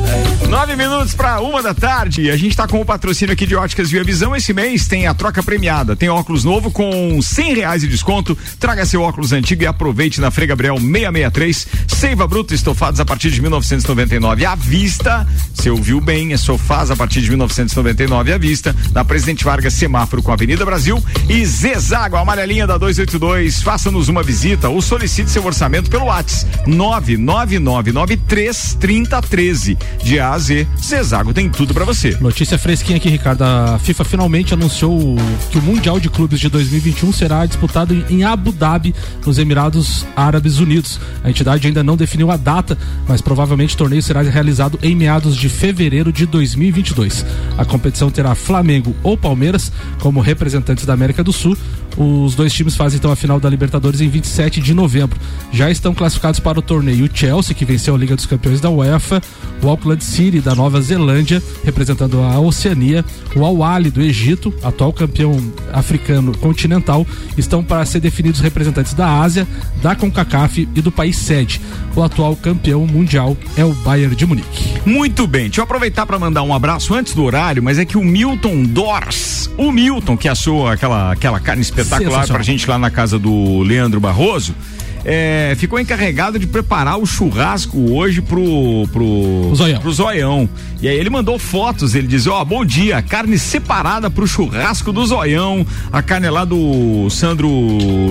Nove 0.49 0.76
minutos 0.76 1.13
pra 1.13 1.39
uma 1.41 1.61
da 1.61 1.74
tarde. 1.74 2.30
A 2.30 2.38
gente 2.38 2.55
tá 2.55 2.67
com 2.67 2.80
o 2.82 2.86
patrocínio 2.86 3.34
aqui 3.34 3.45
de 3.45 3.55
Óticas 3.55 3.89
Via 3.89 4.03
Visão. 4.03 4.36
Esse 4.36 4.53
mês 4.62 4.86
tem 4.86 5.07
a 5.07 5.14
troca 5.14 5.41
premiada. 5.41 5.95
Tem 5.95 6.07
óculos 6.07 6.43
novo 6.43 6.70
com 6.70 7.20
cem 7.22 7.55
reais 7.55 7.82
de 7.82 7.88
desconto. 7.88 8.38
Traga 8.59 8.86
seu 8.86 9.01
óculos 9.01 9.32
antigo 9.32 9.64
e 9.64 9.66
aproveite 9.66 10.22
na 10.22 10.30
Frei 10.30 10.47
Gabriel 10.47 10.76
663. 10.76 11.68
Seiva 11.88 12.28
Bruta 12.28 12.53
estofados 12.53 12.99
a 12.99 13.05
partir 13.05 13.32
de 13.32 13.41
1999 13.41 14.45
à 14.45 14.53
vista. 14.53 15.28
Você 15.53 15.72
ouviu 15.72 15.99
bem, 15.99 16.34
é 16.34 16.38
sofás 16.38 16.91
a 16.91 16.95
partir 16.95 17.22
de 17.22 17.30
1999 17.30 18.34
à 18.34 18.38
vista. 18.38 18.76
Na 18.93 19.03
Presidente 19.03 19.43
Vargas, 19.43 19.74
semáforo 19.74 20.22
com 20.22 20.30
a 20.30 20.36
Avenida 20.36 20.64
Brasil. 20.64 21.03
E 21.28 21.43
Zezago, 21.43 22.16
a 22.16 22.20
amarelinha 22.20 22.68
da 22.68 22.78
282. 22.78 23.64
Faça-nos 23.64 24.09
uma 24.09 24.22
visita 24.22 24.70
ou 24.70 24.80
solicite 24.80 25.32
seu 25.32 25.43
orçamento 25.43 25.89
pelo 25.89 26.05
WhatsApp 26.05 26.68
99993 26.68 28.78
3013. 28.80 29.78
De 30.03 30.20
A 30.20 30.34
a 30.34 30.38
Z, 30.38 30.68
Zezago 30.80 31.34
tem 31.34 31.49
tudo 31.49 31.74
para 31.74 31.84
você. 31.84 32.16
Notícia 32.22 32.59
fresquinha 32.59 32.97
aqui, 32.97 33.09
Ricardo. 33.09 33.41
A 33.41 33.80
FIFA 33.80 34.03
finalmente 34.03 34.51
anunciou 34.54 35.16
que 35.52 35.58
o 35.58 35.62
Mundial 35.62 35.99
de 35.99 36.10
Clubes 36.10 36.39
de 36.39 36.49
2021 36.49 37.12
será 37.14 37.45
disputado 37.45 37.93
em 38.10 38.24
Abu 38.24 38.52
Dhabi, 38.52 38.93
nos 39.26 39.38
Emirados 39.38 40.06
Árabes 40.16 40.60
Unidos. 40.60 40.99
A 41.24 41.30
entidade 41.30 41.68
ainda 41.68 41.84
não 41.84 41.97
definiu 41.97 42.32
a 42.32 42.38
data, 42.38 42.78
mas 43.08 43.22
provavelmente 43.22 43.76
o 43.76 43.78
torneio 43.78 44.02
será 44.02 44.22
realizado 44.22 44.80
em 44.82 44.95
meados 44.95 45.36
de 45.36 45.49
fevereiro 45.49 46.12
de 46.12 46.26
2022. 46.26 47.26
A 47.58 47.66
competição 47.66 48.10
terá 48.10 48.36
Flamengo 48.36 48.95
ou 49.04 49.18
Palmeiras 49.18 49.72
como 49.99 50.20
representantes 50.20 50.86
da 50.86 50.93
América 50.93 51.24
do 51.24 51.34
Sul. 51.34 51.58
Os 51.97 52.35
dois 52.35 52.53
times 52.53 52.75
fazem 52.75 52.97
então 52.97 53.11
a 53.11 53.15
final 53.15 53.39
da 53.39 53.49
Libertadores 53.49 54.01
em 54.01 54.09
27 54.09 54.61
de 54.61 54.73
novembro. 54.73 55.19
Já 55.51 55.69
estão 55.69 55.93
classificados 55.93 56.39
para 56.39 56.59
o 56.59 56.61
torneio 56.61 57.05
o 57.05 57.09
Chelsea, 57.13 57.55
que 57.55 57.65
venceu 57.65 57.95
a 57.95 57.97
Liga 57.97 58.15
dos 58.15 58.25
Campeões 58.25 58.61
da 58.61 58.69
UEFA, 58.69 59.21
o 59.61 59.67
Auckland 59.67 60.03
City 60.03 60.39
da 60.39 60.55
Nova 60.55 60.81
Zelândia, 60.81 61.41
representando 61.63 62.21
a 62.21 62.39
Oceania, 62.39 63.03
o 63.35 63.45
Al 63.45 63.81
do 63.91 64.01
Egito, 64.01 64.53
atual 64.63 64.91
campeão 64.91 65.37
africano 65.71 66.35
continental, 66.37 67.05
estão 67.37 67.63
para 67.63 67.85
ser 67.85 67.99
definidos 67.99 68.39
representantes 68.39 68.93
da 68.93 69.21
Ásia, 69.21 69.47
da 69.81 69.95
CONCACAF 69.95 70.67
e 70.75 70.81
do 70.81 70.91
país 70.91 71.17
sede. 71.17 71.61
O 71.95 72.01
atual 72.01 72.35
campeão 72.35 72.85
mundial 72.87 73.37
é 73.55 73.65
o 73.65 73.73
Bayern 73.73 74.15
de 74.15 74.25
Munique. 74.25 74.81
Muito 74.85 75.27
bem, 75.27 75.43
deixa 75.43 75.61
eu 75.61 75.65
aproveitar 75.65 76.05
para 76.05 76.17
mandar 76.17 76.43
um 76.43 76.53
abraço 76.53 76.93
antes 76.93 77.13
do 77.13 77.23
horário, 77.23 77.61
mas 77.61 77.77
é 77.77 77.85
que 77.85 77.97
o 77.97 78.03
Milton 78.03 78.63
Dors, 78.63 79.49
o 79.57 79.71
Milton 79.71 80.17
que 80.17 80.27
assou 80.27 80.67
aquela, 80.67 81.11
aquela 81.11 81.39
carne 81.39 81.61
espetacular 81.82 82.27
pra 82.27 82.43
gente 82.43 82.69
lá 82.69 82.77
na 82.77 82.89
casa 82.89 83.17
do 83.17 83.61
Leandro 83.61 83.99
Barroso, 83.99 84.55
é, 85.04 85.54
ficou 85.58 85.80
encarregado 85.80 86.38
de 86.38 86.47
preparar 86.47 86.97
o 86.97 87.06
churrasco 87.06 87.91
hoje 87.93 88.22
pro, 88.22 88.88
pro, 88.91 89.52
Zoião. 89.56 89.82
pro 89.82 89.91
Zoião. 89.91 90.49
E 90.82 90.88
aí 90.88 90.97
ele 90.97 91.10
mandou 91.12 91.38
fotos, 91.38 91.93
ele 91.93 92.08
diz, 92.08 92.26
ó, 92.26 92.43
bom 92.43 92.66
dia, 92.66 93.02
carne 93.04 93.38
separada 93.38 94.10
pro 94.10 94.26
churrasco 94.26 94.91
do 94.91 95.06
Zoião, 95.06 95.66
a 95.93 96.02
carne 96.02 96.26
é 96.26 96.32
lá 96.32 96.43
do 96.43 97.08
Sandro 97.12 97.47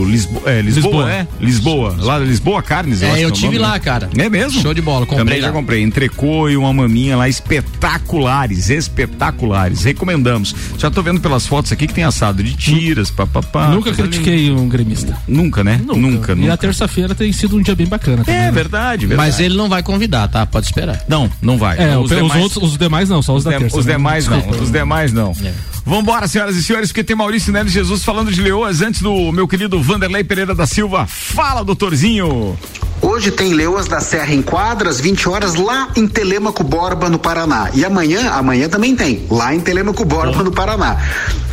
Lisbo, 0.06 0.40
é, 0.46 0.60
Lisboa, 0.62 1.10
Lisboa. 1.10 1.12
é? 1.12 1.26
Lisboa, 1.40 1.96
lá 1.98 2.18
da 2.20 2.24
Lisboa 2.24 2.62
Carnes, 2.62 3.02
É, 3.02 3.10
acho 3.10 3.16
eu 3.18 3.28
é 3.28 3.30
o 3.30 3.32
tive 3.32 3.46
nome, 3.46 3.58
lá, 3.58 3.72
né? 3.72 3.78
cara. 3.80 4.08
É 4.16 4.28
mesmo? 4.28 4.60
Show 4.62 4.72
de 4.72 4.80
bola, 4.80 5.04
comprei 5.04 5.18
Também 5.24 5.40
já 5.40 5.50
comprei, 5.50 5.82
entrecô 5.82 6.48
e 6.48 6.56
uma 6.56 6.72
maminha 6.72 7.16
lá 7.16 7.28
espetaculares, 7.28 8.70
espetaculares, 8.70 9.84
recomendamos. 9.84 10.54
Já 10.78 10.90
tô 10.90 11.02
vendo 11.02 11.20
pelas 11.20 11.46
fotos 11.46 11.72
aqui 11.72 11.86
que 11.86 11.94
tem 11.94 12.04
assado 12.04 12.42
de 12.42 12.54
tiras, 12.54 13.10
papapá. 13.10 13.68
Nunca 13.68 13.92
critiquei 13.92 14.50
um 14.52 14.68
gremista. 14.68 15.16
Nunca, 15.26 15.64
né? 15.64 15.80
Nunca, 15.84 16.34
nunca. 16.36 16.48
E 16.48 16.50
a 16.50 16.56
terça-feira 16.80 17.14
tem 17.14 17.32
sido 17.32 17.56
um 17.56 17.62
dia 17.62 17.74
bem 17.74 17.86
bacana. 17.86 18.24
também, 18.24 18.40
É 18.40 18.44
né? 18.46 18.50
verdade, 18.50 19.06
verdade. 19.06 19.28
Mas 19.28 19.40
ele 19.40 19.56
não 19.56 19.68
vai 19.68 19.82
convidar, 19.82 20.28
tá? 20.28 20.46
Pode 20.46 20.66
esperar. 20.66 21.02
Não, 21.08 21.30
não 21.42 21.58
vai. 21.58 21.78
É, 21.78 21.96
os, 21.96 22.10
os, 22.10 22.16
demais, 22.16 22.42
outros, 22.42 22.72
os 22.72 22.78
demais 22.78 23.08
não, 23.08 23.22
só 23.22 23.32
os, 23.32 23.38
os, 23.38 23.44
da 23.44 23.58
terça. 23.58 23.78
os 23.78 23.86
né? 23.86 23.92
demais 23.92 24.26
não, 24.26 24.50
os 24.50 24.70
demais 24.70 25.12
não. 25.12 25.32
É. 25.44 25.52
Vambora, 25.84 26.28
senhoras 26.28 26.56
e 26.56 26.62
senhores, 26.62 26.90
porque 26.90 27.02
tem 27.02 27.16
Maurício 27.16 27.52
Neves 27.52 27.72
Jesus 27.72 28.04
falando 28.04 28.30
de 28.30 28.40
leoas 28.40 28.80
antes 28.80 29.00
do 29.02 29.32
meu 29.32 29.48
querido 29.48 29.82
Vanderlei 29.82 30.22
Pereira 30.22 30.54
da 30.54 30.66
Silva. 30.66 31.06
Fala, 31.06 31.64
doutorzinho. 31.64 32.56
Hoje 33.02 33.30
tem 33.30 33.54
Leoas 33.54 33.88
da 33.88 33.98
Serra 33.98 34.34
em 34.34 34.42
quadras, 34.42 35.00
20 35.00 35.26
horas, 35.26 35.54
lá 35.54 35.88
em 35.96 36.06
Telêmaco 36.06 36.62
Borba, 36.62 37.08
no 37.08 37.18
Paraná. 37.18 37.70
E 37.72 37.82
amanhã, 37.82 38.30
amanhã 38.30 38.68
também 38.68 38.94
tem, 38.94 39.26
lá 39.30 39.54
em 39.54 39.60
Telêmaco 39.60 40.04
Borba, 40.04 40.42
no 40.42 40.52
Paraná. 40.52 40.98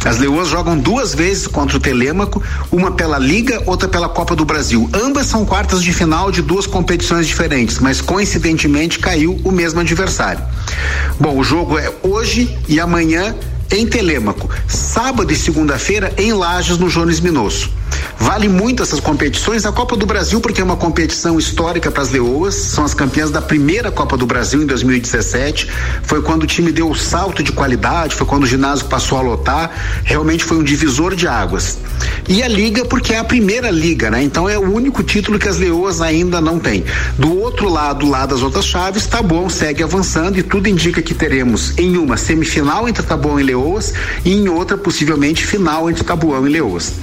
As 0.03 0.17
Leoas 0.17 0.49
jogam 0.49 0.78
duas 0.78 1.15
vezes 1.15 1.47
contra 1.47 1.78
o 1.78 1.80
Telêmaco, 1.80 2.43
uma 2.69 2.91
pela 2.91 3.17
Liga, 3.17 3.63
outra 3.65 3.88
pela 3.88 4.09
Copa 4.09 4.36
do 4.36 4.43
Brasil. 4.43 4.89
Ambas 4.93 5.28
são 5.28 5.45
quartas 5.45 5.82
de 5.82 5.93
final 5.93 6.32
de 6.32 6.41
duas 6.41 6.67
competições 6.67 7.25
diferentes, 7.25 7.80
mas 7.80 8.01
coincidentemente 8.01 8.99
caiu 8.99 9.39
o 9.45 9.51
mesmo 9.51 9.80
adversário. 9.80 10.43
Bom, 11.17 11.38
o 11.38 11.43
jogo 11.45 11.80
é 11.80 11.91
hoje 12.03 12.57
e 12.67 12.78
amanhã 12.78 13.34
em 13.72 13.86
Telêmaco. 13.86 14.49
Sábado 14.68 15.32
e 15.32 15.36
segunda-feira 15.36 16.13
em 16.18 16.34
Lages, 16.34 16.78
no 16.78 16.89
Jones 16.89 17.20
Minosso. 17.20 17.70
Vale 18.20 18.47
muito 18.47 18.84
essas 18.84 18.99
competições. 18.99 19.65
A 19.65 19.72
Copa 19.72 19.95
do 19.95 20.05
Brasil, 20.05 20.39
porque 20.39 20.59
é 20.59 20.63
uma 20.63 20.76
competição 20.76 21.38
histórica 21.38 21.91
para 21.91 22.01
as 22.01 22.09
Leoas, 22.09 22.55
são 22.55 22.84
as 22.84 22.93
campeãs 22.93 23.30
da 23.30 23.41
primeira 23.41 23.91
Copa 23.91 24.18
do 24.18 24.26
Brasil 24.26 24.61
em 24.61 24.65
2017. 24.65 25.70
Foi 26.03 26.22
quando 26.22 26.43
o 26.43 26.47
time 26.47 26.72
deu 26.72 26.89
o 26.89 26.95
salto 26.95 27.43
de 27.43 27.51
qualidade, 27.51 28.15
foi 28.15 28.26
quando 28.26 28.43
o 28.43 28.47
ginásio 28.47 28.86
passou 28.86 29.18
a 29.18 29.22
lotar. 29.22 29.72
Realmente 30.03 30.43
foi 30.43 30.57
um 30.57 30.63
divisor 30.63 31.15
de 31.15 31.28
águas. 31.28 31.78
E 32.28 32.43
a 32.43 32.47
Liga, 32.47 32.86
porque 32.86 33.13
é 33.13 33.20
a 33.20 33.24
primeira 33.24 33.70
Liga, 33.70 34.09
né? 34.09 34.24
Então 34.24 34.49
é 34.49 34.57
o 34.57 34.74
único 34.74 35.03
título 35.03 35.39
que 35.39 35.47
as 35.47 35.57
Leoas 35.57 36.01
ainda 36.01 36.41
não 36.41 36.59
têm. 36.59 36.84
Do 37.18 37.39
outro 37.39 37.70
lado, 37.70 38.07
lá 38.07 38.26
das 38.26 38.41
outras 38.41 38.65
chaves, 38.65 39.05
Taboão 39.05 39.49
segue 39.49 39.84
avançando 39.84 40.38
e 40.38 40.43
tudo 40.43 40.68
indica 40.68 41.01
que 41.01 41.13
teremos 41.13 41.78
em 41.78 41.97
uma 41.97 42.18
semifinal 42.18 42.89
entre 42.89 43.03
Taboão 43.03 43.39
e 43.39 43.43
Leoas 43.43 43.57
e 44.24 44.34
em 44.34 44.47
outra, 44.49 44.78
possivelmente, 44.78 45.45
final 45.45 45.89
entre 45.89 46.03
Taboão 46.03 46.45
e 46.47 46.49
Leoas. 46.49 46.93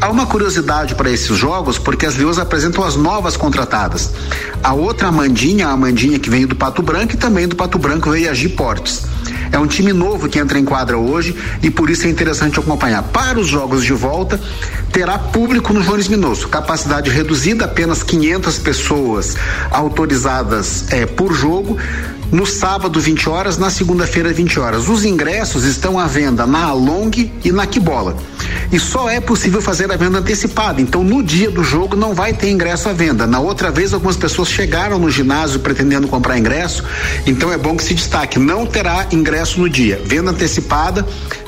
Há 0.00 0.10
uma 0.10 0.26
curiosidade 0.26 0.94
para 0.94 1.10
esses 1.10 1.36
jogos, 1.36 1.78
porque 1.78 2.06
as 2.06 2.16
Leoas 2.16 2.38
apresentam 2.38 2.84
as 2.84 2.96
novas 2.96 3.36
contratadas. 3.36 4.10
A 4.62 4.72
outra 4.74 5.08
Amandinha, 5.08 5.68
a 5.68 5.72
Amandinha 5.72 6.18
que 6.18 6.30
veio 6.30 6.46
do 6.46 6.56
Pato 6.56 6.82
Branco 6.82 7.14
e 7.14 7.16
também 7.16 7.48
do 7.48 7.56
Pato 7.56 7.78
Branco 7.78 8.10
veio 8.10 8.30
a 8.30 8.34
G 8.34 8.48
Portes. 8.48 9.02
É 9.52 9.58
um 9.58 9.66
time 9.66 9.92
novo 9.92 10.28
que 10.28 10.38
entra 10.38 10.58
em 10.58 10.64
quadra 10.64 10.98
hoje 10.98 11.36
e 11.62 11.70
por 11.70 11.88
isso 11.88 12.06
é 12.06 12.10
interessante 12.10 12.58
acompanhar. 12.58 13.02
Para 13.04 13.38
os 13.38 13.46
jogos 13.46 13.84
de 13.84 13.92
volta, 13.92 14.40
terá 14.90 15.16
público 15.16 15.72
no 15.72 15.80
Jones 15.80 16.08
Minosso. 16.08 16.48
Capacidade 16.48 17.08
reduzida, 17.08 17.64
apenas 17.64 18.02
500 18.02 18.58
pessoas 18.58 19.36
autorizadas 19.70 20.86
eh, 20.90 21.06
por 21.06 21.32
jogo. 21.32 21.78
No 22.34 22.44
sábado, 22.44 22.98
20 22.98 23.28
horas, 23.28 23.58
na 23.58 23.70
segunda-feira, 23.70 24.32
20 24.32 24.58
horas. 24.58 24.88
Os 24.88 25.04
ingressos 25.04 25.62
estão 25.62 26.00
à 26.00 26.08
venda 26.08 26.44
na 26.44 26.64
Along 26.64 27.30
e 27.44 27.52
na 27.52 27.64
Quibola. 27.64 28.16
E 28.72 28.80
só 28.80 29.08
é 29.08 29.20
possível 29.20 29.62
fazer 29.62 29.92
a 29.92 29.96
venda 29.96 30.18
antecipada. 30.18 30.80
Então, 30.80 31.04
no 31.04 31.22
dia 31.22 31.48
do 31.48 31.62
jogo, 31.62 31.94
não 31.94 32.12
vai 32.12 32.32
ter 32.32 32.50
ingresso 32.50 32.88
à 32.88 32.92
venda. 32.92 33.24
Na 33.24 33.38
outra 33.38 33.70
vez, 33.70 33.94
algumas 33.94 34.16
pessoas 34.16 34.48
chegaram 34.48 34.98
no 34.98 35.08
ginásio 35.08 35.60
pretendendo 35.60 36.08
comprar 36.08 36.36
ingresso. 36.36 36.82
Então, 37.24 37.52
é 37.52 37.56
bom 37.56 37.76
que 37.76 37.84
se 37.84 37.94
destaque: 37.94 38.36
não 38.36 38.66
terá 38.66 39.06
ingresso 39.12 39.60
no 39.60 39.70
dia. 39.70 40.02
Venda 40.04 40.32
antecipada. 40.32 41.06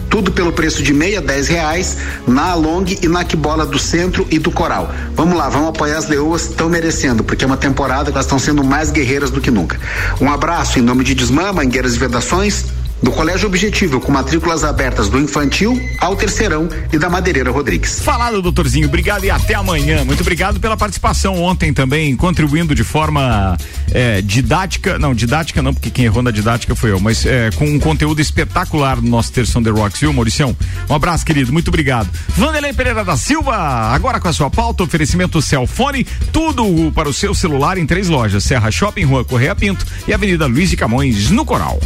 Tudo 0.08 0.32
pelo 0.32 0.52
preço 0.52 0.82
de 0.82 0.92
meia, 0.92 1.20
dez 1.20 1.48
reais, 1.48 1.96
na 2.26 2.50
Along 2.50 2.98
e 3.02 3.08
na 3.08 3.24
Quibola 3.24 3.66
do 3.66 3.78
Centro 3.78 4.26
e 4.30 4.38
do 4.38 4.50
Coral. 4.50 4.92
Vamos 5.14 5.36
lá, 5.36 5.48
vamos 5.48 5.68
apoiar 5.68 5.98
as 5.98 6.08
leoas, 6.08 6.50
estão 6.50 6.68
merecendo, 6.68 7.24
porque 7.24 7.44
é 7.44 7.46
uma 7.46 7.56
temporada 7.56 8.10
que 8.10 8.16
elas 8.16 8.26
estão 8.26 8.38
sendo 8.38 8.64
mais 8.64 8.90
guerreiras 8.90 9.30
do 9.30 9.40
que 9.40 9.50
nunca. 9.50 9.78
Um 10.20 10.30
abraço 10.30 10.78
em 10.78 10.82
nome 10.82 11.04
de 11.04 11.14
Desmã, 11.14 11.52
Mangueiras 11.52 11.94
e 11.94 11.98
Vedações, 11.98 12.64
do 13.02 13.10
Colégio 13.10 13.46
Objetivo, 13.46 14.00
com 14.00 14.10
matrículas 14.10 14.64
abertas 14.64 15.08
do 15.08 15.18
infantil 15.18 15.78
ao 16.00 16.16
terceirão 16.16 16.68
e 16.92 16.98
da 16.98 17.10
Madeireira 17.10 17.50
Rodrigues. 17.50 18.00
Falado, 18.00 18.40
doutorzinho. 18.40 18.86
Obrigado 18.86 19.24
e 19.24 19.30
até 19.30 19.54
amanhã. 19.54 20.04
Muito 20.04 20.20
obrigado 20.20 20.58
pela 20.58 20.76
participação 20.76 21.42
ontem 21.42 21.72
também, 21.72 22.16
contribuindo 22.16 22.74
de 22.74 22.82
forma 22.82 23.56
é, 23.92 24.22
didática. 24.22 24.98
Não, 24.98 25.14
didática 25.14 25.62
não, 25.62 25.74
porque 25.74 25.90
quem 25.90 26.06
errou 26.06 26.22
na 26.22 26.30
didática 26.30 26.74
foi 26.74 26.90
eu, 26.90 27.00
mas 27.00 27.26
é, 27.26 27.50
com 27.50 27.66
um 27.66 27.78
conteúdo 27.78 28.20
espetacular 28.20 29.00
no 29.00 29.08
nosso 29.08 29.32
Terção 29.32 29.62
The 29.62 29.70
Rocks, 29.70 30.00
viu, 30.00 30.12
Mauricião? 30.12 30.56
Um 30.88 30.94
abraço, 30.94 31.24
querido. 31.24 31.52
Muito 31.52 31.68
obrigado. 31.68 32.08
Vanderlei 32.28 32.72
Pereira 32.72 33.04
da 33.04 33.16
Silva, 33.16 33.56
agora 33.56 34.18
com 34.20 34.28
a 34.28 34.32
sua 34.32 34.50
pauta, 34.50 34.82
oferecimento 34.82 35.40
Celfone, 35.42 36.06
tudo 36.32 36.90
para 36.92 37.08
o 37.08 37.12
seu 37.12 37.34
celular 37.34 37.78
em 37.78 37.86
três 37.86 38.08
lojas: 38.08 38.44
Serra 38.44 38.70
Shopping, 38.70 39.04
Rua 39.04 39.24
Correia 39.24 39.54
Pinto 39.54 39.86
e 40.08 40.14
Avenida 40.14 40.46
Luiz 40.46 40.70
de 40.70 40.76
Camões, 40.76 41.30
no 41.30 41.44
Coral. 41.44 41.78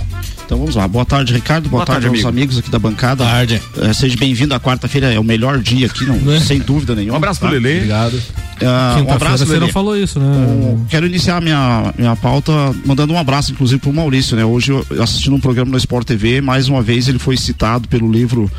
Então 0.50 0.58
vamos 0.58 0.74
lá. 0.74 0.88
Boa 0.88 1.04
tarde, 1.04 1.32
Ricardo. 1.32 1.68
Boa, 1.68 1.78
Boa 1.78 1.86
tarde, 1.86 2.06
tarde, 2.06 2.16
aos 2.16 2.26
amigo. 2.26 2.28
amigos 2.28 2.58
aqui 2.58 2.68
da 2.72 2.78
bancada. 2.80 3.22
Tarde. 3.22 3.62
Eh, 3.82 3.92
seja 3.92 4.16
bem-vindo 4.16 4.52
à 4.52 4.58
quarta-feira, 4.58 5.14
é 5.14 5.16
o 5.16 5.22
melhor 5.22 5.60
dia 5.60 5.86
aqui, 5.86 6.04
não, 6.04 6.18
sem 6.42 6.58
dúvida 6.58 6.92
nenhuma. 6.92 7.14
Um 7.14 7.16
abraço 7.18 7.38
pro 7.38 7.50
tá? 7.50 7.54
Lelê. 7.54 7.76
Obrigado. 7.76 8.20
Ah, 8.60 9.00
um 9.06 9.12
abraço, 9.12 9.46
você 9.46 9.52
Lelê. 9.52 9.66
não 9.66 9.72
falou 9.72 9.96
isso, 9.96 10.18
né? 10.18 10.26
Um, 10.26 10.84
Quero 10.88 11.06
iniciar 11.06 11.40
minha, 11.40 11.94
minha 11.96 12.16
pauta 12.16 12.50
mandando 12.84 13.12
um 13.12 13.18
abraço, 13.18 13.52
inclusive, 13.52 13.80
pro 13.80 13.92
Maurício, 13.92 14.36
né? 14.36 14.44
Hoje, 14.44 14.72
eu, 14.72 14.84
assistindo 15.00 15.36
um 15.36 15.40
programa 15.40 15.70
no 15.70 15.78
Sport 15.78 16.04
TV, 16.04 16.40
mais 16.40 16.68
uma 16.68 16.82
vez 16.82 17.06
ele 17.06 17.20
foi 17.20 17.36
citado 17.36 17.86
pelo 17.86 18.10
livro 18.10 18.50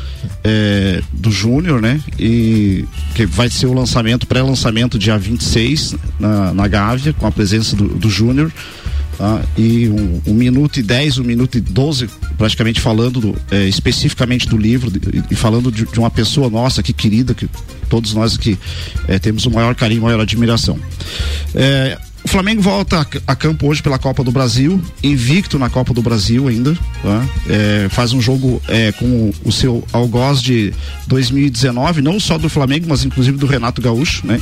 eh, 0.42 1.02
do 1.12 1.30
Júnior, 1.30 1.82
né? 1.82 2.00
E 2.18 2.86
que 3.14 3.26
vai 3.26 3.50
ser 3.50 3.66
o 3.66 3.74
lançamento, 3.74 4.26
pré-lançamento 4.26 4.98
dia 4.98 5.18
26 5.18 5.94
na, 6.18 6.54
na 6.54 6.66
Gávea, 6.66 7.12
com 7.12 7.26
a 7.26 7.30
presença 7.30 7.76
do, 7.76 7.86
do 7.86 8.08
Júnior. 8.08 8.50
Tá? 9.16 9.42
e 9.56 9.88
um, 9.88 10.20
um 10.26 10.34
minuto 10.34 10.78
e 10.78 10.82
dez, 10.82 11.18
um 11.18 11.24
minuto 11.24 11.58
e 11.58 11.60
doze, 11.60 12.08
praticamente 12.36 12.80
falando 12.80 13.20
do, 13.20 13.36
é, 13.50 13.64
especificamente 13.64 14.48
do 14.48 14.56
livro 14.56 14.90
e 15.30 15.34
falando 15.34 15.70
de, 15.70 15.84
de 15.84 15.98
uma 15.98 16.10
pessoa 16.10 16.48
nossa 16.48 16.82
que 16.82 16.92
querida, 16.92 17.34
que 17.34 17.48
todos 17.88 18.14
nós 18.14 18.34
aqui 18.34 18.58
é, 19.08 19.18
temos 19.18 19.46
o 19.46 19.50
maior 19.50 19.74
carinho, 19.74 20.02
maior 20.02 20.20
admiração. 20.20 20.78
É, 21.54 21.98
o 22.24 22.28
Flamengo 22.28 22.62
volta 22.62 23.06
a, 23.26 23.34
campo 23.36 23.66
hoje 23.66 23.82
pela 23.82 23.98
Copa 23.98 24.22
do 24.22 24.30
Brasil, 24.30 24.80
invicto 25.02 25.58
na 25.58 25.68
Copa 25.68 25.92
do 25.92 26.00
Brasil 26.02 26.46
ainda. 26.48 26.74
tá? 27.02 27.26
É, 27.48 27.88
faz 27.90 28.12
um 28.12 28.20
jogo 28.20 28.62
é, 28.68 28.92
com 28.92 29.32
o 29.44 29.50
seu 29.52 29.84
algoz 29.92 30.40
de 30.40 30.72
2019, 31.08 32.00
não 32.00 32.20
só 32.20 32.38
do 32.38 32.48
Flamengo, 32.48 32.86
mas 32.88 33.04
inclusive 33.04 33.36
do 33.38 33.46
Renato 33.46 33.82
Gaúcho. 33.82 34.26
Né? 34.26 34.40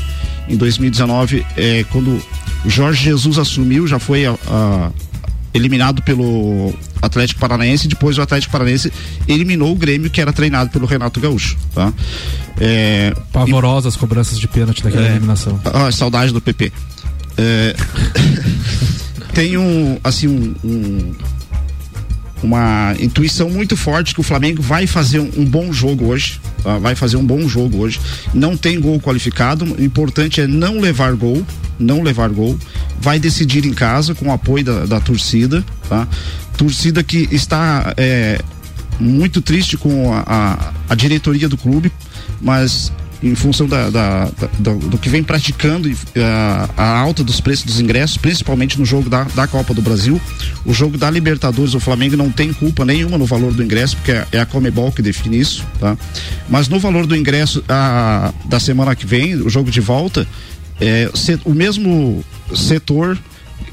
Em 0.48 0.56
2019, 0.56 1.44
é, 1.56 1.84
quando 1.90 2.22
o 2.64 2.68
Jorge 2.70 3.04
Jesus 3.04 3.38
assumiu, 3.38 3.86
já 3.86 3.98
foi 3.98 4.26
a- 4.26 4.36
a- 4.48 4.90
eliminado 5.52 6.00
pelo 6.02 6.72
Atlético 7.02 7.40
Paranaense. 7.40 7.88
Depois 7.88 8.16
o 8.18 8.22
Atlético 8.22 8.52
Paranaense 8.52 8.92
eliminou 9.26 9.72
o 9.72 9.74
Grêmio, 9.74 10.08
que 10.10 10.20
era 10.20 10.32
treinado 10.32 10.70
pelo 10.70 10.86
Renato 10.86 11.18
Gaúcho. 11.18 11.56
Tá? 11.74 11.92
É, 12.60 13.12
Pavorosas 13.32 13.96
cobranças 13.96 14.38
de 14.38 14.46
pênalti 14.46 14.82
daquela 14.82 15.06
É. 15.06 15.10
eliminação. 15.12 15.58
ah, 15.64 15.90
saudade 15.90 16.32
do 16.32 16.40
PP. 16.40 16.70
É, 17.42 17.74
tem 19.34 19.56
um, 19.56 19.98
assim, 20.04 20.26
um, 20.28 20.54
um- 20.62 21.14
uma 22.42 22.94
intuição 22.98 23.50
muito 23.50 23.76
forte 23.76 24.14
que 24.14 24.20
o 24.20 24.22
Flamengo 24.22 24.62
vai 24.62 24.86
fazer 24.86 25.20
um, 25.20 25.30
um 25.38 25.44
bom 25.44 25.70
jogo 25.72 26.06
hoje. 26.06 26.40
tá? 26.62 26.78
Vai 26.78 26.94
fazer 26.94 27.16
um 27.16 27.24
bom 27.24 27.46
jogo 27.48 27.78
hoje. 27.78 28.00
Não 28.32 28.56
tem 28.56 28.80
gol 28.80 28.98
qualificado. 28.98 29.64
O 29.64 29.82
importante 29.82 30.40
é 30.40 30.46
não 30.46 30.80
levar 30.80 31.12
gol. 31.14 31.44
Não 31.78 32.02
levar 32.02 32.30
gol. 32.30 32.58
Vai 33.00 33.18
decidir 33.18 33.66
em 33.66 33.74
casa 33.74 34.14
com 34.14 34.28
o 34.28 34.32
apoio 34.32 34.64
da, 34.64 34.86
da 34.86 35.00
torcida. 35.00 35.62
Tá? 35.88 36.08
Torcida 36.56 37.02
que 37.02 37.28
está 37.30 37.92
é, 37.98 38.40
muito 38.98 39.42
triste 39.42 39.76
com 39.76 40.10
a, 40.12 40.24
a, 40.26 40.72
a 40.88 40.94
diretoria 40.94 41.48
do 41.48 41.56
clube, 41.58 41.92
mas 42.40 42.90
em 43.22 43.34
função 43.34 43.66
da, 43.68 43.90
da- 43.90 44.24
da- 44.58 44.72
do, 44.72 44.96
que 44.98 45.08
vem 45.08 45.22
praticando 45.22 45.88
e, 45.90 45.96
a, 46.16 46.68
a 46.76 46.98
alta 46.98 47.22
dos 47.22 47.40
preços 47.40 47.64
dos 47.66 47.78
ingressos, 47.80 48.16
principalmente 48.16 48.78
no 48.78 48.84
jogo 48.84 49.10
da, 49.10 49.24
da 49.24 49.46
Copa 49.46 49.74
do 49.74 49.82
Brasil, 49.82 50.20
o 50.64 50.72
jogo 50.72 50.96
da 50.96 51.10
Libertadores, 51.10 51.74
o 51.74 51.80
Flamengo 51.80 52.16
não 52.16 52.30
tem 52.30 52.52
culpa 52.52 52.84
nenhuma 52.84 53.18
no 53.18 53.26
valor 53.26 53.52
do 53.52 53.62
ingresso, 53.62 53.96
porque 53.96 54.12
é, 54.12 54.26
é 54.32 54.40
a 54.40 54.46
Comebol 54.46 54.90
que 54.90 55.02
define 55.02 55.38
isso, 55.38 55.66
tá? 55.78 55.96
Mas 56.48 56.68
no 56.68 56.78
valor 56.80 57.06
do 57.06 57.14
ingresso 57.14 57.62
a, 57.68 58.32
da 58.46 58.58
semana 58.58 58.94
que 58.96 59.04
vem, 59.06 59.34
o 59.36 59.50
jogo 59.50 59.70
de 59.70 59.80
volta, 59.80 60.26
é, 60.80 61.10
o 61.44 61.52
mesmo 61.52 62.24
setor 62.54 63.18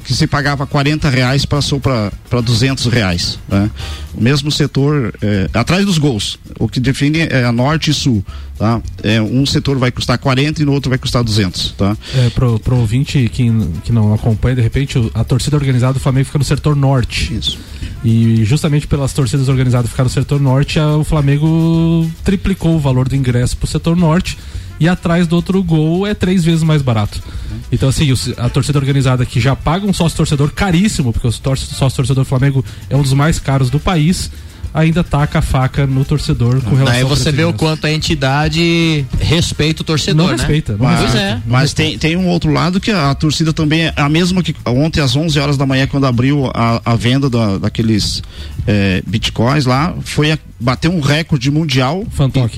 que 0.04 0.14
se 0.14 0.26
pagava 0.26 0.66
40 0.66 1.08
reais 1.10 1.44
passou 1.44 1.78
para 1.80 2.10
200 2.42 2.86
reais. 2.86 3.38
Né? 3.48 3.70
O 4.14 4.22
mesmo 4.22 4.50
setor, 4.50 5.14
é, 5.20 5.48
atrás 5.52 5.84
dos 5.84 5.98
gols, 5.98 6.38
o 6.58 6.66
que 6.68 6.80
define 6.80 7.20
é 7.20 7.44
a 7.44 7.52
norte 7.52 7.90
e 7.90 7.94
sul. 7.94 8.24
Tá? 8.58 8.80
É, 9.02 9.20
um 9.22 9.44
setor 9.46 9.78
vai 9.78 9.90
custar 9.92 10.18
40 10.18 10.62
e 10.62 10.64
no 10.64 10.72
outro 10.72 10.88
vai 10.88 10.98
custar 10.98 11.22
200. 11.22 11.72
Tá? 11.72 11.96
É, 12.16 12.30
pro, 12.30 12.58
pro 12.58 12.76
ouvinte 12.76 13.28
que, 13.32 13.50
que 13.84 13.92
não 13.92 14.12
acompanha, 14.14 14.56
de 14.56 14.62
repente, 14.62 14.98
o- 14.98 15.10
a 15.14 15.22
torcida 15.22 15.56
organizada 15.56 15.92
do 15.94 16.00
Flamengo 16.00 16.24
fica 16.26 16.38
no 16.38 16.44
setor 16.44 16.74
norte. 16.74 17.34
Isso. 17.34 17.58
E 18.04 18.44
justamente 18.44 18.86
pelas 18.86 19.12
torcidas 19.12 19.48
organizadas 19.48 19.90
ficar 19.90 20.04
no 20.04 20.10
setor 20.10 20.40
norte, 20.40 20.78
a- 20.80 20.96
o 20.96 21.04
Flamengo 21.04 22.10
triplicou 22.24 22.74
o 22.76 22.80
valor 22.80 23.08
do 23.08 23.14
ingresso 23.14 23.56
pro 23.56 23.66
setor 23.68 23.96
norte. 23.96 24.38
E 24.80 24.88
atrás 24.88 25.26
do 25.26 25.36
outro 25.36 25.62
gol 25.62 26.06
é 26.06 26.14
três 26.14 26.44
vezes 26.44 26.62
mais 26.62 26.82
barato. 26.82 27.20
Então, 27.70 27.88
assim, 27.88 28.12
a 28.36 28.48
torcida 28.48 28.78
organizada 28.78 29.26
que 29.26 29.40
já 29.40 29.54
paga 29.56 29.86
um 29.86 29.92
sócio 29.92 30.16
torcedor 30.16 30.50
caríssimo, 30.52 31.12
porque 31.12 31.26
o 31.26 31.32
sócio 31.32 31.96
torcedor 31.96 32.24
do 32.24 32.28
Flamengo 32.28 32.64
é 32.88 32.96
um 32.96 33.02
dos 33.02 33.12
mais 33.12 33.38
caros 33.38 33.70
do 33.70 33.80
país, 33.80 34.30
ainda 34.72 35.02
taca 35.02 35.38
a 35.38 35.42
faca 35.42 35.86
no 35.86 36.04
torcedor 36.04 36.60
com 36.62 36.70
relação 36.70 36.84
Daí 36.92 37.02
ao 37.02 37.08
você 37.08 37.32
vê 37.32 37.44
o 37.44 37.52
quanto 37.52 37.86
a 37.86 37.90
entidade 37.92 39.04
respeita 39.20 39.82
o 39.82 39.84
torcedor, 39.84 40.16
Não 40.26 40.30
né? 40.32 40.36
respeita, 40.36 40.72
não 40.76 40.84
Mas, 40.84 41.00
Pois 41.00 41.14
é. 41.14 41.42
mas 41.46 41.72
tem, 41.72 41.98
tem 41.98 42.16
um 42.16 42.28
outro 42.28 42.52
lado 42.52 42.80
que 42.80 42.90
a, 42.90 43.14
torcida 43.14 43.52
também 43.52 43.86
é 43.86 43.92
a 43.96 44.08
mesma 44.08 44.42
que 44.42 44.54
ontem 44.66 45.00
às 45.00 45.16
11 45.16 45.38
horas 45.38 45.56
da 45.56 45.66
manhã, 45.66 45.86
quando 45.86 46.06
abriu 46.06 46.50
a, 46.54 46.80
a 46.84 46.94
venda 46.96 47.28
da- 47.30 47.58
daqueles 47.58 48.22
é, 48.66 49.02
bitcoins 49.06 49.64
lá, 49.66 49.94
foi 50.02 50.32
a, 50.32 50.38
bater 50.60 50.88
um 50.88 51.00
recorde 51.00 51.50
mundial 51.50 52.04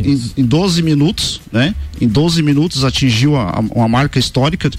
em, 0.04 0.12
em, 0.12 0.20
em 0.38 0.44
12 0.44 0.82
minutos, 0.82 1.40
né? 1.52 1.74
Em 2.00 2.08
12 2.08 2.42
minutos 2.42 2.84
atingiu 2.84 3.36
a- 3.36 3.50
a- 3.50 3.60
uma 3.60 3.88
marca 3.88 4.18
histórica 4.18 4.70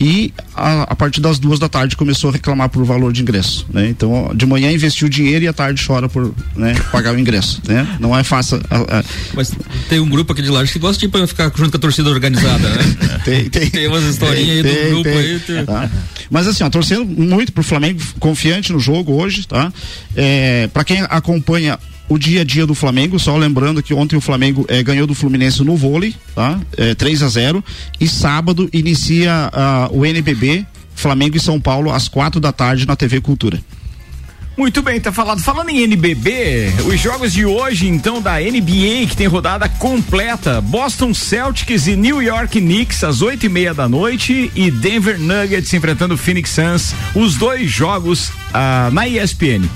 e 0.00 0.32
a, 0.54 0.84
a 0.84 0.96
partir 0.96 1.20
das 1.20 1.38
duas 1.38 1.58
da 1.58 1.68
tarde 1.68 1.94
começou 1.94 2.30
a 2.30 2.32
reclamar 2.32 2.70
por 2.70 2.82
valor 2.84 3.12
de 3.12 3.20
ingresso, 3.20 3.66
né? 3.72 3.88
Então 3.88 4.32
de 4.34 4.46
manhã 4.46 4.72
investiu 4.72 5.08
dinheiro 5.08 5.44
e 5.44 5.48
à 5.48 5.52
tarde 5.52 5.84
chora 5.86 6.08
por 6.08 6.34
né, 6.56 6.74
pagar 6.90 7.14
o 7.14 7.18
ingresso, 7.18 7.60
né? 7.68 7.86
Não 8.00 8.16
é 8.16 8.24
fácil. 8.24 8.60
a- 8.70 8.98
a- 9.00 9.04
Mas 9.34 9.52
tem 9.90 10.00
um 10.00 10.08
grupo 10.08 10.32
aqui 10.32 10.40
de 10.40 10.48
Lages 10.48 10.72
que 10.72 10.78
gosta 10.78 11.06
de 11.06 11.26
ficar 11.26 11.52
junto 11.54 11.70
com 11.70 11.76
a 11.76 11.80
torcida 11.80 12.08
organizada, 12.08 12.68
né? 12.68 12.96
tem, 13.24 13.50
tem. 13.50 13.68
Tem 13.70 13.86
umas 13.88 14.04
historinhas 14.04 14.48
aí 14.56 14.62
do 14.62 14.68
Tem, 14.68 14.88
grupo 14.88 15.02
tem. 15.04 15.18
aí. 15.18 15.38
tem- 15.40 15.66
Tá? 15.66 15.90
Mas 16.30 16.46
assim, 16.46 16.64
ó, 16.64 16.70
torcendo 16.70 17.04
muito 17.04 17.52
pro 17.52 17.62
Flamengo, 17.62 18.00
confiante 18.18 18.72
no 18.72 18.78
jogo 18.80 19.12
hoje, 19.20 19.46
tá? 19.46 19.70
É, 20.16 20.68
para 20.72 20.84
quem 20.84 21.00
acompanha 21.02 21.78
o 22.10 22.18
dia 22.18 22.40
a 22.40 22.44
dia 22.44 22.66
do 22.66 22.74
Flamengo, 22.74 23.18
só 23.20 23.36
lembrando 23.36 23.82
que 23.82 23.94
ontem 23.94 24.16
o 24.16 24.20
Flamengo 24.20 24.66
eh, 24.68 24.82
ganhou 24.82 25.06
do 25.06 25.14
Fluminense 25.14 25.62
no 25.62 25.76
vôlei, 25.76 26.14
tá? 26.34 26.60
É, 26.76 26.92
3 26.92 27.22
a 27.22 27.28
0 27.28 27.64
e 28.00 28.08
sábado 28.08 28.68
inicia 28.72 29.48
ah, 29.52 29.88
o 29.92 30.04
NBB 30.04 30.66
Flamengo 30.92 31.36
e 31.36 31.40
São 31.40 31.60
Paulo 31.60 31.90
às 31.90 32.08
quatro 32.08 32.40
da 32.40 32.52
tarde 32.52 32.84
na 32.84 32.96
TV 32.96 33.20
Cultura. 33.20 33.62
Muito 34.56 34.82
bem, 34.82 35.00
tá 35.00 35.10
falado. 35.10 35.40
Falando 35.40 35.70
em 35.70 35.82
NBB, 35.84 36.72
os 36.84 37.00
jogos 37.00 37.32
de 37.32 37.46
hoje, 37.46 37.86
então, 37.86 38.20
da 38.20 38.38
NBA, 38.38 39.06
que 39.08 39.16
tem 39.16 39.26
rodada 39.26 39.68
completa. 39.68 40.60
Boston 40.60 41.14
Celtics 41.14 41.86
e 41.86 41.96
New 41.96 42.20
York 42.20 42.60
Knicks 42.60 43.02
às 43.02 43.22
oito 43.22 43.46
e 43.46 43.48
meia 43.48 43.72
da 43.72 43.88
noite 43.88 44.50
e 44.54 44.70
Denver 44.70 45.18
Nuggets 45.18 45.72
enfrentando 45.72 46.14
o 46.14 46.18
Phoenix 46.18 46.50
Suns. 46.50 46.92
Os 47.14 47.36
dois 47.36 47.70
jogos 47.70 48.30
ah, 48.52 48.90
na 48.92 49.08
ESPN. 49.08 49.66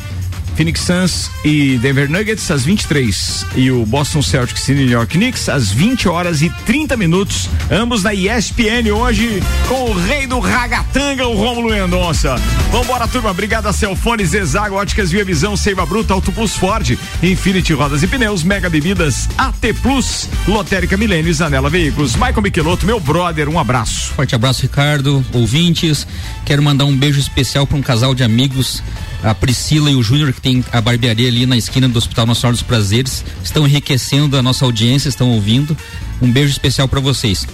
Phoenix 0.55 0.81
Suns 0.81 1.31
e 1.45 1.79
Denver 1.79 2.11
Nuggets 2.11 2.51
às 2.51 2.65
23 2.65 3.47
e 3.57 3.71
o 3.71 3.85
Boston 3.85 4.23
Celtics 4.23 4.69
e 4.69 4.75
New 4.75 4.89
York 4.89 5.17
Knicks 5.17 5.49
às 5.49 5.71
20 5.71 6.09
horas 6.09 6.43
e 6.43 6.51
30 6.67 6.97
minutos, 6.97 7.49
ambos 7.71 8.03
na 8.03 8.15
ESPN 8.15 8.93
hoje 8.95 9.43
com 9.69 9.91
o 9.91 9.95
rei 9.95 10.27
do 10.27 10.39
ragatanga, 10.39 11.27
o 11.27 11.35
Rômulo 11.35 11.71
Mendonça. 11.71 12.37
Vambora, 12.71 13.07
turma. 13.07 13.31
Obrigado 13.31 13.67
a 13.67 13.73
Celfone, 13.73 14.25
Zezago, 14.25 14.77
Óticas 14.77 15.11
Via 15.11 15.25
Visão, 15.25 15.57
Seiva 15.57 15.87
Bruta, 15.87 16.13
Auto 16.13 16.33
Plus 16.33 16.57
Ford, 16.57 16.99
Infinity 17.23 17.73
Rodas 17.73 18.03
e 18.03 18.07
Pneus, 18.07 18.43
Mega 18.43 18.69
Bebidas, 18.69 19.29
AT 19.39 19.73
Plus, 19.83 20.29
Lotérica 20.47 20.97
Milênio 20.97 21.31
e 21.31 21.35
Zanela 21.35 21.71
Veículos. 21.71 22.15
Michael 22.15 22.43
Michelotto, 22.43 22.87
meu 22.87 22.99
brother, 23.01 23.49
um 23.49 23.59
abraço. 23.59 24.13
Forte 24.13 24.35
abraço, 24.35 24.63
Ricardo, 24.63 25.25
ouvintes. 25.33 26.07
Quero 26.45 26.63
mandar 26.63 26.85
um 26.85 26.97
beijo 26.97 27.21
especial 27.21 27.67
para 27.67 27.77
um 27.77 27.83
casal 27.83 28.15
de 28.15 28.23
amigos, 28.23 28.83
a 29.23 29.35
Priscila 29.35 29.91
e 29.91 29.95
o 29.95 30.03
Júnior, 30.03 30.33
que 30.33 30.41
tem 30.45 30.63
a 30.71 30.81
barbearia 30.83 31.27
ali 31.27 31.47
na 31.47 31.57
esquina 31.57 31.89
do 31.89 31.97
Hospital 31.97 32.27
Nacional 32.27 32.53
dos 32.53 32.63
Prazeres. 32.63 33.25
Estão 33.43 33.67
enriquecendo 33.67 34.37
a 34.37 34.43
nossa 34.43 34.67
audiência, 34.67 35.09
estão 35.09 35.31
ouvindo. 35.31 35.75
Um 36.21 36.31
beijo 36.31 36.53
especial 36.53 36.87
para 36.87 37.01
vocês. 37.01 37.49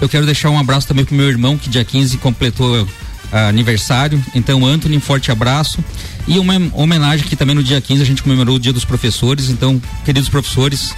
Eu 0.00 0.08
quero 0.08 0.24
deixar 0.24 0.48
um 0.48 0.58
abraço 0.58 0.86
também 0.86 1.04
pro 1.04 1.16
meu 1.16 1.28
irmão, 1.28 1.58
que 1.58 1.68
dia 1.68 1.84
15 1.84 2.18
completou 2.18 2.88
ah, 3.32 3.48
aniversário. 3.48 4.24
Então, 4.36 4.64
Anthony, 4.64 4.96
um 4.96 5.00
forte 5.00 5.32
abraço. 5.32 5.82
E 6.28 6.38
uma 6.38 6.54
homenagem 6.74 7.26
que 7.26 7.34
também 7.34 7.56
no 7.56 7.62
dia 7.62 7.80
15 7.80 8.00
a 8.00 8.06
gente 8.06 8.22
comemorou 8.22 8.54
o 8.54 8.60
Dia 8.60 8.72
dos 8.72 8.84
Professores. 8.84 9.50
Então, 9.50 9.82
queridos 10.04 10.28
professores, 10.28 10.94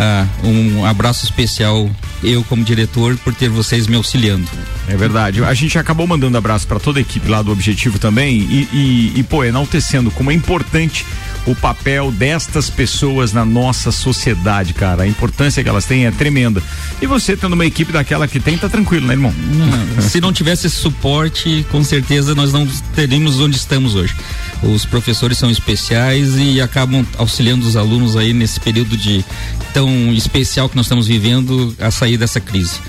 ah, 0.00 0.24
um 0.44 0.84
abraço 0.84 1.24
especial, 1.24 1.90
eu 2.22 2.44
como 2.44 2.62
diretor, 2.62 3.16
por 3.16 3.34
ter 3.34 3.48
vocês 3.48 3.88
me 3.88 3.96
auxiliando. 3.96 4.48
É 4.86 4.96
verdade. 4.96 5.42
A 5.42 5.52
gente 5.54 5.76
acabou 5.76 6.06
mandando 6.06 6.38
abraço 6.38 6.68
para 6.68 6.78
toda 6.78 7.00
a 7.00 7.02
equipe 7.02 7.28
lá 7.28 7.42
do 7.42 7.50
Objetivo 7.50 7.98
também 7.98 8.36
e, 8.38 8.68
e, 8.72 9.12
e, 9.16 9.22
pô, 9.24 9.42
enaltecendo 9.42 10.12
como 10.12 10.30
é 10.30 10.34
importante 10.34 11.04
o 11.46 11.54
papel 11.54 12.12
destas 12.12 12.70
pessoas 12.70 13.32
na 13.32 13.44
nossa 13.44 13.90
sociedade, 13.90 14.72
cara. 14.72 15.02
A 15.02 15.08
importância 15.08 15.64
que 15.64 15.68
elas 15.68 15.84
têm 15.84 16.06
é 16.06 16.10
tremenda. 16.12 16.62
E 17.02 17.06
você 17.06 17.36
tendo 17.36 17.54
uma 17.54 17.66
equipe 17.66 17.90
daquela 17.90 18.28
que 18.28 18.38
tem, 18.38 18.56
tá 18.56 18.68
tranquilo, 18.68 19.06
né, 19.06 19.14
irmão? 19.14 19.32
Não, 19.32 20.02
se 20.02 20.20
não 20.20 20.32
tivesse 20.32 20.68
esse 20.68 20.76
suporte, 20.76 21.66
com 21.72 21.82
certeza 21.82 22.34
nós 22.36 22.52
não 22.52 22.66
teríamos 22.94 23.40
onde 23.40 23.56
estamos 23.56 23.94
hoje. 23.94 24.14
Os 24.62 24.84
professores 24.84 25.38
são 25.38 25.50
especiais 25.50 26.36
e 26.36 26.60
acabam 26.60 27.04
auxiliando 27.16 27.66
os 27.66 27.76
alunos 27.76 28.16
aí 28.16 28.32
nesse 28.32 28.60
período 28.60 28.96
de 28.96 29.24
tão 29.72 29.87
especial 30.12 30.68
que 30.68 30.76
nós 30.76 30.86
estamos 30.86 31.06
vivendo 31.06 31.74
a 31.78 31.90
sair 31.90 32.16
dessa 32.16 32.40
crise. 32.40 32.80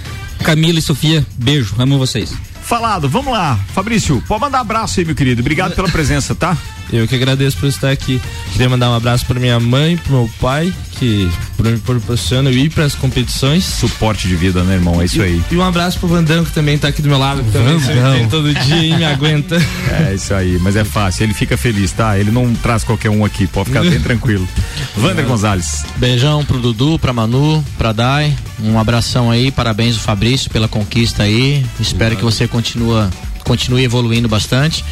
Camila 0.43 0.79
e 0.79 0.81
Sofia, 0.81 1.25
beijo, 1.37 1.75
amo 1.77 1.97
vocês. 1.97 2.33
Falado, 2.61 3.09
vamos 3.09 3.33
lá. 3.33 3.59
Fabrício, 3.73 4.23
pode 4.27 4.41
mandar 4.41 4.59
abraço 4.59 4.99
aí, 4.99 5.05
meu 5.05 5.15
querido. 5.15 5.41
Obrigado 5.41 5.75
pela 5.75 5.89
presença, 5.89 6.35
tá? 6.35 6.57
Eu 6.91 7.07
que 7.07 7.15
agradeço 7.15 7.57
por 7.57 7.67
estar 7.67 7.89
aqui. 7.89 8.21
Queria 8.51 8.69
mandar 8.69 8.89
um 8.89 8.95
abraço 8.95 9.25
para 9.25 9.39
minha 9.39 9.59
mãe, 9.59 9.97
pro 9.97 10.13
meu 10.13 10.29
pai, 10.39 10.73
que 10.99 11.31
me 11.57 11.77
proporcionam 11.79 12.51
ir 12.51 12.69
para 12.69 12.83
as 12.83 12.93
competições. 12.93 13.63
Suporte 13.63 14.27
de 14.27 14.35
vida, 14.35 14.63
né, 14.63 14.75
irmão? 14.75 15.01
É 15.01 15.05
isso 15.05 15.19
e, 15.19 15.21
aí. 15.21 15.43
E 15.49 15.55
um 15.55 15.63
abraço 15.63 15.97
pro 15.97 16.09
Vandão, 16.09 16.43
que 16.43 16.51
também 16.51 16.77
tá 16.77 16.89
aqui 16.89 17.01
do 17.01 17.07
meu 17.07 17.17
lado, 17.17 17.41
que 17.41 17.51
também 17.51 17.79
tem 17.79 18.27
todo 18.27 18.53
dia 18.53 18.83
e 18.83 18.95
me 18.95 19.05
aguenta. 19.05 19.59
É 19.89 20.13
isso 20.13 20.33
aí, 20.33 20.57
mas 20.59 20.75
é 20.75 20.83
fácil. 20.83 21.23
Ele 21.23 21.33
fica 21.33 21.57
feliz, 21.57 21.91
tá? 21.91 22.17
Ele 22.17 22.31
não 22.31 22.53
traz 22.55 22.83
qualquer 22.83 23.09
um 23.09 23.23
aqui, 23.23 23.47
pode 23.47 23.69
ficar 23.69 23.81
bem 23.81 23.99
tranquilo. 23.99 24.47
Vander 24.95 25.25
Gonzalez. 25.25 25.85
Beijão 25.97 26.43
pro 26.43 26.59
Dudu, 26.59 26.99
pra 26.99 27.13
Manu, 27.13 27.63
pra 27.77 27.91
Dai. 27.91 28.35
Um 28.61 28.77
abração 28.77 29.31
aí, 29.31 29.51
parabéns 29.51 29.95
ao 29.95 30.01
Fabrício 30.01 30.49
pela 30.49 30.67
conquista 30.67 31.23
aí. 31.23 31.65
Espero 31.79 32.15
que 32.15 32.23
você 32.23 32.47
continua, 32.47 33.09
continue 33.43 33.83
evoluindo 33.83 34.27
bastante. 34.27 34.83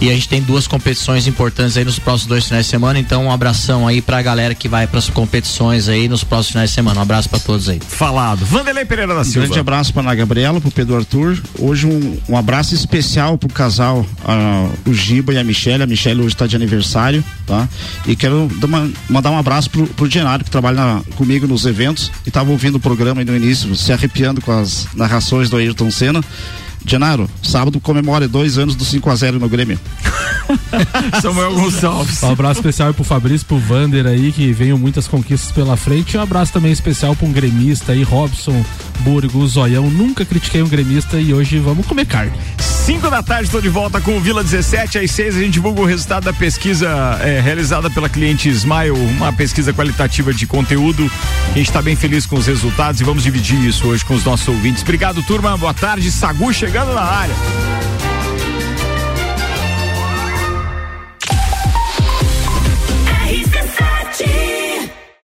E 0.00 0.08
a 0.08 0.14
gente 0.14 0.30
tem 0.30 0.40
duas 0.40 0.66
competições 0.66 1.26
importantes 1.26 1.76
aí 1.76 1.84
nos 1.84 1.98
próximos 1.98 2.26
dois 2.26 2.44
finais 2.46 2.64
de 2.64 2.70
semana. 2.70 2.98
Então, 2.98 3.26
um 3.26 3.30
abração 3.30 3.86
aí 3.86 4.00
pra 4.00 4.22
galera 4.22 4.54
que 4.54 4.66
vai 4.66 4.86
pras 4.86 5.10
competições 5.10 5.90
aí 5.90 6.08
nos 6.08 6.24
próximos 6.24 6.52
finais 6.52 6.70
de 6.70 6.74
semana. 6.74 7.00
Um 7.00 7.02
abraço 7.02 7.28
pra 7.28 7.38
todos 7.38 7.68
aí. 7.68 7.78
Falado. 7.86 8.42
Vanderlei 8.46 8.86
Pereira 8.86 9.14
da 9.14 9.20
Um 9.20 9.24
Silva. 9.24 9.40
grande 9.46 9.60
abraço 9.60 9.92
para 9.92 10.00
Ana 10.02 10.14
Gabriela, 10.14 10.58
pro 10.58 10.70
Pedro 10.70 10.96
Arthur. 10.96 11.38
Hoje 11.58 11.86
um, 11.86 12.18
um 12.30 12.34
abraço 12.36 12.74
especial 12.74 13.36
pro 13.36 13.50
casal, 13.52 14.06
ah, 14.24 14.70
o 14.86 14.94
Giba 14.94 15.34
e 15.34 15.38
a 15.38 15.44
Michelle. 15.44 15.82
A 15.82 15.86
Michelle 15.86 16.20
hoje 16.20 16.34
está 16.34 16.46
de 16.46 16.56
aniversário, 16.56 17.22
tá? 17.46 17.68
E 18.06 18.16
quero 18.16 18.48
uma- 18.62 18.90
mandar 19.06 19.30
um 19.30 19.36
abraço 19.38 19.68
pro, 19.68 19.86
pro 19.86 20.08
Genário, 20.08 20.46
que 20.46 20.50
trabalha 20.50 20.76
na- 20.78 21.02
comigo 21.14 21.46
nos 21.46 21.66
eventos 21.66 22.10
e 22.24 22.30
estava 22.30 22.50
ouvindo 22.50 22.76
o 22.76 22.80
programa 22.80 23.20
aí 23.20 23.24
no 23.26 23.36
início, 23.36 23.76
se 23.76 23.92
arrepiando 23.92 24.40
com 24.40 24.50
as 24.52 24.88
narrações 24.94 25.50
do 25.50 25.58
Ayrton 25.58 25.90
Senna. 25.90 26.24
Genaro, 26.84 27.28
sábado 27.42 27.80
comemora 27.80 28.26
dois 28.26 28.58
anos 28.58 28.74
do 28.74 28.84
5 28.84 29.10
a 29.10 29.14
0 29.14 29.38
no 29.38 29.48
Grêmio. 29.48 29.78
Samuel 31.20 31.54
Gonçalves. 31.54 32.22
Um 32.22 32.32
abraço 32.32 32.60
especial 32.60 32.88
aí 32.88 32.94
pro 32.94 33.04
Fabrício, 33.04 33.46
pro 33.46 33.58
Vander 33.58 34.06
aí, 34.06 34.32
que 34.32 34.52
venham 34.52 34.78
muitas 34.78 35.06
conquistas 35.06 35.52
pela 35.52 35.76
frente. 35.76 36.14
E 36.14 36.18
um 36.18 36.22
abraço 36.22 36.52
também 36.52 36.72
especial 36.72 37.14
pra 37.14 37.26
um 37.26 37.32
gremista 37.32 37.92
aí, 37.92 38.02
Robson 38.02 38.64
Burgo, 39.00 39.46
Zoião. 39.46 39.90
Nunca 39.90 40.24
critiquei 40.24 40.62
um 40.62 40.68
gremista 40.68 41.20
e 41.20 41.32
hoje 41.32 41.58
vamos 41.58 41.86
comer 41.86 42.06
carne. 42.06 42.32
5 42.58 43.10
da 43.10 43.22
tarde, 43.22 43.44
estou 43.44 43.60
de 43.60 43.68
volta 43.68 44.00
com 44.00 44.16
o 44.16 44.20
Vila 44.20 44.42
17. 44.42 44.98
Às 44.98 45.10
6 45.12 45.36
a 45.36 45.40
gente 45.40 45.52
divulga 45.52 45.80
o 45.80 45.84
resultado 45.84 46.24
da 46.24 46.32
pesquisa 46.32 46.88
eh, 47.20 47.40
realizada 47.40 47.90
pela 47.90 48.08
cliente 48.08 48.48
Smile, 48.48 48.90
uma 48.90 49.32
pesquisa 49.32 49.72
qualitativa 49.72 50.32
de 50.32 50.46
conteúdo. 50.46 51.10
A 51.52 51.58
gente 51.58 51.68
está 51.68 51.80
bem 51.80 51.94
feliz 51.94 52.26
com 52.26 52.36
os 52.36 52.46
resultados 52.46 53.00
e 53.00 53.04
vamos 53.04 53.22
dividir 53.22 53.60
isso 53.64 53.86
hoje 53.86 54.04
com 54.04 54.14
os 54.14 54.24
nossos 54.24 54.48
ouvintes. 54.48 54.82
Obrigado, 54.82 55.22
turma. 55.22 55.56
Boa 55.56 55.74
tarde. 55.74 56.10
Sagu 56.10 56.52
chegando 56.70 56.94
na 56.94 57.02
área. 57.02 57.89